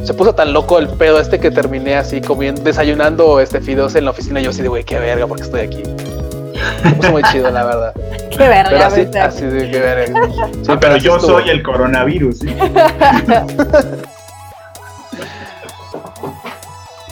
[0.03, 4.05] Se puso tan loco el pedo este que terminé así comiendo, desayunando este fideos en
[4.05, 4.39] la oficina.
[4.39, 5.83] Yo así de, güey, qué verga, porque estoy aquí.
[6.83, 7.93] Se puso muy chido, la verdad.
[8.29, 9.19] Qué Pero verga, así, vete.
[9.19, 10.21] así de, qué verga.
[10.63, 11.39] Sí, Ah, pero así yo estuvo.
[11.39, 12.39] soy el coronavirus.
[12.39, 12.47] ¿sí?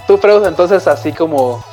[0.08, 1.64] Tú, Freud, entonces así como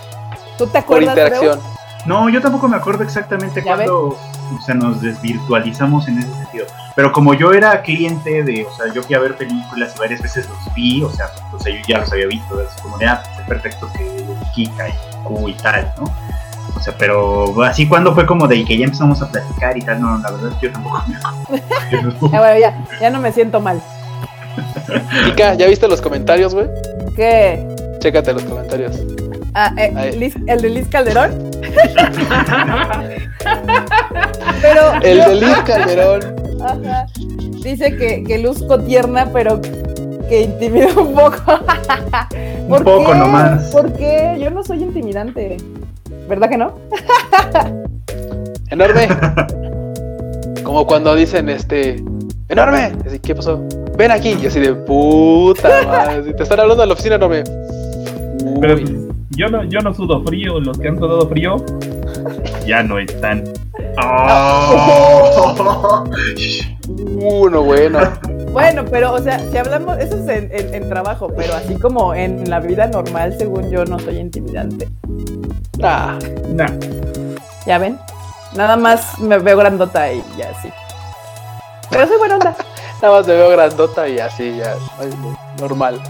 [0.57, 1.61] ¿Tú te por interacción.
[2.07, 4.17] No, yo tampoco me acuerdo exactamente cuándo
[4.59, 6.67] o sea, nos desvirtualizamos en ese sentido.
[6.95, 10.21] Pero como yo era cliente de, o sea, yo fui a ver películas y varias
[10.21, 13.07] veces los vi, o sea, o sea yo ya los había visto, es como de,
[13.07, 14.25] ah, pues, perfecto que
[14.55, 14.93] Kika y
[15.25, 16.05] Q y tal, ¿no?
[16.77, 19.83] O sea, pero así cuando fue como de y que ya empezamos a platicar y
[19.83, 22.29] tal, no, la verdad es que yo tampoco me acuerdo.
[22.33, 23.81] Ah, bueno, ya, ya no me siento mal.
[25.25, 26.69] Kika, ¿ya viste los comentarios, güey?
[27.15, 27.67] ¿Qué?
[28.01, 28.97] Chécate los comentarios.
[29.55, 30.15] Ah, eh.
[30.19, 31.51] Liz- ¿El de Liz Calderón?
[34.63, 36.21] Pero El yo- de Liz Calderón.
[36.63, 37.07] Ajá.
[37.63, 39.61] Dice que, que luzco tierna, pero
[40.29, 41.37] que intimida un poco.
[42.69, 43.19] ¿Por Un poco qué?
[43.19, 43.65] nomás.
[43.71, 44.37] ¿Por qué?
[44.41, 45.57] Yo no soy intimidante.
[46.29, 46.75] ¿Verdad que no?
[48.71, 49.09] Enorme.
[50.63, 52.03] Como cuando dicen, este,
[52.49, 52.93] enorme.
[53.07, 53.63] Así, ¿qué pasó?
[53.97, 54.37] Ven aquí.
[54.43, 56.25] Y así de puta madre.
[56.25, 57.45] Si te están hablando de la oficina, enorme.
[58.61, 58.85] Pero Uy.
[58.85, 61.57] pues, yo no, yo no sudo frío, los que han sudado frío
[62.67, 63.45] ya no están.
[64.03, 66.05] Oh.
[67.21, 68.01] Uno bueno.
[68.53, 72.15] Bueno, pero, o sea, si hablamos, eso es en, en- en trabajo, pero así como
[72.15, 74.89] en la vida normal, según yo, no soy intimidante.
[75.83, 76.19] Ah,
[76.49, 76.69] Nah.
[77.67, 77.99] ¿Ya ven?
[78.55, 80.69] Nada más me veo grandota y ya sí.
[81.91, 82.55] Pero soy buena onda.
[83.03, 84.75] nada más me veo grandota y así ya.
[85.59, 86.01] normal.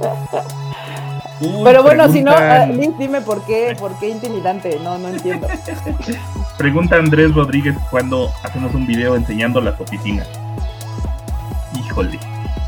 [1.38, 2.34] Pero bueno, si no,
[2.72, 4.78] Liz, dime por qué, por qué intimidante.
[4.82, 5.46] No, no entiendo.
[6.58, 10.26] Pregunta Andrés Rodríguez cuando hacemos un video enseñando las oficinas.
[11.78, 12.18] Híjole,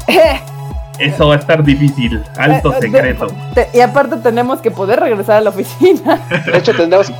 [0.99, 2.23] eso va a estar difícil.
[2.37, 3.27] Alto Eh, eh, secreto.
[3.75, 6.21] Y aparte tenemos que poder regresar a la oficina.
[6.51, 7.13] De hecho, tendremos,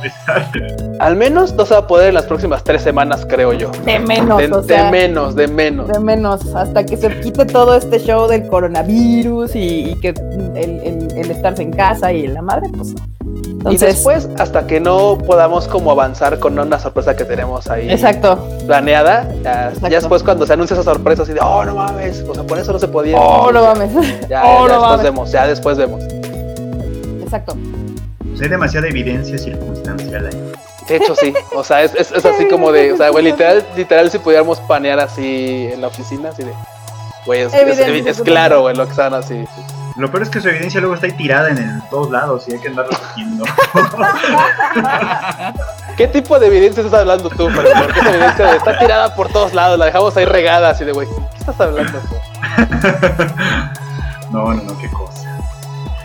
[0.99, 3.71] al menos no se va a poder en las próximas tres semanas, creo yo.
[3.85, 4.91] De menos, De, o de sea.
[4.91, 5.87] menos, de menos.
[5.87, 10.81] De menos, hasta que se quite todo este show del coronavirus y, y que el,
[10.83, 13.01] el- el estarse en casa y la madre, pues no.
[13.69, 18.37] Y después, hasta que no podamos como avanzar con una sorpresa que tenemos ahí exacto.
[18.65, 19.89] planeada, ya, Exacto.
[19.89, 22.57] ya después cuando se anuncia esa sorpresa así de, oh, no mames, o sea, por
[22.57, 23.17] eso no se podía.
[23.19, 23.91] Oh, no mames.
[24.29, 25.03] Ya, Oh, ya no después mames.
[25.03, 26.03] vemos, ya después vemos.
[27.21, 27.57] Exacto.
[28.29, 30.51] Pues hay demasiada evidencia circunstancial ahí.
[30.87, 31.33] De hecho, sí.
[31.53, 34.59] O sea, es, es, es así como de, o sea, güey, literal, literal, si pudiéramos
[34.61, 36.51] panear así en la oficina, así de,
[37.25, 39.45] güey, es, claro, güey, lo que están así.
[39.99, 42.53] Lo peor es que su evidencia luego está ahí tirada en el- todos lados y
[42.53, 43.43] hay que andarla recogiendo.
[45.97, 47.49] ¿Qué tipo de evidencia estás hablando tú?
[47.53, 50.93] Porque esa evidencia de- está tirada por todos lados, la dejamos ahí regada, así de,
[50.93, 51.91] güey, ¿qué estás hablando?
[54.31, 55.19] no, no, no, qué cosa.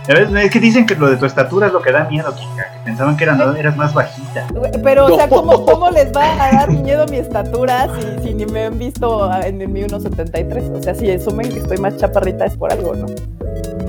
[0.07, 2.65] Es que dicen que lo de tu estatura es lo que da miedo, Kika.
[2.73, 4.47] Que pensaban que eran- eras más bajita.
[4.83, 8.45] Pero, o sea, ¿cómo, ¿cómo les va a dar miedo mi estatura si, si ni
[8.45, 10.79] me han visto en mi 1.73?
[10.79, 13.07] O sea, si asumen que estoy más chaparrita es por algo, ¿no?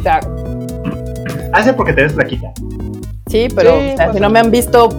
[0.05, 0.19] Sea,
[1.51, 2.51] Hace porque te ves flaquita.
[3.27, 4.89] sí, pero Sí, o sea, si no me han visto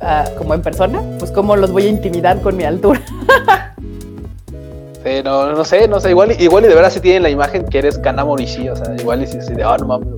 [0.00, 3.00] ah, como en persona, pues ¿cómo los voy a intimidar con mi altura?
[5.04, 7.30] Sí, no, no sé, no sé, igual, y- igual y de verdad si tienen la
[7.30, 10.08] imagen que eres Kana Morishi, o sea, igual y si así de, oh, no mames.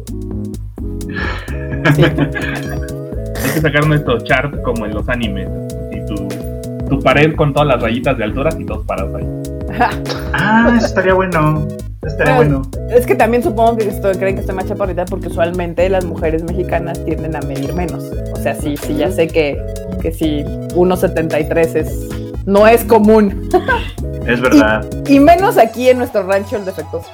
[1.95, 2.03] Sí.
[2.05, 5.47] Hay que sacar nuestro chart como en los animes.
[5.93, 6.27] Y tu,
[6.89, 9.27] tu pared con todas las rayitas de alturas y todos parados ahí.
[10.33, 11.67] Ah, eso estaría bueno.
[12.03, 12.63] Estaría Bueno.
[12.91, 16.43] Es que también supongo que estoy- creen que estoy más chaparrita porque usualmente las mujeres
[16.45, 18.05] mexicanas tienden a medir menos.
[18.33, 19.61] O sea, sí, sí, ya sé que,
[20.01, 20.45] que sí,
[20.75, 22.09] 1.73 es,
[22.47, 23.49] no es común.
[24.27, 24.85] Es verdad.
[25.09, 27.09] Y menos aquí en nuestro rancho el defectuoso.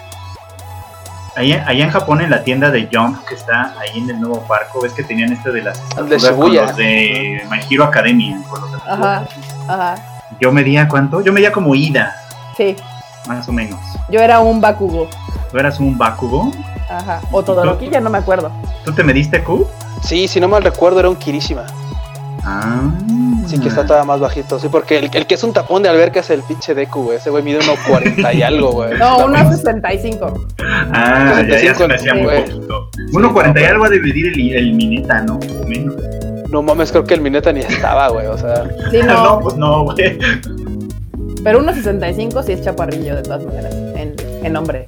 [1.36, 4.40] Allá, allá en Japón, en la tienda de Jump, que está ahí en el nuevo
[4.48, 6.62] parco, ves que tenían este de las de con Shibuya.
[6.62, 8.40] los de My Hero Academia.
[8.50, 9.24] con los de- Ajá,
[9.68, 9.94] ajá,
[10.40, 11.20] Yo medía, ¿cuánto?
[11.22, 12.16] Yo medía como Ida,
[12.56, 12.74] sí.
[13.26, 13.78] Más o menos.
[14.10, 15.08] Yo era un Bakugo.
[15.50, 16.50] ¿Tú eras un Bakugo?
[16.90, 17.20] Ajá.
[17.32, 18.50] O Todoroki, ya no me acuerdo.
[18.84, 19.66] ¿Tú te mediste Q?
[20.02, 21.64] Sí, si no mal recuerdo era un Kirishima.
[22.44, 22.90] Ah.
[23.46, 24.58] Sí, que está todavía más bajito.
[24.58, 27.18] Sí, porque el, el que es un tapón de alberca es el pinche Deku, güey.
[27.18, 28.90] Ese güey mide 1.40 y algo, güey.
[28.98, 30.46] No, Está una más- 65.
[30.92, 32.88] Ah, ya, ya se me hacía muy poquito.
[32.94, 35.34] Sí, 1.40 y algo ha de medir el, el Mineta, ¿no?
[35.62, 35.94] O menos.
[36.48, 38.26] No mames, creo que el Mineta ni estaba, güey.
[38.26, 39.40] O sea, Sí, No, no.
[39.40, 40.18] pues no, güey.
[41.44, 43.74] Pero 1.65 sí es chaparrillo de todas maneras.
[43.96, 44.86] En, en hombre.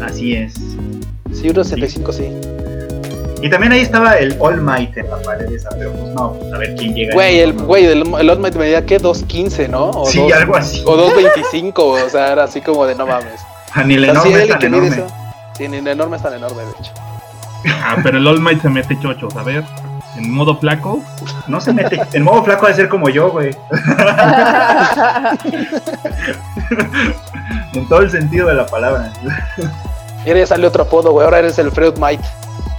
[0.00, 0.54] Así es.
[1.32, 2.28] sí, 1.65 sí.
[3.42, 6.52] Y también ahí estaba el All Might en la pared esa, pero pues no, pues
[6.54, 7.12] a ver quién llega.
[7.14, 9.90] Güey, el güey, el, el All Might medía que 2.15, ¿no?
[9.90, 10.82] O Sí, dos- algo así.
[10.86, 12.02] O 2.25, güey.
[12.02, 13.40] O sea, era así como de no mames.
[13.74, 14.88] Ah, Ni el O sea, sí, enorme es tan enorme.
[14.88, 15.06] eso.
[15.58, 16.92] Sí, ni el enorme es tan enorme, de hecho.
[17.84, 19.64] Ah, pero el All Might se mete chochos, a ver.
[20.16, 21.02] En modo flaco.
[21.46, 22.00] No se mete.
[22.12, 23.54] En modo flaco ha de ser como yo, güey.
[27.74, 29.12] En todo el sentido de la palabra.
[30.24, 31.24] Mira, ya salió otro apodo, güey.
[31.24, 32.22] Ahora eres el Freud Might.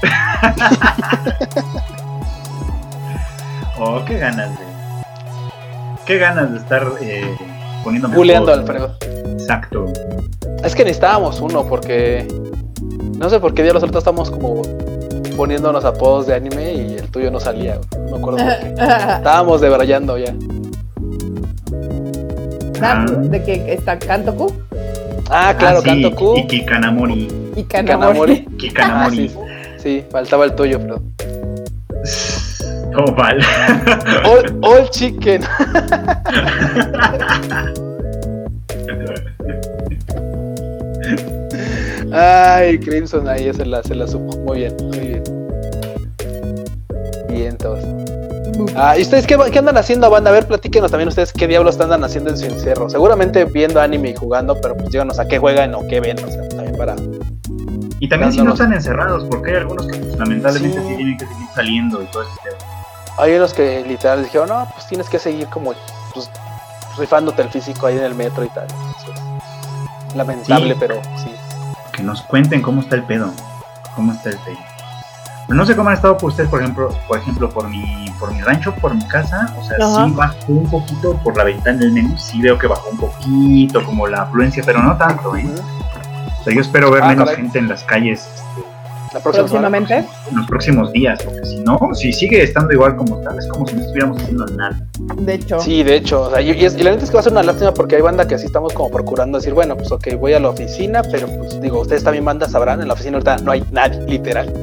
[3.79, 4.65] Oh, qué ganas de.
[6.05, 7.37] Qué ganas de estar eh,
[7.83, 8.15] poniéndome.
[8.15, 8.89] Buleando al Freud.
[9.33, 9.85] Exacto.
[10.63, 12.27] Es que necesitábamos uno porque.
[13.17, 14.63] No sé por qué día los otros estamos como
[15.37, 17.87] poniéndonos apodos de anime y el tuyo no salía, güey.
[18.05, 18.69] No me acuerdo por qué.
[19.17, 20.33] Estábamos debrayando ya.
[22.81, 24.53] Ah, de que está Kantoku
[25.29, 26.37] Ah, claro, Ah, sí, Kantoku.
[26.37, 27.27] Y Kikanamori.
[27.55, 27.65] y Kanamori.
[27.65, 28.45] Kanamori.
[28.51, 29.29] Ah, Kikanamori.
[29.29, 29.35] sí,
[29.77, 31.01] sí, faltaba el tuyo, pero.
[32.99, 33.43] Oh, vale.
[34.25, 35.41] All, all chicken.
[42.13, 44.37] Ay, Crimson ahí se la, se la supo.
[44.39, 45.23] Muy bien, muy bien.
[47.29, 47.83] Bien, todos.
[48.75, 50.29] Ah, ¿y ustedes qué, qué andan haciendo, banda?
[50.31, 52.89] A ver, platíquenos también ustedes qué diablos andan haciendo en su encierro.
[52.89, 56.27] Seguramente viendo anime y jugando, pero pues díganos a qué juegan o qué ven, o
[56.27, 56.95] sea, también para...
[57.99, 60.87] Y también si no están encerrados, porque hay algunos que pues, lamentablemente Sí.
[60.87, 60.95] sí.
[60.95, 62.57] tienen que seguir saliendo y todo ese tema.
[63.19, 65.73] Hay unos que literal dijeron, no, pues tienes que seguir como,
[66.13, 66.29] pues,
[66.97, 68.67] rifándote el físico ahí en el metro y tal.
[68.69, 69.23] Entonces,
[70.15, 70.77] lamentable, Sí.
[70.79, 71.31] pero sí.
[71.97, 73.33] Que nos cuenten cómo está el pedo.
[73.95, 74.57] Cómo está el pedo.
[75.47, 78.33] Pero no sé cómo han estado por ustedes, por ejemplo, por ejemplo, por mi, por
[78.33, 79.53] mi rancho, por mi casa.
[79.57, 80.05] O sea, Ajá.
[80.05, 82.17] sí bajó un poquito por la ventana del menú.
[82.17, 85.45] Sí veo que bajó un poquito, como la afluencia, pero no tanto, ¿eh?
[86.39, 87.41] O sea, yo espero ver Ah, menos caray.
[87.43, 88.67] gente en las calles este,
[89.17, 89.69] La próxima semana.
[89.77, 90.07] Próximamente.
[90.29, 93.65] en los próximos días, porque si no, si sigue estando igual como está, es como
[93.67, 94.79] si no estuviéramos haciendo nada.
[95.17, 95.59] De hecho.
[95.59, 97.23] Sí, de hecho, o sea, y, y es- y la neta es que va a
[97.23, 100.07] ser una lástima porque hay banda que así estamos como procurando decir, bueno, pues ok,
[100.19, 103.37] voy a la oficina, pero pues digo, ustedes también banda sabrán, en la oficina ahorita
[103.37, 104.53] no hay nadie, literal.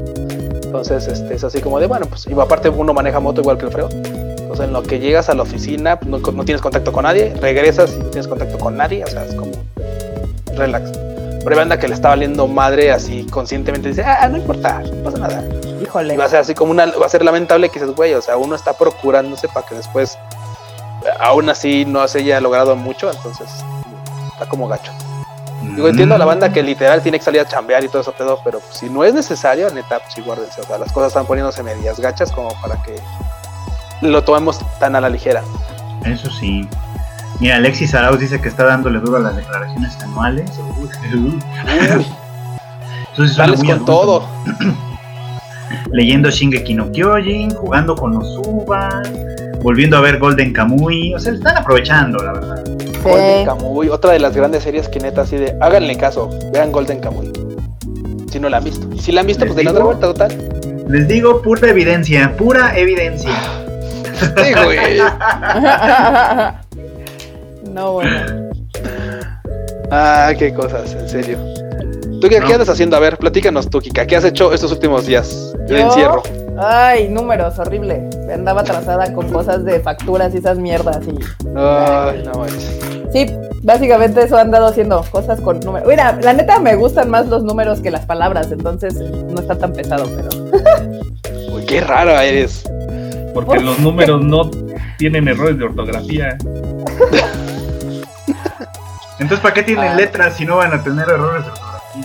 [0.65, 3.67] Entonces, este, es así como de, bueno, pues y aparte uno maneja moto igual que
[3.67, 3.89] el freo.
[3.91, 7.35] Entonces, en lo que llegas a la oficina, pues, no, no tienes contacto con nadie,
[7.41, 9.51] regresas y no tienes contacto con nadie, o sea, es como
[10.57, 10.93] relax.
[11.45, 15.03] Pero hay banda que le está valiendo madre así conscientemente, dice, ah, no importa, no
[15.03, 15.45] pasa nada.
[15.83, 16.15] Híjole.
[16.15, 18.23] Y va a ser así como una, va a ser lamentable que dices, güey, o
[18.23, 20.19] sea, uno está procurándose para que después,
[21.21, 23.49] aún así, no se haya logrado mucho, entonces
[24.33, 24.91] está como gacho.
[25.75, 28.13] Digo, entiendo a la banda que literal tiene que salir a chambear y todo eso
[28.13, 30.61] pedo, pero si no es necesario, neta, pues sí, guárdense.
[30.61, 32.97] O sea, las cosas están poniéndose medias gachas como para que
[34.03, 35.43] lo tomemos tan a la ligera.
[36.05, 36.69] Eso sí.
[37.41, 40.51] Mira, Alexis Arauz dice que está dándole duro a las declaraciones anuales.
[41.13, 42.07] Entonces,
[43.15, 43.85] suena Dales con adulto.
[43.85, 44.29] todo.
[45.93, 49.03] Leyendo Shingeki no Kyojin, jugando con los Uba,
[49.63, 51.15] volviendo a ver Golden Kamuy.
[51.15, 52.65] O sea, están aprovechando, la verdad.
[53.03, 53.47] Golden.
[53.47, 57.33] Kamuy, otra de las grandes series que neta así de, háganle caso, vean Golden Kamuy.
[58.31, 58.89] Si no la han visto.
[58.95, 60.85] Y si la han visto, Les pues de la otra vuelta total.
[60.89, 63.33] Les digo pura evidencia, pura evidencia.
[64.37, 64.99] Sí, güey.
[67.75, 68.11] no, bueno.
[69.91, 71.39] Ah, qué cosas, en serio.
[72.21, 72.47] ¿Tú qué, No.
[72.47, 72.97] qué andas haciendo?
[72.97, 74.07] A ver, platícanos tú, Kika.
[74.07, 76.23] ¿Qué has hecho estos últimos días de Yo- encierro?
[76.59, 78.09] Ay, números, horrible.
[78.33, 81.01] Andaba atrasada con cosas de facturas y esas mierdas.
[81.07, 81.11] Y...
[81.57, 82.79] Ay, no manches.
[83.13, 83.27] Sí,
[83.63, 85.87] básicamente eso he andado haciendo, cosas con números.
[85.87, 89.73] Mira, la neta me gustan más los números que las palabras, entonces no está tan
[89.75, 90.29] pesado, pero.
[91.55, 92.65] Uy, qué raro eres.
[93.35, 94.51] Porque los números no
[94.99, 96.37] tienen errores de ortografía.
[99.19, 99.95] Entonces, ¿para qué tienen Ah.
[99.95, 102.03] letras si no van a tener errores de ortografía?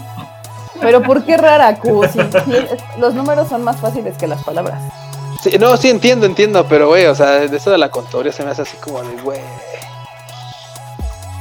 [0.81, 2.05] Pero ¿por qué rara, Q?
[2.11, 2.19] Si-
[2.99, 4.81] los números son más fáciles que las palabras.
[5.41, 8.43] Sí, no, sí entiendo, entiendo, pero güey, o sea, de eso de la contaduría se
[8.43, 9.39] me hace así como de, güey.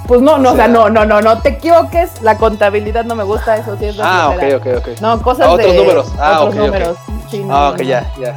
[0.06, 2.22] Pues no, no, O o sea, sea- no, no, no, no te equivoques.
[2.22, 5.00] La contabilidad no me gusta, eso sí es Ah, ok, ok, ok.
[5.02, 6.06] No, cosas Ah, otros de números.
[6.18, 6.66] Ah, otros ok, ok.
[6.66, 6.96] números.
[7.30, 7.84] Sí, no, Ah, ok, no.
[7.84, 8.34] ya, ya.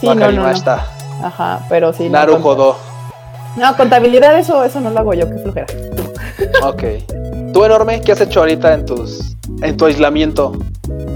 [0.00, 0.46] Sí, no, no, no.
[1.26, 2.04] Ajá, pero sí.
[2.08, 2.78] no, Naruto conta- do.
[3.56, 5.66] No, contabilidad, eso, eso no lo hago yo, qué flojera.
[6.62, 6.82] Ok.
[7.52, 10.52] Tú, enorme, ¿qué has hecho ahorita en tus en tu aislamiento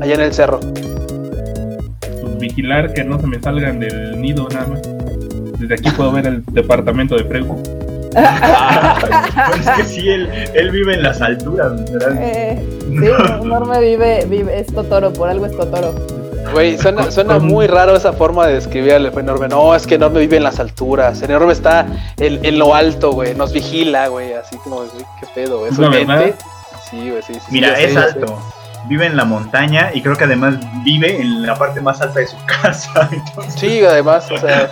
[0.01, 0.61] allá en el cerro?
[0.61, 4.83] Pues vigilar que no se me salgan del nido nada más.
[5.59, 7.63] Desde aquí puedo ver el departamento de Freu.
[9.59, 12.19] es que sí, él, él vive en las alturas, literal.
[12.21, 15.95] Eh, sí, Norme vive, vive, es Totoro, por algo es Totoro.
[16.51, 19.49] Güey, suena, suena muy raro esa forma de describir al enorme.
[19.49, 21.23] No, es que enorme vive en las alturas.
[21.23, 21.87] El enorme está
[22.19, 23.35] en, en lo alto, güey.
[23.35, 24.33] Nos vigila, güey.
[24.35, 24.89] Así como, güey,
[25.21, 25.73] qué pedo, güey.
[25.73, 26.23] ¿Es ¿La un verdad?
[26.23, 26.39] ente?
[26.91, 27.41] Sí, güey, sí, sí.
[27.51, 27.99] Mira, es sé.
[27.99, 28.39] alto.
[28.87, 32.27] Vive en la montaña y creo que además vive en la parte más alta de
[32.27, 33.09] su casa.
[33.13, 34.69] entonces- Sí, además, o sea.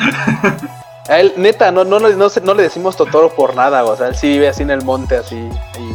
[1.08, 4.08] A él, neta, no, no, le- no, no le decimos Totoro por nada, o sea,
[4.08, 5.48] él sí vive así en el monte, así.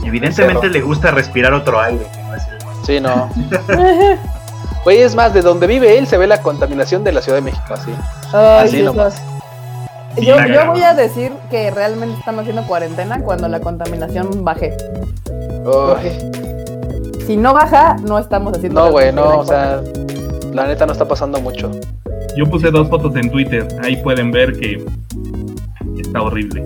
[0.03, 2.85] Evidentemente le gusta respirar otro aire, que no es el nuestro.
[2.85, 3.29] Sí, no.
[4.85, 7.41] Güey, es más, de donde vive él se ve la contaminación de la Ciudad de
[7.41, 7.91] México, así.
[8.31, 9.19] Ay, Así nomás.
[10.21, 10.35] Yo,
[10.67, 14.77] voy a decir que realmente están haciendo cuarentena cuando la contaminación baje.
[15.65, 19.81] Uy, Si no baja, no estamos haciendo no, güey, no, o sea,
[20.53, 21.71] la neta no está pasando mucho.
[22.37, 23.67] Yo puse dos fotos en Twitter.
[23.83, 24.85] Ahí pueden ver que
[25.99, 26.61] está horrible.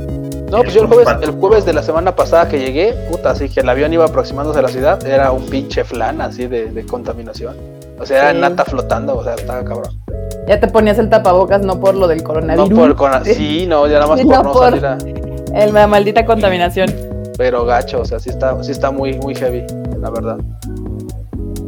[0.52, 3.48] No, pues yo el jueves, el jueves de la semana pasada que llegué, puta, así
[3.48, 6.86] que el avión iba aproximándose a la ciudad, era un pinche flan así de, de
[6.86, 7.79] contaminación.
[8.00, 8.38] O sea, Sí.
[8.40, 10.00] nata flotando, o sea, estaba cabrón.
[10.48, 12.70] Ya te ponías el tapabocas no por lo del No coronavirus.
[12.80, 14.98] por con sí, no, ya nada más Sí, por no no por- salir a-
[15.54, 16.90] El- la maldita contaminación.
[17.38, 19.64] pero gacho, o sea, sí está, sí está muy, muy heavy,
[20.02, 20.38] la verdad.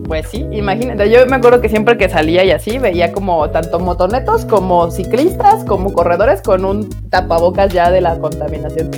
[0.08, 1.10] Pues sí, imagínate.
[1.10, 5.64] Yo me acuerdo que siempre que salía y así veía como tanto motonetos como ciclistas
[5.64, 8.90] como corredores con un tapabocas ya de la contaminación.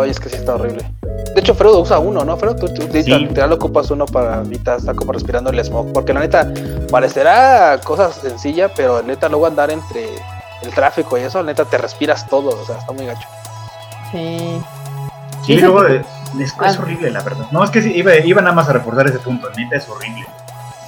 [0.00, 0.82] Ay, es que sí está horrible.
[1.34, 2.36] De hecho, Fredo usa uno, ¿no?
[2.36, 3.10] Fredo, tú, tú, tú Sí.
[3.10, 5.92] literal ocupas uno para ahorita estar como respirando el smog.
[5.92, 6.52] Porque la neta,
[6.90, 10.08] parecerá cosa sencilla, pero neta luego andar entre
[10.62, 13.26] el tráfico y eso, neta te respiras todo, o sea, está muy gacho.
[14.12, 14.60] Sí.
[15.44, 16.04] Sí, luego de-
[16.40, 17.46] es, es horrible, la verdad.
[17.50, 19.48] No, es que sí, iba, iba nada más a reforzar ese punto.
[19.56, 20.24] Neta, es horrible.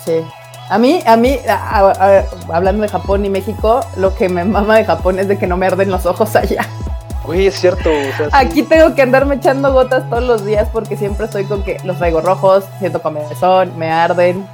[0.04, 0.24] Sí.
[0.68, 2.24] A mí, a mí, a- a- a-
[2.56, 5.56] hablando de Japón y México, lo que me mama de Japón es de que no
[5.56, 6.66] me arden los ojos allá.
[7.26, 7.90] Güey, es cierto.
[7.90, 8.30] O sea, sí.
[8.32, 11.98] Aquí tengo que andarme echando gotas todos los días porque siempre estoy con que los
[11.98, 14.46] traigo rojos, siento comezón, me arden.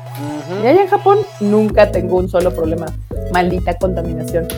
[0.63, 2.87] Y allá en Japón nunca tengo un solo problema.
[3.33, 4.49] Maldita contaminación.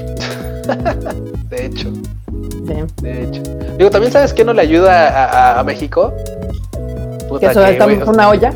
[1.49, 1.89] De hecho,
[2.67, 2.75] Sí.
[3.03, 3.43] de hecho.
[3.79, 5.25] Digo, también sabes que no le ayuda a,
[5.57, 6.13] a- a México.
[7.29, 8.53] Puta Que eso que, en una olla.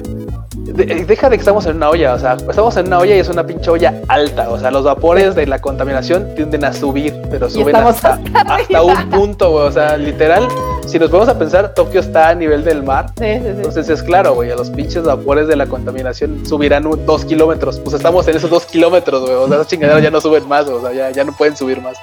[0.73, 3.19] De- deja de que estamos en una olla, o sea, estamos en una olla y
[3.19, 7.21] es una pinche olla alta, o sea, los vapores de la contaminación tienden a subir,
[7.31, 10.47] pero suben hasta, hasta hasta un punto, güey, o sea, literal,
[10.87, 13.47] si nos vamos a pensar, Tokio está a nivel del mar, Sí, sí, sí.
[13.49, 17.79] entonces es claro, güey, a los pinches vapores de la contaminación subirán un- dos kilómetros,
[17.81, 20.67] pues estamos en esos dos kilómetros, güey, o sea, esas chingaderas ya no suben más,
[20.69, 21.97] o sea, ya, ya no pueden subir más.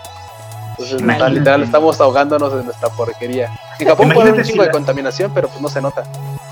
[0.71, 1.31] Entonces, Imagínate.
[1.35, 3.49] literal, estamos ahogándonos en nuestra porquería.
[3.79, 6.03] En Japón puede haber un si chingo de contaminación, pero pues no se nota.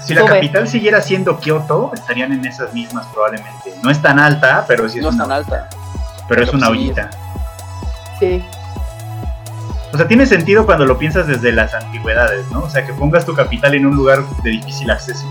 [0.05, 0.31] Si la Sube.
[0.35, 3.73] capital siguiera siendo Kioto, estarían en esas mismas probablemente.
[3.81, 5.69] No es tan alta, pero sí es, No es una, tan alta.
[6.27, 6.71] pero es una sí.
[6.73, 7.09] ollita.
[8.19, 8.43] Sí.
[9.93, 12.61] O sea, tiene sentido cuando lo piensas desde las antigüedades, ¿no?
[12.61, 15.25] O sea, que pongas tu capital en un lugar de difícil acceso.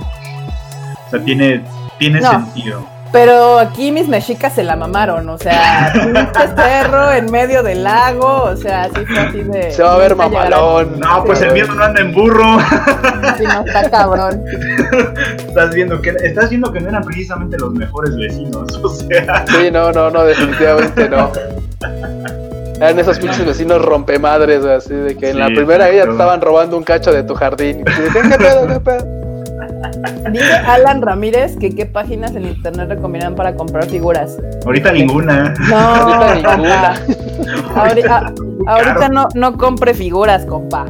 [1.07, 1.63] O sea, tiene,
[1.99, 2.31] tiene No.
[2.31, 2.87] sentido.
[3.13, 8.45] Pero aquí mis mexicas se la mamaron, o sea, pinche cerro en medio del lago,
[8.45, 9.71] o sea, así fue así de.
[9.71, 10.99] Se va a ver mamalón.
[10.99, 12.59] No, pues Sí, el miedo no anda en burro.
[13.37, 14.43] Sí, no, está cabrón.
[15.39, 18.73] estás viendo que estás viendo que no eran precisamente los mejores vecinos.
[18.83, 21.31] O sea, Sí, no, no, no, definitivamente no.
[22.77, 26.77] Eran esos pinches vecinos rompemadres, así de que en la primera ella te estaban robando
[26.79, 27.81] un cacho de tu jardín.
[27.81, 29.22] Y tú, ¿Qué, qué pedo, qué pedo?
[30.33, 34.37] Dice Alan Ramírez que qué páginas en internet recomiendan para comprar figuras.
[34.65, 35.55] ahorita ninguna.
[35.69, 36.95] No, Ahorita ninguna.
[37.75, 38.33] Ahorita,
[38.67, 40.87] ahorita no, no compre figuras, compa.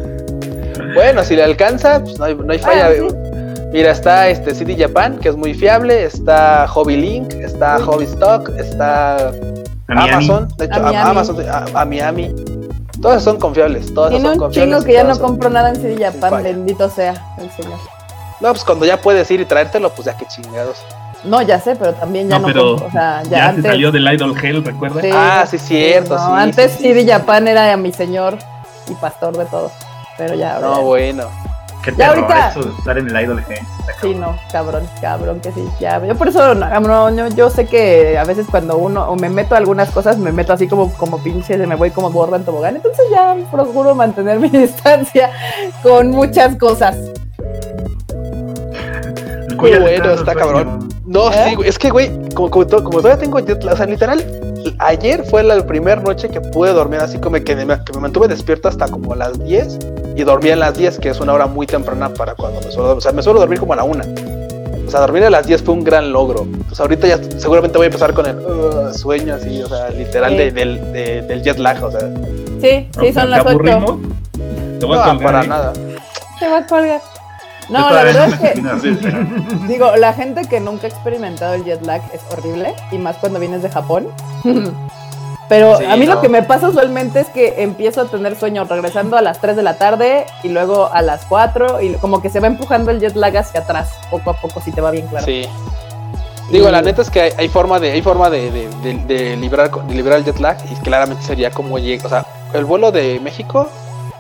[0.95, 2.89] Bueno, si le alcanza, pues no hay, no hay falla.
[2.89, 3.69] Ah.
[3.73, 7.85] Mira, está este CD Japan, que es muy fiable, está Hobby Link, está Sí.
[7.87, 9.33] Hobby Stock, está A
[9.89, 10.11] Miami.
[10.13, 11.11] Amazon, de hecho, A a- Miami.
[11.11, 12.35] Amazon, a, a Miami.
[13.01, 14.75] Todas son confiables, todas Tiene son un confiables.
[14.77, 17.79] chingo que ya no compro nada en CD Japan, bendito sea el señor.
[18.43, 20.79] No, pues cuando ya puedes ir y traértelo, pues ya que chingados.
[21.25, 22.75] No, ya sé, pero también ya No, no, pero.
[22.75, 23.63] O sea, ya, Ya, antes.
[23.65, 25.03] se salió del Idol Hell, ¿recuerdas?
[25.03, 25.11] Sí.
[25.15, 27.09] Ah, sí, cierto, no, sí, Antes sí, sí.
[27.09, 28.37] Japan era mi señor
[28.89, 29.71] y pastor de todo.
[30.19, 30.67] Pero ya ahora.
[30.67, 31.25] No, ya- bueno.
[31.85, 33.39] Qué Ya terror ahorita- eso de estar en el Idol.
[33.41, 34.21] Está Sí, cabrón.
[34.21, 35.69] no, cabrón, cabrón que sí.
[35.81, 39.17] Ya, yo por eso no, no, no, yo sé que a veces cuando uno o
[39.17, 42.37] me meto a algunas cosas, me meto así como, como pinche, me voy como borra
[42.37, 42.77] en tobogán.
[42.77, 45.31] Entonces ya procuro mantener mi distancia
[45.83, 46.97] con muchas cosas.
[49.71, 50.89] Le bueno, está cabrón.
[51.07, 51.45] No, ¿Eh?
[51.49, 51.69] sí, güey.
[51.69, 54.25] Es que, güey, como, como, to- como todavía tengo jet lag, o sea, literal,
[54.79, 58.29] ayer fue la primera noche que pude dormir así como que me, que me mantuve
[58.29, 59.79] despierto hasta como las 10
[60.17, 62.97] y dormí a las 10, que es una hora muy temprana para cuando me suelo,
[62.97, 64.05] o sea, me suelo dormir como a la 1.
[64.87, 66.47] O sea, dormir a las 10 fue un gran logro.
[66.69, 70.33] Pues ahorita ya seguramente voy a empezar con el uh, sueño así, o sea, literal
[70.33, 70.37] Sí.
[70.39, 72.01] de- del, de- del jet lag, o sea.
[72.61, 73.49] Sí, sí, son ¿te las ocho.
[73.51, 73.97] aburrimos?
[74.79, 75.49] Te voy a No, colgar, para ¿eh?
[75.49, 75.73] nada.
[76.39, 77.01] Se va a colgar.
[77.69, 81.85] No, la verdad no es que, digo, la gente que nunca ha experimentado el jet
[81.87, 84.09] lag es horrible, y más cuando vienes de Japón.
[85.49, 86.15] Pero Sí, a mí no.
[86.15, 89.55] lo que me pasa usualmente es que empiezo a tener sueño regresando a las 3
[89.57, 93.01] de la tarde y luego a las 4 y como que se va empujando el
[93.01, 95.27] jet lag hacia atrás, poco a poco, si te va bien claro.
[95.27, 95.47] Sí.
[96.51, 99.05] Digo, Y- la neta es que hay, hay forma de, hay forma de, de, de-
[99.05, 102.07] de librar, de librar el jet lag y claramente sería como llega.
[102.07, 102.25] O sea,
[102.55, 103.69] el vuelo de México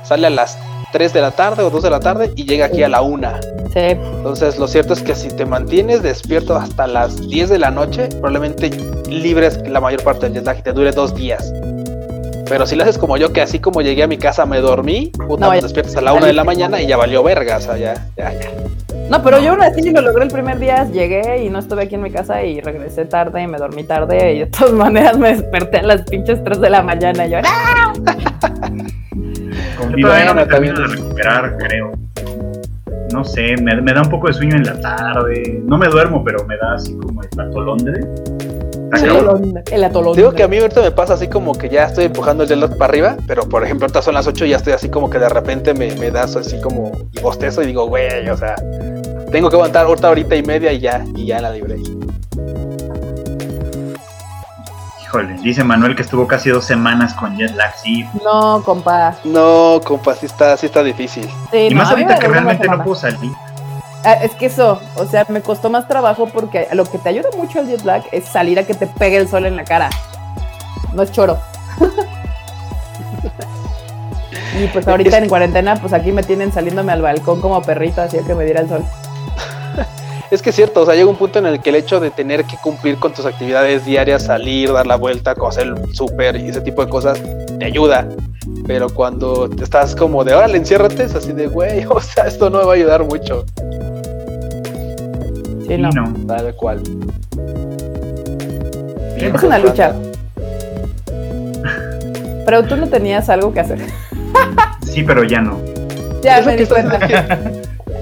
[0.02, 0.58] sale a las
[0.92, 3.28] 3 de la tarde o 2 de la tarde y llega aquí a la 1.
[3.72, 7.70] Sí, Entonces, lo cierto es que si te mantienes despierto hasta las 10 de la
[7.70, 8.70] noche, probablemente
[9.08, 11.52] libres la mayor parte del jet lag y te dure dos días.
[12.48, 15.06] Pero si lo haces como yo, que así como llegué a mi casa me dormí,
[15.26, 17.60] puta, No, ya- despiertas a la 1 de la mañana y ya valió verga, o
[17.60, 18.50] sea, ya, ya, ya.
[19.08, 21.94] No, pero yo aún así lo logré el primer día, llegué y no estuve aquí
[21.94, 25.34] en mi casa y regresé tarde y me dormí tarde y de todas maneras me
[25.34, 27.92] desperté a las pinches 3 de la mañana y yo, ¡ah!
[29.90, 31.92] Yo Y todavía no bueno, me termino de recuperar, creo.
[33.12, 35.60] No sé, me, me da un poco de sueño en la tarde.
[35.64, 38.00] No me duermo, pero me da así como el patolondre.
[38.92, 40.16] Está El atolón.
[40.16, 42.76] Digo que a mí ahorita me pasa así como que ya estoy empujando el lag
[42.76, 45.18] para arriba, pero por ejemplo ahorita son las 8 y ya estoy así como que
[45.18, 48.54] de repente me, me das así como y bostezo y digo, güey, o sea,
[49.30, 51.76] tengo que aguantar ahorita horita y media y ya, y ya la libré.
[55.12, 58.08] Híjole, dice Manuel que estuvo casi dos semanas con jet lag, sí.
[58.24, 59.14] No, compa.
[59.24, 61.28] No, compa, sí está, sí está difícil.
[61.50, 63.30] Sí, Y no, más ahorita que realmente no puedo salir.
[64.04, 67.28] Ah, es que eso, o sea, me costó más trabajo porque lo que te ayuda
[67.36, 69.90] mucho el jet lag es salir a que te pegue el sol en la cara.
[70.94, 71.38] No es choro.
[74.58, 78.16] y pues ahorita en cuarentena, pues aquí me tienen saliéndome al balcón como perrito, así
[78.16, 78.82] a que me diera el sol.
[80.32, 82.10] Es que es cierto, o sea, llega un punto en el que el hecho de
[82.10, 86.48] tener que cumplir con tus actividades diarias, salir, dar la vuelta, hacer el súper y
[86.48, 87.20] ese tipo de cosas,
[87.58, 88.08] te ayuda.
[88.66, 92.48] Pero cuando te estás como de, órale, enciérrate, es así de, güey, o sea, esto
[92.48, 93.44] no me va a ayudar mucho.
[95.66, 95.90] Sí, no.
[95.90, 96.14] Y no.
[96.26, 96.80] Tal cual.
[99.16, 99.92] Bien, Es una lucha.
[102.46, 103.80] Pero tú no tenías algo que hacer.
[104.86, 105.60] Sí, pero ya no.
[106.22, 106.98] Ya me di cuenta.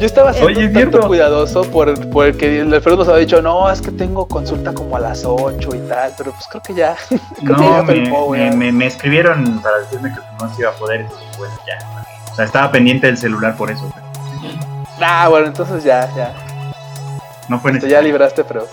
[0.01, 1.07] Yo estaba siendo Oye, es tanto cierto.
[1.09, 4.73] cuidadoso por, por el que el Alfredo nos había dicho, no, es que tengo consulta
[4.73, 6.97] como a las 8 y tal, pero pues creo que ya.
[7.43, 11.03] No, ya me, me, me- me escribieron para decirme que no se iba a poder,
[11.03, 12.03] entonces bueno, ya.
[12.33, 13.93] O sea, estaba pendiente del celular por eso.
[13.95, 14.07] pero
[15.03, 16.33] Ah, bueno, entonces ya, ya.
[17.49, 17.89] No fue Este, necesario.
[17.91, 18.67] ya libraste, pero.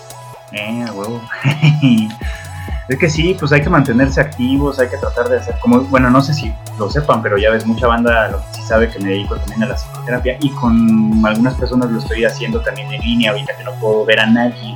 [0.54, 1.22] Eh, huevo.
[2.90, 6.10] es que sí, pues hay que mantenerse activos, hay que tratar de hacer como, bueno,
[6.10, 9.00] no sé si lo sepan, pero ya ves, mucha banda lo que sí sabe que
[9.00, 13.02] me dedico también a la psicoterapia y con algunas personas lo estoy haciendo también en
[13.02, 14.76] línea, ahorita que no puedo ver a nadie.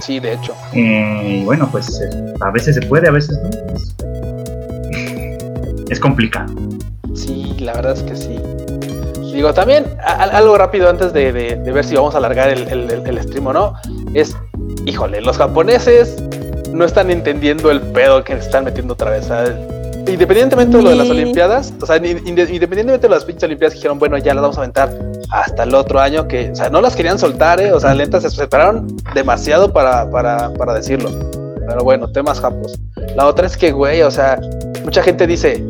[0.00, 0.54] Sí, de hecho.
[0.72, 3.50] Eh, y bueno, pues eh, a veces se puede, a veces no.
[5.88, 6.52] es complicado.
[7.14, 8.38] Sí, la verdad es que sí.
[9.32, 12.68] Digo, también a- algo rápido antes de, de- de ver si vamos a alargar el,
[12.68, 13.74] el- el- el stream o no.
[14.14, 14.36] Es,
[14.86, 16.16] híjole, los japoneses
[16.74, 19.26] no están entendiendo el pedo que están metiendo otra vez.
[19.26, 19.52] ¿sabes?
[20.06, 21.08] Independientemente de lo de las.
[21.08, 24.92] Olimpiadas, o sea, independientemente de las pinches Olimpiadas, dijeron, bueno, ya las vamos a aventar
[25.30, 27.72] hasta el otro año, que, o sea, no las querían soltar, ¿eh?
[27.72, 31.10] O sea, lentas se separaron demasiado para, para, para decirlo.
[31.66, 32.78] Pero bueno, temas japos.
[33.16, 34.38] La otra es que, güey, o sea,
[34.84, 35.64] mucha gente dice,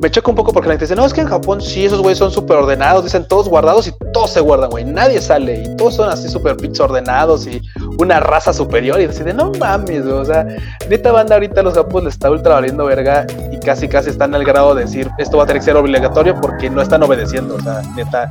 [0.00, 2.00] me choca un poco porque la gente dice, no, es que en Japón sí, esos
[2.00, 5.76] güeyes son súper ordenados, dicen todos guardados y todos se guardan, güey, nadie sale y
[5.76, 7.60] todos son así súper pinches ordenados y
[7.98, 10.46] una raza superior y deciden, no mames, güey, o sea,
[10.88, 14.34] neta banda ahorita a los japoneses les está ultra valiendo verga y casi casi están
[14.34, 17.56] al grado de decir, esto va a tener que ser obligatorio porque no están obedeciendo,
[17.56, 18.28] o sea, neta,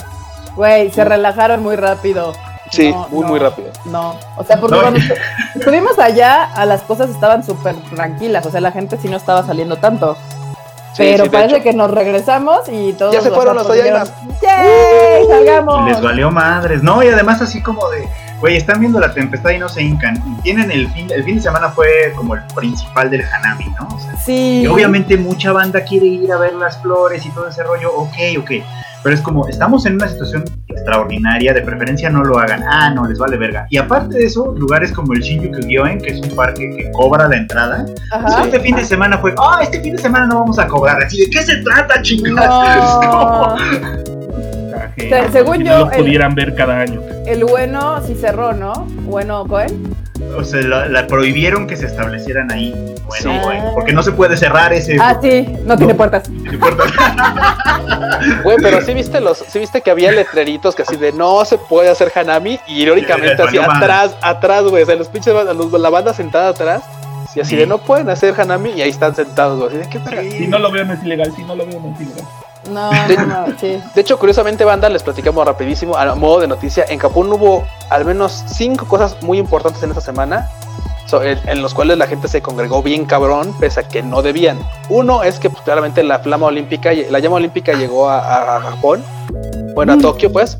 [0.55, 2.33] Güey, se relajaron muy rápido.
[2.71, 3.69] sí, No, muy, no, muy rápido.
[3.85, 4.81] No, o sea, porque No.
[4.81, 5.15] cuando estu-
[5.55, 9.45] estuvimos allá, a las cosas estaban súper tranquilas, o sea, la gente sí no estaba
[9.45, 10.15] saliendo tanto.
[10.93, 15.27] Sí, pero sí, de parece que nos regresamos y todos Ya se fueron los ¡Yay!
[15.27, 15.87] ¡Salgamos!
[15.87, 16.81] Y les valió madres.
[16.81, 18.07] No, y además así como de,
[18.39, 20.15] güey, están viendo la tempestad y no se hincan.
[20.39, 23.87] Y tienen el fin, el fin de semana fue como el principal del Hanami, ¿no?
[23.95, 24.61] O sea, Sí.
[24.63, 28.15] y obviamente mucha banda quiere ir a ver las flores y todo ese rollo, ok,
[28.39, 28.51] ok.
[29.03, 32.63] Pero es como, estamos en una situación extraordinaria, de preferencia no lo hagan.
[32.69, 33.65] Ah, no, les vale verga.
[33.69, 37.27] Y aparte de eso, lugares como el Shinjuku Gyoen, que es un parque que cobra
[37.27, 38.43] la entrada, Ajá.
[38.43, 41.01] este fin de semana fue, ah, este fin de semana no vamos a cobrar.
[41.03, 42.01] Así, ¿de qué se trata,
[43.09, 44.16] como- No.
[44.97, 47.01] Que Se- según yo, no lo el- pudieran ver cada año.
[47.25, 48.73] El bueno sí cerró, ¿no?
[49.03, 49.95] Bueno, Cohen.
[50.37, 52.73] O sea, la, la prohibieron que se establecieran ahí.
[53.05, 53.57] Bueno, Sí.
[53.75, 54.97] porque no se puede cerrar ese.
[54.99, 56.29] Ah, sí, no tiene puertas.
[58.43, 61.57] Güey, pero sí viste los, sí viste que había letreritos que así de no se
[61.57, 65.71] puede hacer Hanami y irónicamente así atrás, atrás, güey, o sea, los pinches bandas- los-
[65.71, 66.83] la banda sentada atrás
[67.35, 67.55] y así Sí.
[67.57, 70.31] de no pueden hacer Hanami y ahí están sentados, güey, así de qué?
[70.31, 72.25] Si no lo veo no es ilegal, si no lo veo no es ilegal.
[72.69, 73.81] No, no, no, sí.
[73.95, 78.05] De hecho, curiosamente, banda, les platicamos rapidísimo, a modo de noticia, en Japón hubo al
[78.05, 80.49] menos cinco cosas muy importantes en esta semana,
[81.05, 84.21] so- en, en los cuales la gente se congregó bien cabrón, pese a que no
[84.21, 84.59] debían.
[84.89, 88.61] Uno es que pues, claramente la flama olímpica, la llama olímpica llegó a, a- a
[88.61, 89.03] Japón,
[89.75, 89.97] bueno, a.
[89.97, 90.57] Tokio, pues.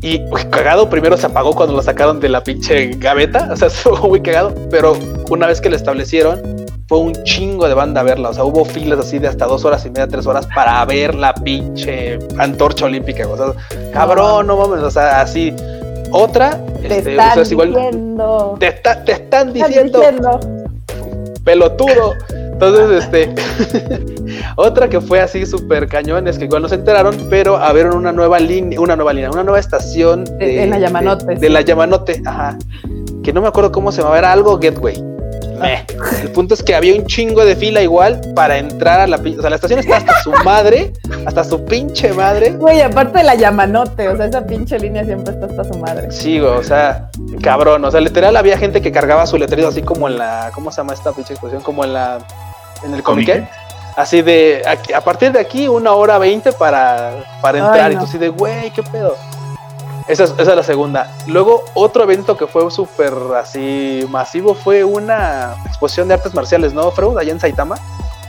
[0.00, 3.66] Y uy, cagado, primero se apagó cuando lo sacaron de la pinche gaveta, o sea,
[3.68, 4.96] estuvo muy cagado, pero
[5.28, 6.40] una vez que lo establecieron,
[6.88, 8.30] fue un chingo de banda a verla.
[8.30, 11.14] O sea, hubo filas así de hasta dos horas y media, tres horas para ver
[11.14, 13.28] la pinche antorcha olímpica.
[13.28, 13.52] O sea,
[13.92, 14.82] cabrón, no mames.
[14.82, 15.54] O sea, así.
[16.10, 17.74] Otra, Te este, están o sea, es igual.
[17.74, 18.56] diciendo.
[18.58, 20.40] Te, está- te están Están diciendo diciendo.
[21.44, 22.14] pelotudo.
[22.32, 23.34] Entonces, este.
[24.56, 28.12] otra que fue así súper cañón es que igual no se enteraron, pero abrieron una
[28.12, 31.40] nueva línea, una nueva línea, una nueva estación De- en la Yamanote, De, sí.
[31.42, 32.56] de la Yamanote, ajá.
[33.22, 35.04] Que no me acuerdo cómo se llamaba, era algo Gateway.
[35.58, 35.84] Meh.
[36.22, 39.38] El punto es que había un chingo de fila igual para entrar a la pinche.
[39.38, 40.92] O sea, la estación está hasta su madre,
[41.26, 42.50] hasta su pinche madre.
[42.52, 46.10] Güey, aparte de la llamanote, o sea, esa pinche línea siempre está hasta su madre.
[46.10, 47.10] Sí, güey, o sea,
[47.42, 47.84] cabrón.
[47.84, 50.50] O sea, literal había gente que cargaba su letrero así como en la.
[50.54, 51.62] ¿Cómo se llama esta pinche expresión?
[51.62, 52.18] Como en la.
[52.84, 53.48] En el comiquet.
[53.96, 54.62] Así de.
[54.66, 57.12] aquí- a partir de aquí, una hora veinte para,
[57.42, 57.92] para Ay, entrar.
[57.92, 58.00] Y no.
[58.02, 59.16] tú así de, güey, ¿qué pedo?
[60.08, 61.12] Esa es, esa es la segunda.
[61.26, 66.90] Luego, otro evento que fue súper así masivo fue una exposición de artes marciales, ¿no,
[66.90, 67.18] Freud?
[67.18, 67.76] Allá en Saitama.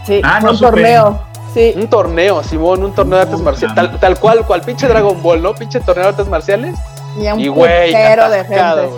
[0.06, 1.20] Sí, Ah, no un torneo.
[1.54, 3.76] Sí, Un torneo, Simón, un torneo de artes marciales.
[3.76, 5.56] Tal, tal cual, cual pinche Dragon Ball, ¿no?
[5.56, 6.76] Pinche torneo de artes marciales.
[7.20, 8.90] y a un Y de gente.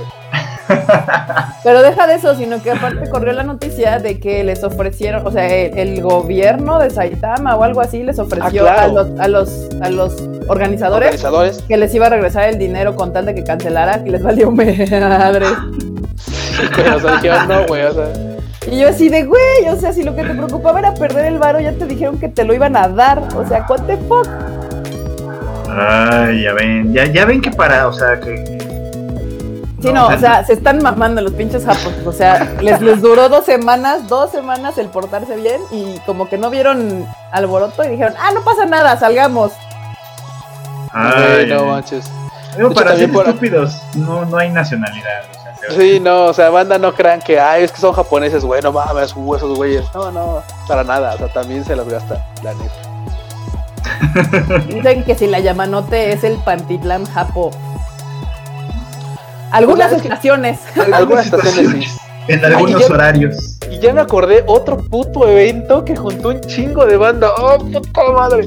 [1.63, 5.31] Pero deja de eso, sino que aparte corrió la noticia de que les ofrecieron, o
[5.31, 8.81] sea, el, el gobierno de Saitama o algo así les ofreció Ah, claro.
[8.81, 10.13] a, los, a, los, a los
[10.47, 11.61] organizadores Organizadores.
[11.67, 14.51] que les iba a regresar el dinero con tal de que cancelaran y les valió
[14.51, 15.45] madre.
[16.17, 18.07] Sí, güey, o sea, dijeron, no, güey, o sea.
[18.71, 21.39] Y yo así de, güey, o sea, si lo que te preocupaba era perder el
[21.39, 23.19] varo, ya te dijeron que te lo iban a dar.
[23.35, 24.27] O sea, what the fuck.
[25.69, 28.57] Ay, ya ven, ya, ya ven que para, o sea, que...
[29.81, 31.93] Sí, no, o sea, se están mamando los pinches japos.
[32.05, 36.37] O sea, les, les duró dos semanas, dos semanas el portarse bien y como que
[36.37, 39.51] no vieron alboroto y dijeron, ah, no pasa nada, salgamos.
[40.93, 42.09] Ay, no manches.
[42.57, 45.21] Digo, hecho, para ser por- estúpidos, no, no hay nacionalidad.
[45.31, 47.93] O sea, se- Sí, no, o sea, banda no crean que, ay, es que son
[47.93, 49.85] japoneses, güey, no mames, uh, esos güeyes.
[49.95, 52.73] No, no, para nada, o sea, también se las gasta, la neta.
[54.67, 57.51] Dicen que si la Yamanote es el Pantitlán Japo.
[59.51, 60.59] Algunas Pues, que- estaciones.
[60.93, 61.97] Algunas estaciones sí.
[62.27, 63.57] En algunos ya- horarios.
[63.69, 67.31] Y ya me acordé otro puto evento que juntó un chingo de banda.
[67.37, 68.45] ¡Oh, puta madre!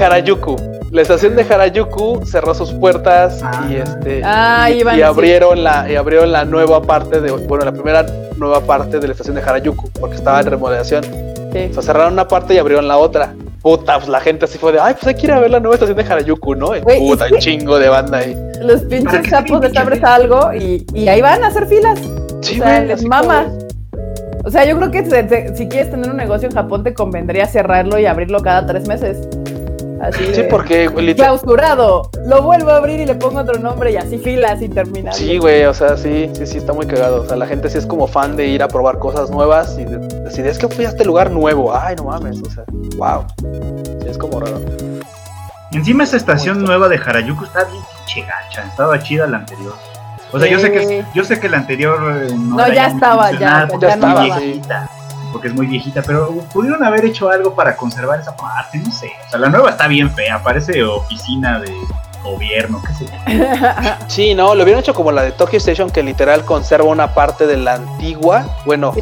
[0.00, 0.56] Harajuku.
[0.90, 3.66] La estación de Harajuku cerró sus puertas Ah.
[3.68, 7.32] y este Ah, y, iban y a abrieron la y abrieron la nueva parte de
[7.32, 8.06] bueno la primera
[8.36, 11.02] nueva parte de la estación de Harajuku porque estaba en remodelación.
[11.52, 11.68] Sí.
[11.70, 13.34] O sea, cerraron una parte y abrieron la otra.
[13.64, 15.58] Puta, pues la gente así fue de, ay, pues hay que ir a ver la
[15.58, 16.76] nueva estación de Harajuku, ¿no?
[16.76, 18.36] Y puta, un chingo de banda ahí.
[18.60, 20.06] Los ¿Para pinches qué japos les pinche abres gente?
[20.06, 21.98] algo y, y ahí van a hacer filas.
[22.42, 23.44] Sí, o sea, güey, les mama.
[23.44, 23.64] como-
[24.44, 26.92] O sea, yo creo que se- se- si quieres tener un negocio en Japón, te
[26.92, 29.26] convendría cerrarlo y abrirlo cada tres meses.
[30.08, 32.10] Así Sí, de, porque literal- Clausurado.
[32.26, 35.16] Lo vuelvo a abrir y le pongo otro nombre y así filas interminables.
[35.16, 37.22] Sí, güey, o sea, sí, sí, sí, está muy cagado.
[37.22, 39.84] O sea, la gente sí es como fan de ir a probar cosas nuevas y
[39.84, 41.74] de- decir, es que fui a este lugar nuevo.
[41.74, 42.64] Ay, no mames, o sea,
[42.96, 43.24] wow.
[44.02, 44.60] Sí, es como raro.
[45.72, 49.74] Encima esa estación nueva de Harajuku está bien pinche gacha, estaba chida la anterior.
[50.32, 51.96] O sea, yo sé que yo sé que la anterior
[52.28, 54.38] eh, no, No, era ya estaba, ya, ya muy estaba,
[55.34, 59.10] porque es muy viejita, pero pudieron haber hecho algo para conservar esa parte, no sé.
[59.26, 61.74] O sea, la nueva está bien fea, parece oficina de
[62.22, 63.44] gobierno, qué sé yo.
[64.06, 67.48] Sí, no, lo hubieran hecho como la de Tokyo Station, que literal conserva una parte
[67.48, 68.46] de la antigua.
[68.64, 68.94] Bueno,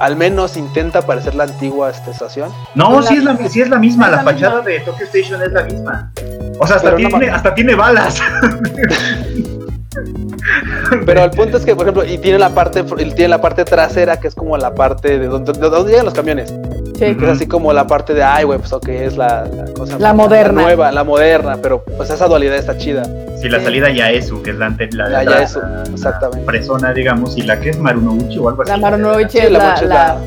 [0.00, 2.52] al menos intenta parecer la antigua esta estación.
[2.74, 3.48] No, sí la es, la, misma.
[3.48, 4.70] sí es la misma, la, la fachada misma.
[4.70, 6.12] de Tokyo Station es la misma.
[6.58, 8.20] O sea, hasta, Pero no tiene, hasta tiene balas.
[11.06, 13.64] Pero el punto es que, por ejemplo, y tiene la parte, y tiene la parte
[13.64, 16.50] trasera, que es como la parte de donde, de donde llegan los camiones.
[16.98, 17.14] Sí.
[17.14, 19.98] Que es así como la parte de, ay, güey, pues ok, es la, la cosa.
[19.98, 20.62] La moderna.
[20.62, 23.04] nueva, la moderna, pero pues esa dualidad está chida.
[23.40, 23.64] Sí, la Sí.
[23.66, 26.44] salida Yaesu, que es la, ante- la, La la- Yaesu, la- exactamente.
[26.44, 28.70] Fresona, digamos, y la que es Marunouchi o algo así.
[28.72, 30.18] La Marunovich Sí, es la la, es la-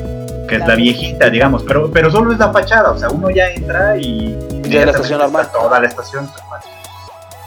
[0.48, 3.28] que es la- la viejita, digamos, pero, pero solo es la fachada, o sea, uno
[3.30, 4.36] ya entra y...
[4.68, 5.48] Ya la estación normal.
[5.52, 6.26] Toda la estación.
[6.48, 6.60] cual.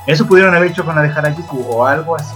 [0.08, 2.34] Eso pudieron haber hecho con la de Harajuku o algo así.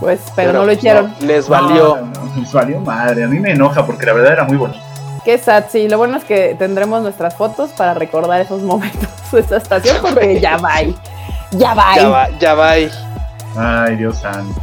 [0.00, 1.14] Pues, pero, no lo hicieron.
[1.20, 1.96] no, les valió.
[1.96, 4.80] No, no, les valió madre, a mí me enoja porque la verdad era muy bonito.
[5.24, 5.88] Qué sad, sí.
[5.88, 10.38] Lo bueno es que tendremos nuestras fotos para recordar esos momentos de esa estación porque
[10.40, 10.74] ya va.
[11.52, 11.96] Ya va.
[11.96, 12.70] Ya va, ya va.
[12.70, 12.90] ahí.
[13.56, 14.60] Ay, Dios santo.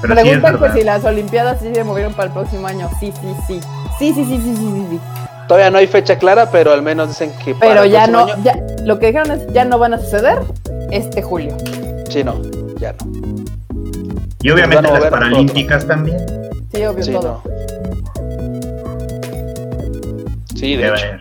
[0.00, 0.76] Pero sí Preguntan que verdad.
[0.76, 2.88] si las Olimpiadas sí se movieron para el próximo año.
[2.98, 3.60] Sí, sí, sí.
[3.98, 5.00] Sí, sí, sí, sí, sí, sí, sí.
[5.46, 8.26] Todavía no hay fecha clara, pero al menos dicen que para Pero el ya próximo
[8.26, 10.38] no, año- ya, lo que dijeron es ya no van a suceder
[10.90, 11.56] este julio.
[12.08, 12.40] Sí, no,
[12.78, 13.12] ya no.
[14.42, 16.18] Y obviamente las paralímpicas también.
[16.72, 17.42] Sí, obvio Sí, todo.
[17.44, 17.56] no.
[20.54, 21.02] Sí, de A hecho.
[21.06, 21.18] ver,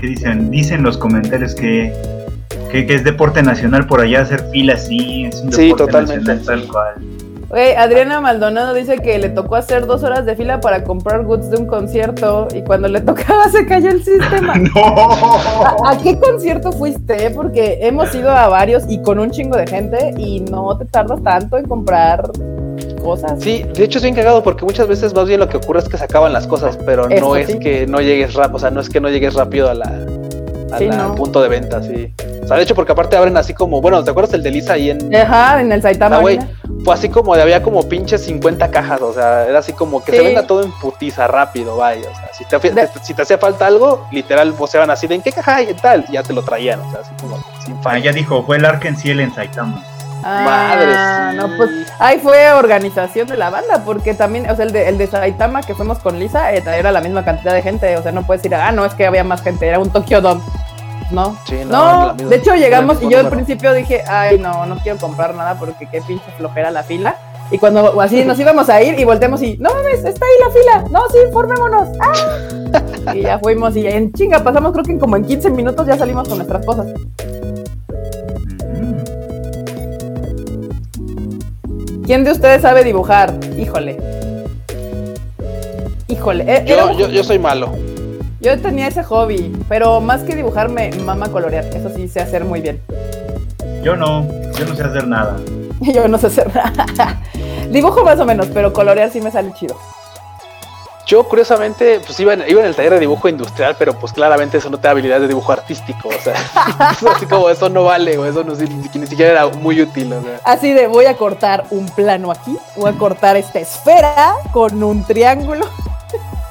[0.00, 0.50] ¿qué dicen?
[0.50, 1.92] Dicen los comentarios que,
[2.70, 6.34] que, que es deporte nacional por allá hacer fila, sí, es un Sí, deporte totalmente,
[6.34, 6.68] nacional tal sí.
[6.68, 6.94] cual.
[7.52, 11.50] Güey, Adriana Maldonado dice que le tocó hacer dos horas de fila para comprar goods
[11.50, 14.54] de un concierto y cuando le tocaba se cayó el sistema.
[14.74, 14.80] ¡No!
[15.84, 17.28] ¿A, a qué concierto fuiste?
[17.28, 21.22] Porque hemos ido a varios y con un chingo de gente y no te tardas
[21.22, 22.30] tanto en comprar
[23.02, 23.34] cosas.
[23.38, 25.88] Sí, de hecho es bien cagado porque muchas veces más bien lo que ocurre es
[25.90, 27.58] que se acaban las cosas, pero Eso no es sí.
[27.58, 30.06] que no llegues rápido, o sea, no es que no llegues rápido a la,
[30.78, 31.02] Sí, no.
[31.04, 32.12] al punto de venta, sí.
[32.42, 34.72] O sea, de hecho porque aparte abren así como, bueno, ¿te acuerdas el de Lisa
[34.74, 35.14] ahí en...
[35.14, 36.16] Ajá, en el Saitama.
[36.16, 36.38] Ah, güey,
[36.84, 40.12] fue así como de había como pinches 50 cajas, o sea, era así como que
[40.12, 43.22] se venda todo en putiza rápido, vaya, o sea, si te, De- te- si te
[43.22, 46.22] hacía falta algo, literal voceaban así de en qué caja hay y tal, y ya
[46.24, 47.98] te lo traían, o sea, así como sin Ah, falta.
[48.00, 49.84] ya dijo, fue el Arkenciel en Saitama.
[50.22, 54.72] Madre, Ah, no, pues ahí fue organización de la banda, porque también, o sea, el
[54.72, 57.96] de, el de Saitama que fuimos con Lisa eh, era la misma cantidad de gente,
[57.96, 60.20] o sea, no puedes decir, ah, no, es que había más gente, era un Tokyo
[60.20, 60.40] Dome.
[61.10, 64.64] No, Sí, no, no, misma- de hecho llegamos y yo al principio dije, ay, no,
[64.64, 67.16] no quiero comprar nada porque qué pinche flojera la fila.
[67.50, 70.50] Y cuando así nos íbamos a ir y volteamos y, no mames, está ahí la
[70.50, 71.88] fila, no, sí, formémonos.
[72.00, 73.12] ¡Ah!
[73.14, 76.26] Y ya fuimos y en chinga pasamos, creo que como en 15 minutos ya salimos
[76.26, 76.86] con nuestras cosas.
[82.04, 83.32] ¿Quién de ustedes sabe dibujar?
[83.56, 83.96] Híjole.
[86.08, 86.44] Híjole.
[86.46, 86.64] eh,
[87.12, 87.72] yo soy malo.
[88.40, 91.64] yo tenía ese hobby, pero más que dibujar me mama colorear.
[91.66, 92.80] Eso sí sé hacer muy bien.
[93.82, 94.26] Yo no,
[94.58, 95.36] yo no sé hacer nada.
[95.80, 97.20] Yo no sé hacer nada.
[97.70, 99.76] Dibujo más o menos, pero colorear sí me sale chido.
[101.06, 104.58] Yo, curiosamente, pues iba en, iba en el taller de dibujo industrial, pero pues claramente
[104.58, 106.08] eso no te da habilidad de dibujo artístico.
[106.08, 106.34] O sea,
[107.14, 110.12] así como eso no vale, o eso no, ni, ni siquiera era muy útil.
[110.12, 110.40] O sea.
[110.44, 115.04] Así de voy a cortar un plano aquí, voy a cortar esta esfera con un
[115.04, 115.66] triángulo.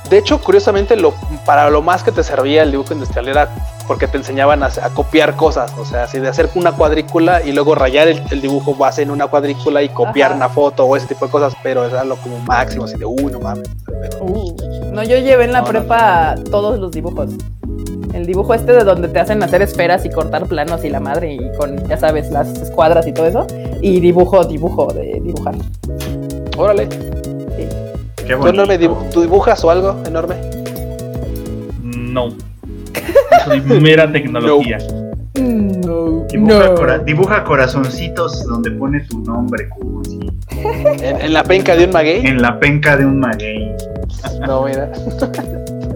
[0.10, 1.14] De hecho, curiosamente, lo,
[1.45, 3.49] para lo más que te servía el dibujo industrial era
[3.91, 7.51] porque te enseñaban a, a copiar cosas, o sea, así de hacer una cuadrícula y
[7.51, 10.38] luego rayar el, el dibujo base en una cuadrícula y copiar Ajá.
[10.38, 13.30] una foto o ese tipo de cosas, pero era lo como máximo, así de, uy,
[13.30, 13.69] no mames.
[13.85, 14.55] Pero- Uh,
[14.93, 17.31] no, yo llevé en la No, no, prepa todos los dibujos.
[18.13, 21.34] El dibujo este de donde te hacen hacer esferas y cortar planos y la madre
[21.34, 23.45] y con, ya sabes, las escuadras y todo eso.
[23.81, 25.55] Y dibujo, dibujo de dibujar.
[26.57, 30.35] Órale, Qué ¿tú, enorme, dibu- ¿tú dibujas o algo enorme?
[31.84, 32.30] No.
[33.45, 34.77] Soy mera tecnología.
[35.39, 40.19] No, Dibuja, cora- dibuja corazoncitos donde pone tu nombre como así,
[41.03, 42.26] ¿En, en la penca de un maguey?
[42.26, 43.72] en la penca de un maguey.
[44.47, 44.91] No, mira.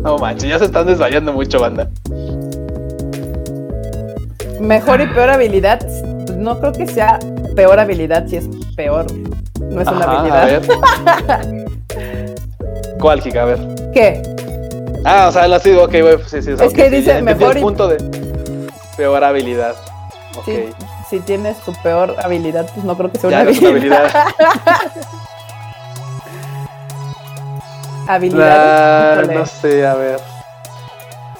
[0.01, 1.89] No manches, ya se están desvayando mucho, banda.
[4.59, 5.80] Mejor y peor habilidad.
[6.38, 7.19] No creo que sea
[7.55, 9.05] peor habilidad si es peor.
[9.61, 10.41] No es una habilidad.
[10.41, 11.65] A ver.
[12.99, 13.41] ¿Cuál, Kika?
[13.43, 13.59] A ver.
[13.93, 14.22] ¿Qué?
[15.06, 16.18] Ah, o sea, la sido, ok, güey.
[16.27, 17.98] Sí, sí, o sea, Es que sí, dice mejor y- punto de
[18.98, 19.76] peor habilidad.
[20.36, 20.45] Ok.
[20.45, 20.69] Si,
[21.10, 24.11] si tienes tu peor habilidad, pues no creo que sea Ya una no habilidad.
[28.07, 28.57] habilidad.
[28.57, 29.36] Ah, híjole.
[29.36, 30.19] no sé, a ver.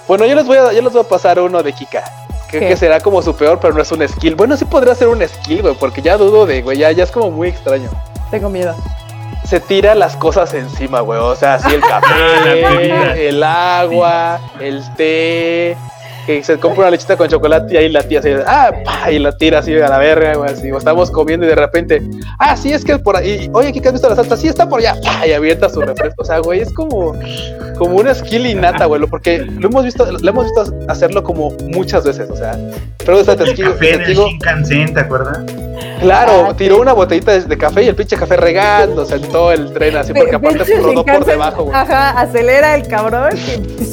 [0.08, 2.04] Bueno, yo les voy a, yo les voy a pasar uno de Kika.
[2.48, 2.68] Creo ¿Qué?
[2.70, 4.36] que será como su peor, pero no es un skill.
[4.36, 7.12] Bueno, sí podría ser un skill, güey, porque ya dudo de, güey, ya, ya es
[7.12, 7.90] como muy extraño.
[8.30, 8.76] Tengo miedo.
[9.48, 11.20] Se tira las cosas encima, güey.
[11.20, 13.16] O sea, así el Ah, la café, bebida.
[13.18, 15.78] el agua, el té.
[16.26, 19.20] Que se compra una lechita con chocolate y ahí la tía así, ah, pa, y
[19.20, 20.72] la tira así a la verga, güey, así.
[20.72, 22.02] O estamos comiendo y de repente,
[22.40, 24.36] ah, sí, es que por ahí, oye, ¿qué has visto la salsa?
[24.36, 26.24] Sí, está por allá, pa, y avienta su refresco.
[26.24, 27.14] O sea, güey, es como,
[27.78, 31.52] como una skill innata, güey, lo- porque lo hemos visto, lo hemos visto hacerlo como
[31.68, 32.58] muchas veces, o sea,
[33.06, 35.38] pero está El testigo, café en el Shinkansen, ¿te acuerdas?
[36.00, 36.82] Claro, Ah, tiró sí.
[36.82, 40.14] una botellita de, de café y el pinche café regándose en todo el tren, así
[40.14, 41.76] porque aparte rodó por debajo, güey.
[41.76, 43.30] Ajá, acelera el cabrón.
[43.38, 43.86] y-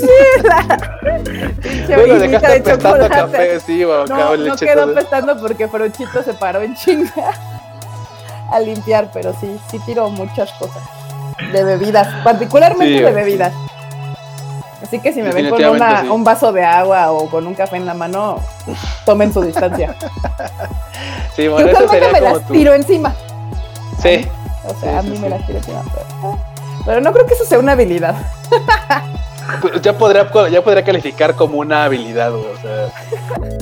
[1.88, 2.18] lo orinita
[2.48, 4.92] dejaste de café, sí, güey, No, no quedó todo.
[4.92, 7.10] apestando porque Frochito se paró en chinga
[8.52, 10.82] a limpiar, pero sí, sí tiró muchas cosas
[11.52, 13.52] de bebidas, particularmente Sí, de sí.
[14.82, 16.08] Así que si me ven con una- sí.
[16.08, 18.40] un vaso de agua o con un café en la mano,
[19.06, 19.94] tomen su distancia.
[21.34, 23.14] Sí, Yo bueno, eso sería me como las tiro encima.
[24.02, 24.28] Sí,
[24.66, 25.22] O sea, Sí, a mí sí.
[25.22, 25.82] me las tiro encima.
[25.94, 26.38] Pero,
[26.84, 28.14] pero no creo que eso sea una habilidad.
[29.82, 32.88] ya podría, ya podría calificar como una habilidad, güey, o sea,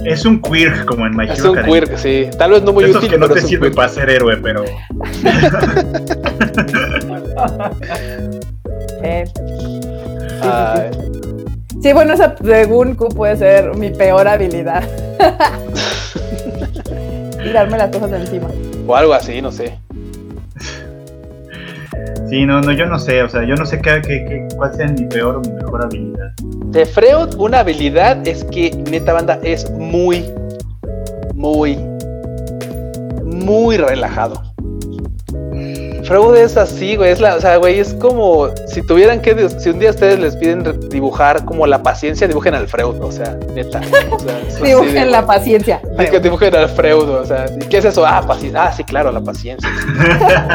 [0.04, 1.80] Es un quirk como en My es un Academia.
[1.86, 3.72] quirk, sí, tal vez no muy Esos útil, que no pero te quirk.
[3.74, 4.64] para ser héroe, pero
[9.02, 9.24] Eh.
[10.42, 10.90] Ay,
[11.82, 14.82] Sí, bueno, esa según Q puede ser mi peor habilidad.
[17.42, 18.48] Tirarme las cosas de encima.
[18.86, 19.78] o algo así, no sé.
[22.28, 24.74] sí, no, no, yo no sé, o sea, yo no sé qué, qué- qué- cuál
[24.74, 26.32] sea mi peor o mi mejor habilidad.
[26.66, 30.24] De Freud, una habilidad es que, neta banda, es muy,
[31.34, 31.76] muy,
[33.24, 34.42] muy relajado.
[36.10, 39.70] Freud es así, güey, es la, o sea, güey, es como si tuvieran que, si
[39.70, 43.80] un día ustedes les piden dibujar como la paciencia, dibujen al Freud, o sea, neta.
[44.10, 45.80] O sea, es así de, Dibujen la paciencia.
[45.96, 48.04] Que dibujen al Freud, o sea, ¿y ¿qué es eso?
[48.04, 49.70] Ah, paciencia, ah, sí, claro, la paciencia.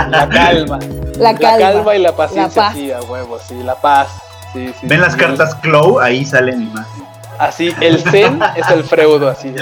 [0.10, 0.77] La calma.
[1.18, 1.95] La La calma.
[1.95, 2.73] y la paciencia, paz.
[2.73, 4.10] sí, a huevo, sí, la paz.
[4.52, 5.19] Sí, sí, ¿Ven sí, las sí.
[5.19, 6.02] cartas Clow?
[6.02, 7.06] Ahí sale mi imagen.
[7.40, 9.56] Así, el zen es el freudo, así.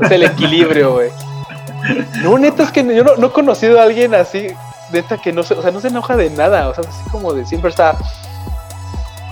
[0.00, 1.10] Es el equilibrio, güey.
[2.20, 4.48] No, neta, es que yo no, no he conocido a alguien así,
[4.92, 7.32] neta, que no se, o sea, no se enoja de nada, o sea, así como
[7.32, 7.96] de siempre está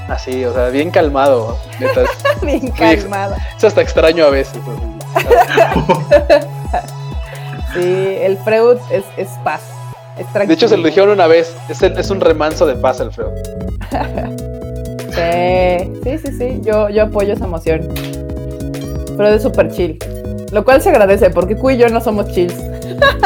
[0.09, 2.03] así, o sea, bien calmado, neta.
[2.43, 3.37] Bien calmada.
[3.57, 4.59] es hasta extraño a veces.
[7.75, 9.61] Sí, el Freud es, es paz.
[10.17, 13.01] Es De hecho, se lo dijeron una vez, es, el- es un remanso de paz
[13.01, 13.33] el Freud.
[15.11, 16.61] Sí, sí, sí, sí.
[16.63, 17.89] Yo, yo apoyo esa emoción.
[19.17, 19.99] Freud es súper chill.
[20.53, 22.55] Lo cual se agradece porque Q y yo no somos chills.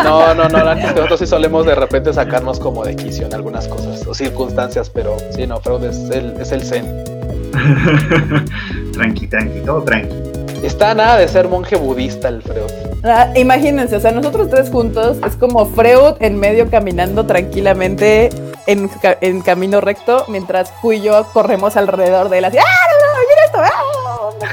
[0.03, 2.97] No, no, no, la neta es que nosotros sí solemos de repente sacarnos como de
[2.97, 7.05] quicio en algunas cosas o circunstancias, pero sí, no, Freud es el, es el zen.
[8.93, 10.15] tranqui, tranqui, todo tranqui.
[10.63, 12.71] Está nada de ser monje budista el Freud.
[13.05, 18.31] Ah, imagínense, o sea, nosotros tres juntos es como Freud en medio caminando tranquilamente
[18.67, 18.89] en,
[19.21, 23.29] en camino recto, mientras Q y yo corremos alrededor de él así, ¡ah, no, no,
[23.29, 23.59] mira esto!
[23.59, 24.12] ¡ah!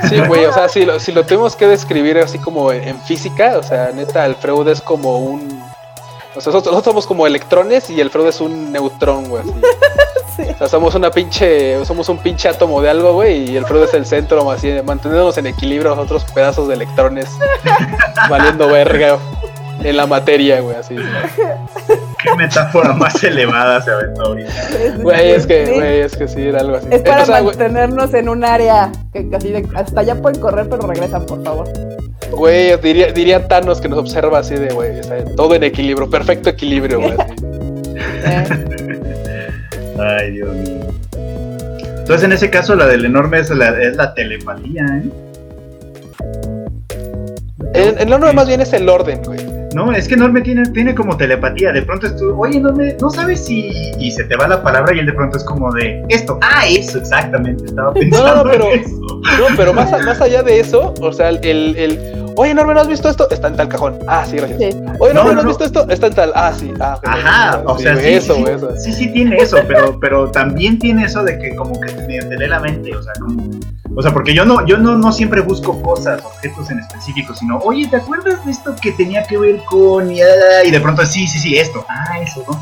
[0.10, 3.58] Sí, güey, o sea, si lo, si lo tenemos que describir así como en física,
[3.58, 5.62] o sea, neta, el Freud es como un.
[6.36, 9.44] O sea, nosotros, nosotros somos como electrones y el Freud es un neutrón, güey.
[10.36, 10.46] Sí.
[10.54, 13.84] O sea, somos una pinche, somos un pinche átomo de algo, güey, y el Freud
[13.84, 17.28] es el centro, así, manteniéndonos en equilibrio nosotros pedazos de electrones
[18.30, 19.18] valiendo verga
[19.84, 20.96] en la materia, güey, así.
[22.22, 24.52] Qué metáfora más elevada se aventó ahorita.
[25.02, 26.88] Güey, es que, güey, es que sí, era algo así.
[26.92, 30.42] Es para O sea, güey, mantenernos en un área que casi de, hasta allá pueden
[30.42, 31.68] correr, pero regresan, por favor.
[32.32, 36.10] Güey, diría, diría Thanos que nos observa así de, güey, o sea, todo en equilibrio,
[36.10, 37.14] perfecto equilibrio, güey.
[38.26, 38.48] Eh,
[40.00, 40.80] Ay, Dios mío.
[42.00, 45.10] Entonces, en ese caso, la del enorme es la, es la telepatía, ¿eh?
[47.74, 49.59] En, en lo nuevo más bien es el orden, güey.
[49.76, 51.72] No, es que Enorme tiene, tiene como telepatía.
[51.72, 53.72] De pronto es tú, oye, Enorme, no sabes si.
[54.00, 56.40] Y se te va la palabra y él de pronto es como de esto.
[56.42, 57.66] Ah, eso, exactamente.
[57.66, 58.96] Estaba pensando pero- en eso.
[59.38, 62.00] No, pero más, a- más allá de eso, o sea, el, el,
[62.36, 63.30] oye, Norman, ¿no has visto esto?
[63.30, 64.00] Está en tal cajón.
[64.08, 64.74] Ah, sí, gracias.
[64.74, 64.80] sí.
[65.00, 65.88] Oye, No, Norman, ¿no, no, has visto esto?
[65.90, 66.32] Está en tal.
[66.36, 66.74] Ah, sí.
[66.80, 68.76] Ah, Ajá, o sí, sea, sí, eso, sí, güey, sí, eso.
[68.78, 72.38] sí, sí tiene eso, pero, pero también tiene eso de que como que te, te
[72.38, 73.50] lee la mente, o sea, como,
[73.96, 77.58] o sea, porque yo no, yo no, no siempre busco cosas, objetos en específico, sino,
[77.60, 79.59] oye, ¿te acuerdas de esto que tenía que ver
[80.12, 82.60] y, ah, y de pronto sí, sí, sí, esto, ah, eso, no.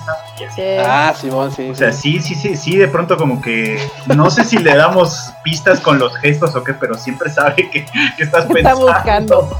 [0.55, 0.61] Sí.
[0.79, 1.69] Ah, Simón, sí.
[1.69, 3.79] O sea, sí, sí, sí, sí, de pronto como que
[4.15, 7.85] no sé si le damos pistas con los gestos o qué, pero siempre sabe que,
[8.17, 8.87] que estás Está pensando.
[8.87, 9.59] buscando.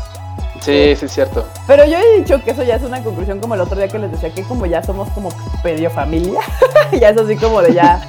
[0.62, 1.48] sí, sí, es cierto.
[1.68, 4.00] Pero yo he dicho que eso ya es una conclusión como el otro día que
[4.00, 5.30] les decía que como ya somos como
[5.64, 6.40] medio familia,
[7.00, 8.02] ya es así como de ya,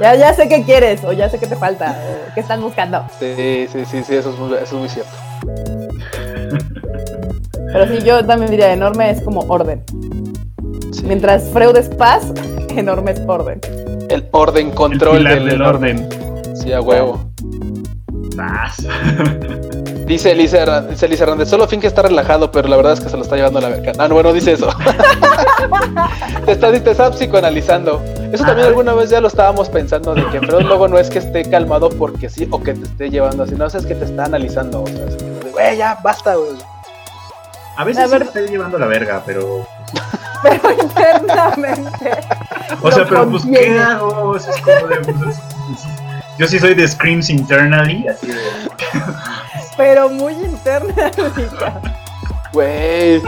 [0.00, 1.96] ya, ya sé qué quieres o ya sé qué te falta,
[2.30, 3.04] o qué estás buscando.
[3.18, 5.12] Sí, sí, sí, sí, eso es muy, eso es muy cierto.
[7.72, 9.82] Pero sí, yo también diría enorme es como orden.
[10.92, 11.04] Sí.
[11.04, 12.32] Mientras Freud es paz,
[12.76, 13.60] enorme es orden.
[14.08, 16.08] El orden El control pilar del, del orden.
[16.54, 17.24] Sí, a huevo.
[18.36, 18.86] Zas.
[20.06, 23.08] Dice Elisa dice Elisa Hernández, solo Finn que está relajado, pero la verdad es que
[23.08, 23.92] se lo está llevando a la verga.
[23.98, 24.68] Ah, no, bueno, dice eso.
[26.44, 28.02] te está, te está psicoanalizando.
[28.32, 28.70] Eso también Ah.
[28.70, 31.88] alguna vez ya lo estábamos pensando, de que Freud luego no es que esté calmado
[31.88, 34.86] porque sí, o que te esté llevando así, no, es que te está analizando, o
[34.86, 36.50] sea, es que, güey, ya, basta, güey.
[37.76, 39.66] A veces sí estoy llevando la verga, pero.
[40.42, 42.10] Pero internamente.
[42.82, 44.30] O sea, pero pues, ¿qué hago?
[44.30, 45.86] O sea, es como de, pues, es- es-
[46.36, 48.40] yo sí soy de Screams Internally, así de.
[49.76, 51.48] Pero muy internamente.
[52.52, 53.22] Güey.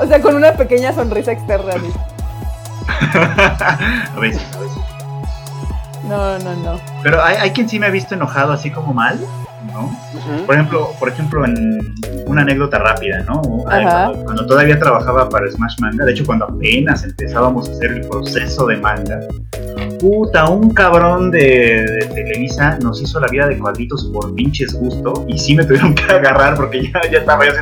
[0.00, 1.74] O sea, con una pequeña sonrisa externa.
[3.14, 4.78] a veces, a veces.
[6.04, 6.80] No, no, no.
[7.02, 9.20] Pero hay, hay quien sí me ha visto enojado así como mal,
[9.72, 9.84] ¿no?
[9.86, 10.46] Ujú.
[10.46, 11.94] Por ejemplo, por ejemplo, en
[12.26, 13.42] una anécdota rápida, ¿no?
[13.68, 14.04] Ay, Ajá.
[14.06, 18.08] Cuando, cuando todavía trabajaba para Smash Manga, de hecho cuando apenas empezábamos a hacer el
[18.08, 19.20] proceso de manga,
[19.98, 25.24] puta, un cabrón de, de Televisa nos hizo la vida de cuadritos por pinches gusto
[25.28, 27.60] y sí me tuvieron que agarrar porque ya, ya estaba yo así.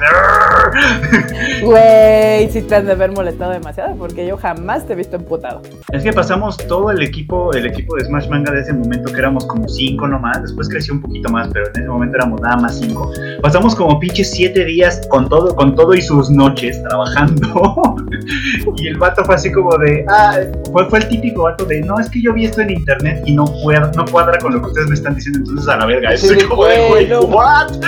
[1.62, 5.62] Güey, sí te han de haber molestado demasiado porque yo jamás te he visto emputado.
[5.92, 9.18] Es que pasamos todo el equipo, el equipo de Smash Manga de ese momento que
[9.18, 12.56] éramos como cinco nomás, después creció un poquito más, pero en ese momento éramos nada
[12.56, 13.10] más cinco.
[13.42, 17.96] Pasamos como pinches siete días con todo, con todo y sus noches trabajando.
[18.76, 20.38] y el vato fue así como de, ah,
[20.72, 23.34] fue, fue el típico vato de, no, es que yo vi esto en internet y
[23.34, 26.16] no cuadra, no cuadra con lo que ustedes me están diciendo, entonces a la verga.
[26.16, 27.20] Sí, es como de, güey, güey, no.
[27.22, 27.70] what?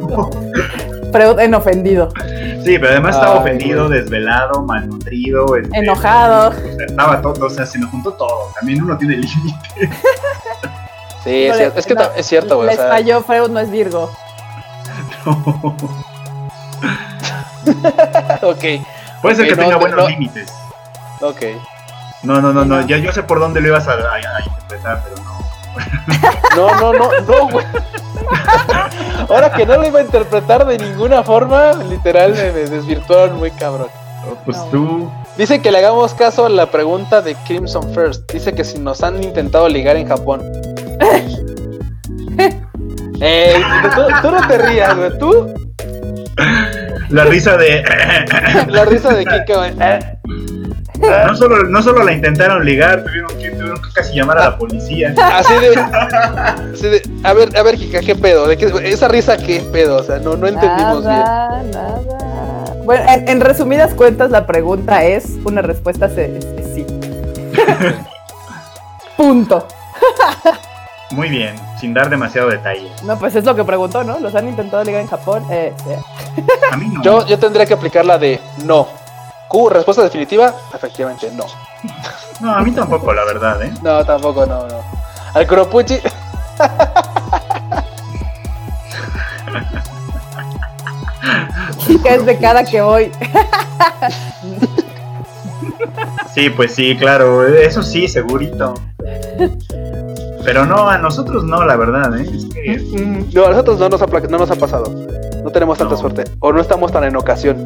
[0.00, 0.30] No.
[1.12, 2.08] Freud en ofendido.
[2.64, 5.56] Sí, pero además estaba Ay, ofendido, desvelado, malnutrido.
[5.56, 6.50] este, Enojado.
[6.50, 8.52] O sea, estaba todo, o sea, se nos juntó todo.
[8.58, 9.90] También uno tiene límite.
[11.24, 11.78] Sí, es, cierto.
[11.80, 12.68] es que No, es cierto, güey.
[12.68, 14.10] o Les sea, falló, Freud no es Virgo.
[18.42, 18.64] ok,
[19.22, 20.08] Puede ser que no, tenga no, buenos no.
[20.08, 20.52] límites.
[21.20, 21.42] ok.
[22.22, 22.80] No, no, no, no.
[22.80, 22.86] No.
[22.86, 25.30] Ya yo sé por dónde lo ibas a, a- a interpretar, pero no.
[26.56, 27.64] No, no, no, no, güey.
[29.28, 33.50] Ahora que no lo iba a interpretar de ninguna forma, literal me, me desvirtuaron muy
[33.52, 33.88] cabrón.
[34.30, 34.64] Oh, Pues No.
[34.66, 35.10] tú.
[35.36, 38.30] Dice que le hagamos caso a la pregunta de Crimson First.
[38.32, 40.42] Dice que si nos han intentado ligar en Japón.
[43.22, 43.62] Ey,
[43.94, 45.18] tú, tú no te rías, güey.
[45.18, 45.54] Tú,
[47.10, 47.82] La risa de.
[48.68, 49.72] la risa de Kika, güey.
[49.80, 49.98] Eh,
[51.26, 54.58] no, solo, no solo la intentaron ligar, tuvieron que, tuvieron que casi llamar a la
[54.58, 55.14] policía.
[55.34, 55.74] Así de,
[56.72, 57.02] así de.
[57.24, 58.46] A ver, a ver, Kika, ¿qué pedo?
[58.46, 59.96] ¿De qué, esa risa, ¿qué pedo?
[59.98, 61.18] O sea, no, no entendimos bien.
[61.18, 62.00] nada, nada.
[62.84, 66.86] Bueno, en, en resumidas cuentas, la pregunta es: una respuesta es, es- es sí.
[69.16, 69.66] Punto.
[71.10, 72.90] Muy bien, sin dar demasiado detalle.
[73.02, 74.20] No, pues es lo que preguntó, ¿no?
[74.20, 75.44] ¿Los han intentado ligar en Japón?
[75.50, 76.42] Eh, sí.
[76.70, 77.02] A mí no.
[77.02, 78.86] Yo, yo tendría que aplicar la de no.
[79.48, 81.44] Q, respuesta definitiva, efectivamente no.
[82.40, 83.72] No, a mí tampoco, la verdad, ¿eh?
[83.82, 84.76] No, tampoco, no, no.
[85.34, 86.00] Al Kuropuchi,
[92.04, 93.12] es de cada que voy.
[96.34, 98.74] Sí, pues sí, claro, eso sí, segurito.
[100.44, 102.26] Pero no, a nosotros no, la verdad, ¿eh?
[102.64, 104.84] Es que, No, a nosotros no nos ha, no nos ha pasado.
[105.44, 106.00] No tenemos tanta No.
[106.00, 106.24] suerte.
[106.40, 107.64] O no estamos tan en ocasión.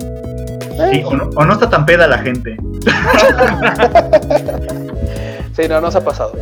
[0.90, 2.56] sí, o, no, o no está tan peda la gente.
[5.56, 6.32] Sí, no nos ha pasado.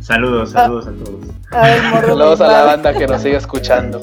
[0.00, 1.18] Saludos, saludos a todos.
[2.06, 3.98] Saludos a la banda que nos sigue escuchando.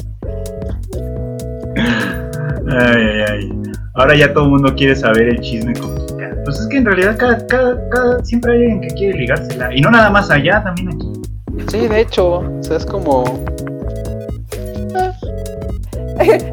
[2.67, 3.61] Ay, ay, ay.
[3.93, 6.03] Ahora ya todo el mundo quiere saber el chisme con.
[6.45, 9.73] Pues es que en realidad cada, cada, cada- siempre hay alguien que quiere ligársela.
[9.75, 11.11] Y no nada más allá, también aquí.
[11.71, 13.23] Sí, de hecho, o sea, es como.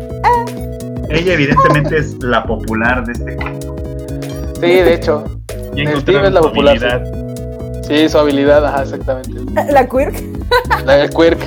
[1.11, 3.77] Ella evidentemente es la popular de este cuento.
[4.55, 5.25] Sí, de hecho.
[5.75, 7.83] El encontraron team es la su popular, habilidad.
[7.87, 9.33] Sí, su habilidad, ajá, exactamente.
[9.71, 10.23] La quirk.
[10.87, 11.41] La del quirk.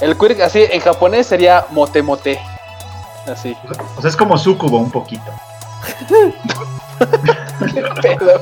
[0.00, 2.38] El quirk, así, en japonés sería mote mote.
[3.26, 3.56] Así.
[3.96, 5.30] O sea, es como Sukubo un poquito.
[8.02, 8.40] ¿Qué pedo?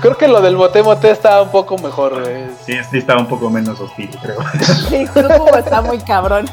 [0.00, 2.46] Creo que lo del mote mote está un poco mejor, güey.
[2.64, 4.38] Sí, sí estaba un poco menos hostil, creo.
[4.88, 6.46] Sí, Sukubo está muy cabrón.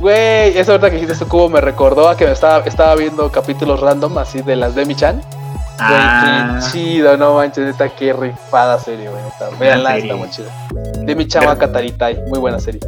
[0.00, 3.30] Güey, eso ahorita que dijiste su cubo me recordó a que me estaba, estaba viendo
[3.30, 5.16] capítulos random así de las Demi-chan.
[5.16, 5.30] Güey,
[5.78, 9.22] Ah, qué chido, no manches, neta, qué rifada serie, güey.
[9.58, 10.50] Véanla, está muy chida.
[11.00, 12.80] Demi-chan wa Kataritai, muy buena serie.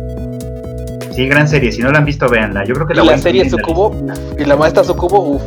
[1.17, 1.73] Sí, gran serie.
[1.73, 2.65] Si no la han visto, véanla.
[2.65, 3.95] Yo creo que Y la a la serie Sukubo,
[4.39, 5.43] y la maestra Sukubo, uff,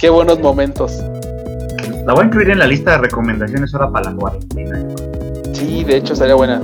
[0.00, 1.00] qué buenos momentos.
[2.06, 4.82] La voy a incluir en la lista de recomendaciones ahora para la cuarentena.
[5.52, 6.62] Sí, de hecho, estaría buena.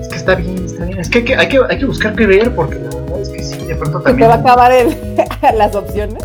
[0.00, 0.98] Es que está bien, está bien.
[1.00, 3.28] Es que hay que, hay que, hay que buscar qué ver porque la verdad es
[3.30, 4.28] que sí, de pronto Se te también.
[4.30, 4.96] va a acabar el,
[5.56, 6.22] las opciones.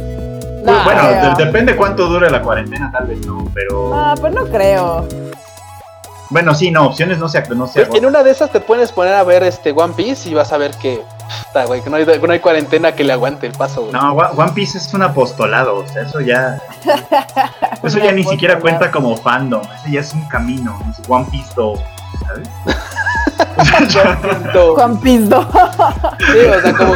[0.65, 1.01] No, bueno,
[1.37, 3.89] depende cuánto dure la cuarentena, tal vez no, pero.
[3.95, 5.07] No, pues no creo.
[6.29, 8.91] Bueno, sí, no, opciones no se, no se Güey, en una de esas te puedes
[8.91, 11.01] poner a ver este One Piece y vas a ver que,
[11.67, 13.93] güey, que no hay, no hay cuarentena que le aguante el paso, güey.
[13.93, 16.59] No, One Piece es un apostolado, o sea, eso ya.
[17.83, 21.51] Eso ya ni siquiera cuenta como fandom, ese ya es un camino, es One Piece
[21.55, 21.79] 2,
[22.27, 22.49] ¿sabes?
[23.57, 24.75] O sea, ya- Punto.
[24.75, 25.47] Juan Pizdo.
[26.19, 26.95] Sí, o sea, como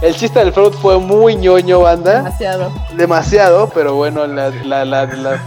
[0.00, 2.16] el chiste del Fruit fue muy ñoño, banda.
[2.18, 2.72] Demasiado.
[2.94, 5.40] Demasiado, pero bueno, la, la, la, la,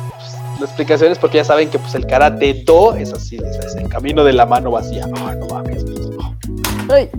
[0.61, 3.75] la explicación es porque ya saben que pues el karate do es así, es es
[3.75, 5.07] el camino de la mano vacía.
[5.17, 5.83] Ah, no mames.
[5.83, 7.09] Uy,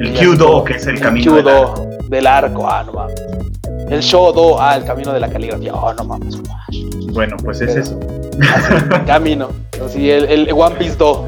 [0.00, 3.22] el así Kyudo, que es el el camino de Kyudo del arco, ah, no mames.
[3.88, 6.42] El Shodo, ah, el camino de la caligrafía, ah, no mames.
[7.12, 8.00] Bueno, pues es eso.
[9.06, 9.50] Camino.
[9.84, 11.24] Así, el, el One Piece do.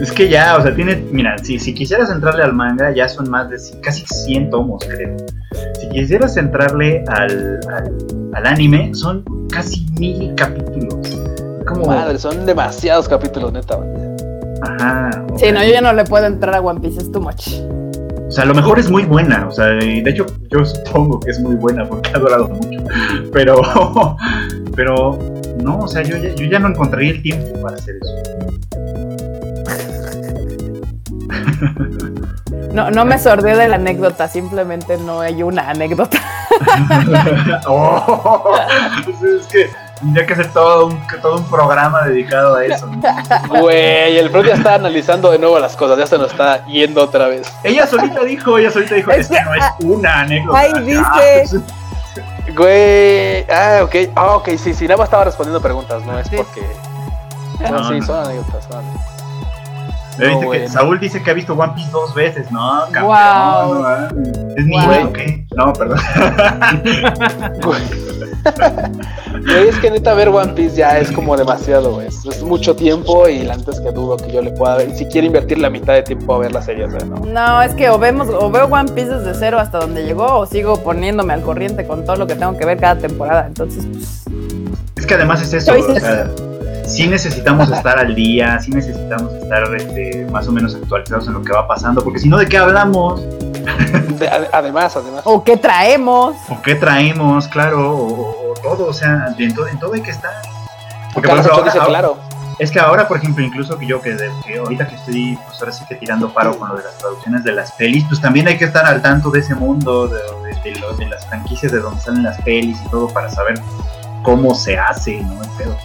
[0.00, 0.96] Es que ya, o sea, tiene.
[1.12, 5.16] Mira, si, si quisieras entrarle al manga, ya son más de casi 100 tomos, creo.
[5.80, 7.92] Si quisieras entrarle al, al,
[8.32, 9.22] al anime, son
[9.56, 11.18] casi mil capítulos.
[11.66, 11.86] Como.
[11.86, 13.78] Madre, son demasiados capítulos, neta.
[14.62, 15.10] Ajá.
[15.36, 17.60] sí, no, yo ya no le puedo entrar a One Piece, es too much.
[18.28, 21.20] O sea, a lo mejor es muy buena, o sea, y de hecho yo supongo
[21.20, 22.84] que es muy buena porque ha durado mucho,
[23.32, 23.62] pero,
[24.76, 25.18] pero,
[25.62, 28.12] no, o sea, yo ya, yo ya no encontraría el tiempo para hacer eso.
[32.72, 36.18] No, no me sordé de la anécdota, simplemente no hay una anécdota.
[37.66, 38.52] Oh,
[39.06, 39.70] es que
[40.00, 42.88] tendría que hacer todo un, todo un programa dedicado a eso.
[43.48, 47.02] Güey, el Freud ya está analizando de nuevo las cosas, ya se nos está yendo
[47.02, 47.50] otra vez.
[47.64, 50.58] Ella solita dijo, ella solita dijo, Es es que no es una anécdota.
[50.58, 51.60] ahí dice.
[52.54, 56.62] Güey, ah, ok, ah, ok, sí, sí, nada más estaba respondiendo preguntas, no es porque.
[57.60, 58.06] No, No, sí, no.
[58.06, 59.15] son anécdotas, son anécdotas.
[60.18, 60.68] Viste que.
[60.68, 62.82] Saúl dice que ha visto One Piece dos veces, ¿no?
[62.84, 63.74] Campeón, Guau.
[63.74, 64.12] no mames.
[64.56, 65.06] ¿Es niño Guau.
[65.06, 65.46] o qué?
[65.56, 65.98] No, perdón.
[69.46, 72.06] Güey, es que neta ver One Piece ya es como demasiado, güey.
[72.06, 74.96] Es, mucho tiempo y la neta es que dudo que yo le pueda ver.
[74.96, 77.16] Si quiero invertir la mitad de tiempo a ver la serie, sea, no.
[77.24, 80.46] No, es que o vemos, o veo One Piece desde cero hasta donde llegó, o
[80.46, 83.46] sigo poniéndome al corriente con todo lo que tengo que ver cada temporada.
[83.46, 84.24] Entonces, pues,
[84.96, 85.74] Es que además es eso,
[86.86, 91.42] sí necesitamos estar al día, sí necesitamos estar este, más o menos actualizados en lo
[91.42, 93.20] que va pasando, porque si no, ¿de qué hablamos?
[94.18, 95.22] De- ade- además, además.
[95.24, 96.36] O qué traemos.
[96.48, 97.48] ¿O qué traemos?
[97.48, 100.32] Claro, o, todo, o sea, en todo, en todo hay que estar.
[101.12, 102.16] Porque, por ejemplo, Ochoa dice, ahora- claro.
[102.58, 105.60] Es que ahora, por ejemplo, incluso que yo que, de- que ahorita que estoy, pues
[105.60, 108.48] ahora sí que tirando paro con lo de las traducciones de las pelis, pues también
[108.48, 111.70] hay que estar al tanto de ese mundo, de, de- de lo- de las franquicias
[111.72, 113.60] de donde salen las pelis y todo para saber
[114.22, 115.42] cómo se hace, ¿no?
[115.42, 115.76] El pedo.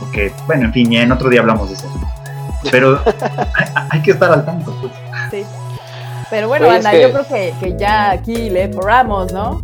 [0.00, 1.88] Porque, bueno, en fin, ya en otro día hablamos de eso.
[2.70, 2.98] Pero
[3.54, 4.92] hay, hay que estar al tanto, pues.
[5.30, 5.44] Sí.
[6.30, 9.62] Pero bueno, Oye, es Ana, que- yo creo que, que ya aquí le poramos, ¿no?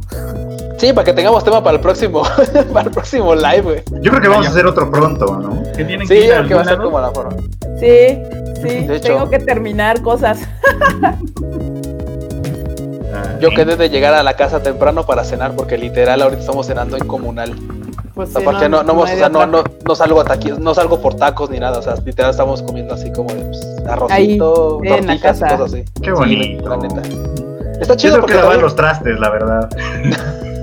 [0.78, 2.22] Sí, para que tengamos tema para el próximo,
[2.72, 3.82] para el próximo live, güey.
[4.02, 5.62] Yo creo que vamos a hacer otro pronto, ¿no?
[5.72, 7.36] Que tienen Sí, que ir porque va a ser como la forma.
[7.80, 8.22] Sí,
[8.62, 9.08] sí, De hecho.
[9.08, 10.38] tengo que terminar cosas.
[13.14, 16.66] Ah, Yo quedé de llegar a la casa temprano para cenar porque literal ahorita estamos
[16.66, 17.54] cenando en comunal.
[18.16, 21.00] Pues sí, porque no, no, o sea, no, no, no salgo a taqui- no salgo
[21.00, 24.88] por tacos ni nada, o sea, literal estamos comiendo así como de, pues, arrocito, Ahí,
[24.88, 25.84] en la tortitas y cosas así.
[26.00, 26.68] Qué Sí, bonito.
[26.68, 27.02] la neta.
[27.78, 29.68] Está Yo chido tengo porque que lavar también- los trastes, la verdad.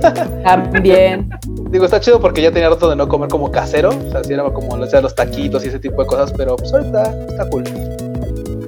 [0.43, 1.29] También.
[1.69, 4.33] digo, está chido porque ya tenía rato de no comer como casero, o sea, si
[4.33, 7.49] era como o sea, los taquitos y ese tipo de cosas, pero pues ahorita está
[7.49, 7.63] cool.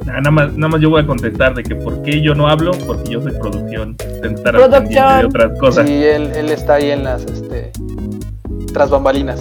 [0.08, 2.48] Ah, Nada más, nada más yo voy a contestar de que por qué yo no
[2.48, 3.98] hablo, porque yo soy producción.
[4.24, 5.20] Al Producción.
[5.20, 5.88] de otras cosas.
[5.88, 7.72] Sí, él, él está ahí en las, este,
[8.76, 9.40] tras bambalinas,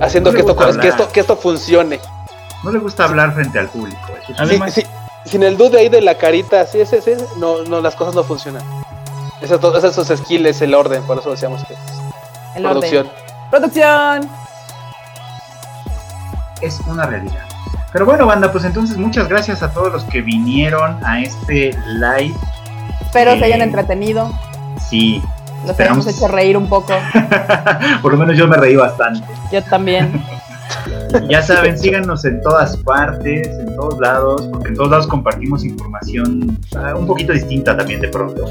[0.00, 2.00] haciendo No que esto, que esto, que esto funcione.
[2.64, 4.00] No le gusta hablar frente al público.
[4.28, 7.62] Eso Además- Sí, sí, sin el dude ahí de la carita, sí, ese, ese, no,
[7.62, 8.62] no, las cosas no funcionan.
[9.40, 11.74] Esos, dos- esos skills, el orden, por eso decíamos que
[12.56, 13.06] El producción.
[13.06, 13.22] orden.
[13.50, 14.30] Producción.
[16.60, 17.42] es una realidad.
[17.92, 22.34] Pero bueno, banda, pues entonces muchas gracias a todos los que vinieron a este live.
[23.00, 24.30] Espero se hayan entretenido.
[24.88, 25.22] Sí,
[25.66, 26.06] Esperamos.
[26.06, 26.92] hayamos hecho reír un poco.
[28.02, 29.26] por lo menos yo me reí bastante.
[29.52, 30.22] Yo también.
[31.28, 36.58] Ya saben, síganos en todas partes, en todos lados, porque en todos lados compartimos información
[36.74, 38.46] ah, un poquito distinta también de pronto.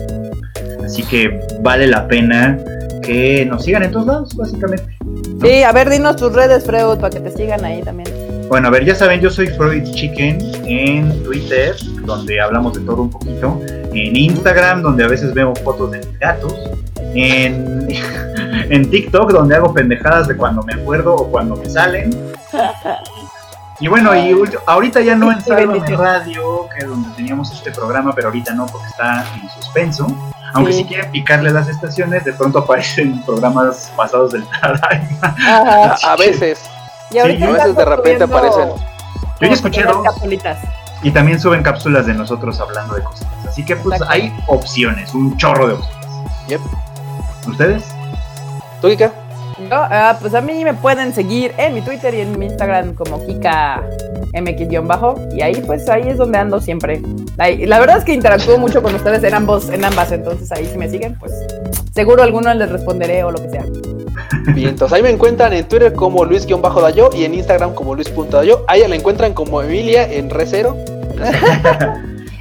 [0.83, 2.59] Así que vale la pena
[3.01, 4.97] que nos sigan en todos lados, básicamente.
[5.41, 8.09] Sí, a ver, dinos tus redes, Freud, para que te sigan ahí también.
[8.47, 11.75] Bueno, a ver, ya saben, yo soy Freud Chicken en Twitter,
[12.05, 13.61] donde hablamos de todo un poquito.
[13.93, 16.53] En Instagram, donde a veces veo fotos de mis gatos.
[17.13, 17.87] En,
[18.71, 22.33] en TikTok, donde hago pendejadas de cuando me acuerdo o cuando me salen.
[23.79, 24.35] Y bueno, y
[24.67, 25.79] ahorita ya no en Sálvame.
[25.95, 30.07] Radio, que es donde teníamos este programa, pero ahorita no porque está en suspenso.
[30.53, 30.79] Aunque Sí.
[30.79, 35.17] si quieren picarle las estaciones, de pronto aparecen programas pasados del Tadaima.
[35.21, 35.97] Ajá.
[36.07, 36.61] A, a veces,
[37.09, 38.69] Y ahorita Sí, a veces de repente aparecen.
[39.39, 40.03] Yo ya escuché dos.
[40.03, 40.59] capsulitas.
[41.03, 43.31] Y también suben cápsulas de nosotros hablando de cositas.
[43.47, 44.13] Así que pues Exacto.
[44.13, 46.07] hay opciones, un chorro de opciones.
[46.49, 46.61] Yep.
[47.47, 47.83] ¿Ustedes?
[48.81, 49.11] ¿Tú, Kika?
[49.59, 52.95] Yo, ah, pues a mí me pueden seguir en mi Twitter y en mi Instagram
[52.95, 53.83] como Kika
[54.33, 57.01] MX-bajo y ahí pues ahí es donde ando siempre.
[57.37, 60.65] Ahí- la verdad es que interactúo mucho con ustedes en ambos, en ambas, entonces ahí
[60.65, 61.31] si me siguen, pues
[61.93, 63.63] seguro alguno les responderé o lo que sea.
[64.55, 68.63] Bien, entonces ahí me encuentran en Twitter como Luis-Dayo y en Instagram como Luis.dayo.
[68.67, 70.75] Ahí la encuentran como Emilia en Recero.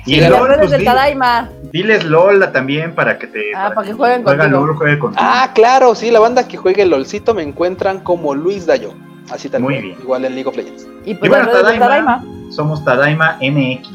[0.06, 1.51] Y Y en las redes del Tadaima.
[1.72, 3.55] Diles LOL también para que te.
[3.55, 4.66] Ah, para que jueguen juega contigo.
[4.66, 5.22] LOL, juegue contigo.
[5.24, 8.92] Ah, claro, sí, la banda que juegue el LOLcito me encuentran como Luis Dayo.
[9.30, 9.80] Así también.
[9.80, 10.01] Muy bien.
[10.02, 10.88] Igual en League of Legends.
[11.05, 11.86] Y pues Y bueno, Tadaima.
[11.86, 12.24] Tadaima.
[12.51, 13.88] Somos Tadaima MX.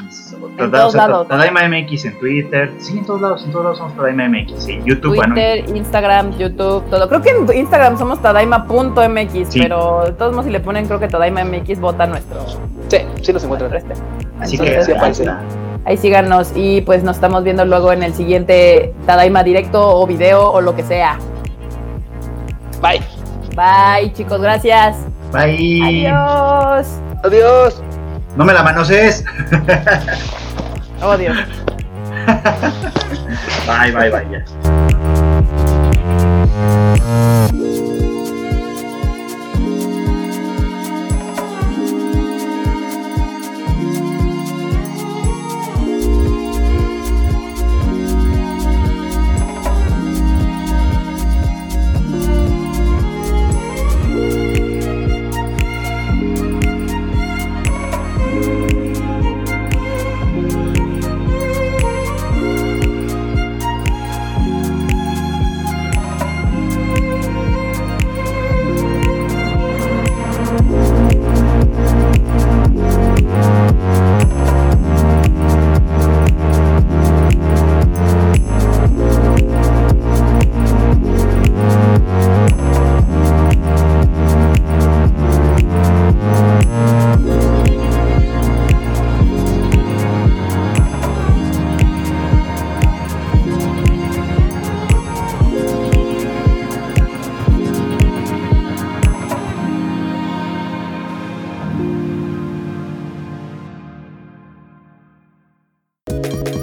[0.57, 1.27] En Tada- todos o sea, lados.
[1.27, 2.71] Tadaima MX en Twitter.
[2.77, 4.67] Sí, en todos lados, en todos lados somos Tadaima MX.
[4.69, 5.33] En YouTube, bueno.
[5.33, 7.09] Twitter, Instagram, YouTube, todo.
[7.09, 9.59] Creo que en Instagram somos tadaima.mx, Sí.
[9.61, 12.39] pero de todos modos si le ponen creo que tadaima MX vota nuestro,
[12.87, 13.73] Sí, sí los encuentran.
[13.75, 13.93] este.
[14.39, 15.25] Así Entonces, que sí aparece.
[15.85, 20.51] Ahí síganos y pues nos estamos viendo luego en el siguiente Tadaima directo o video
[20.51, 21.17] o lo que sea.
[22.81, 23.01] Bye.
[23.55, 24.97] Bye chicos, gracias.
[25.31, 26.07] Bye.
[26.07, 26.87] Adiós.
[27.23, 27.81] Adiós.
[28.35, 29.23] No me la manosees.
[31.01, 31.37] Oh Dios.
[33.67, 34.09] Bye, bye,
[37.51, 37.64] bye.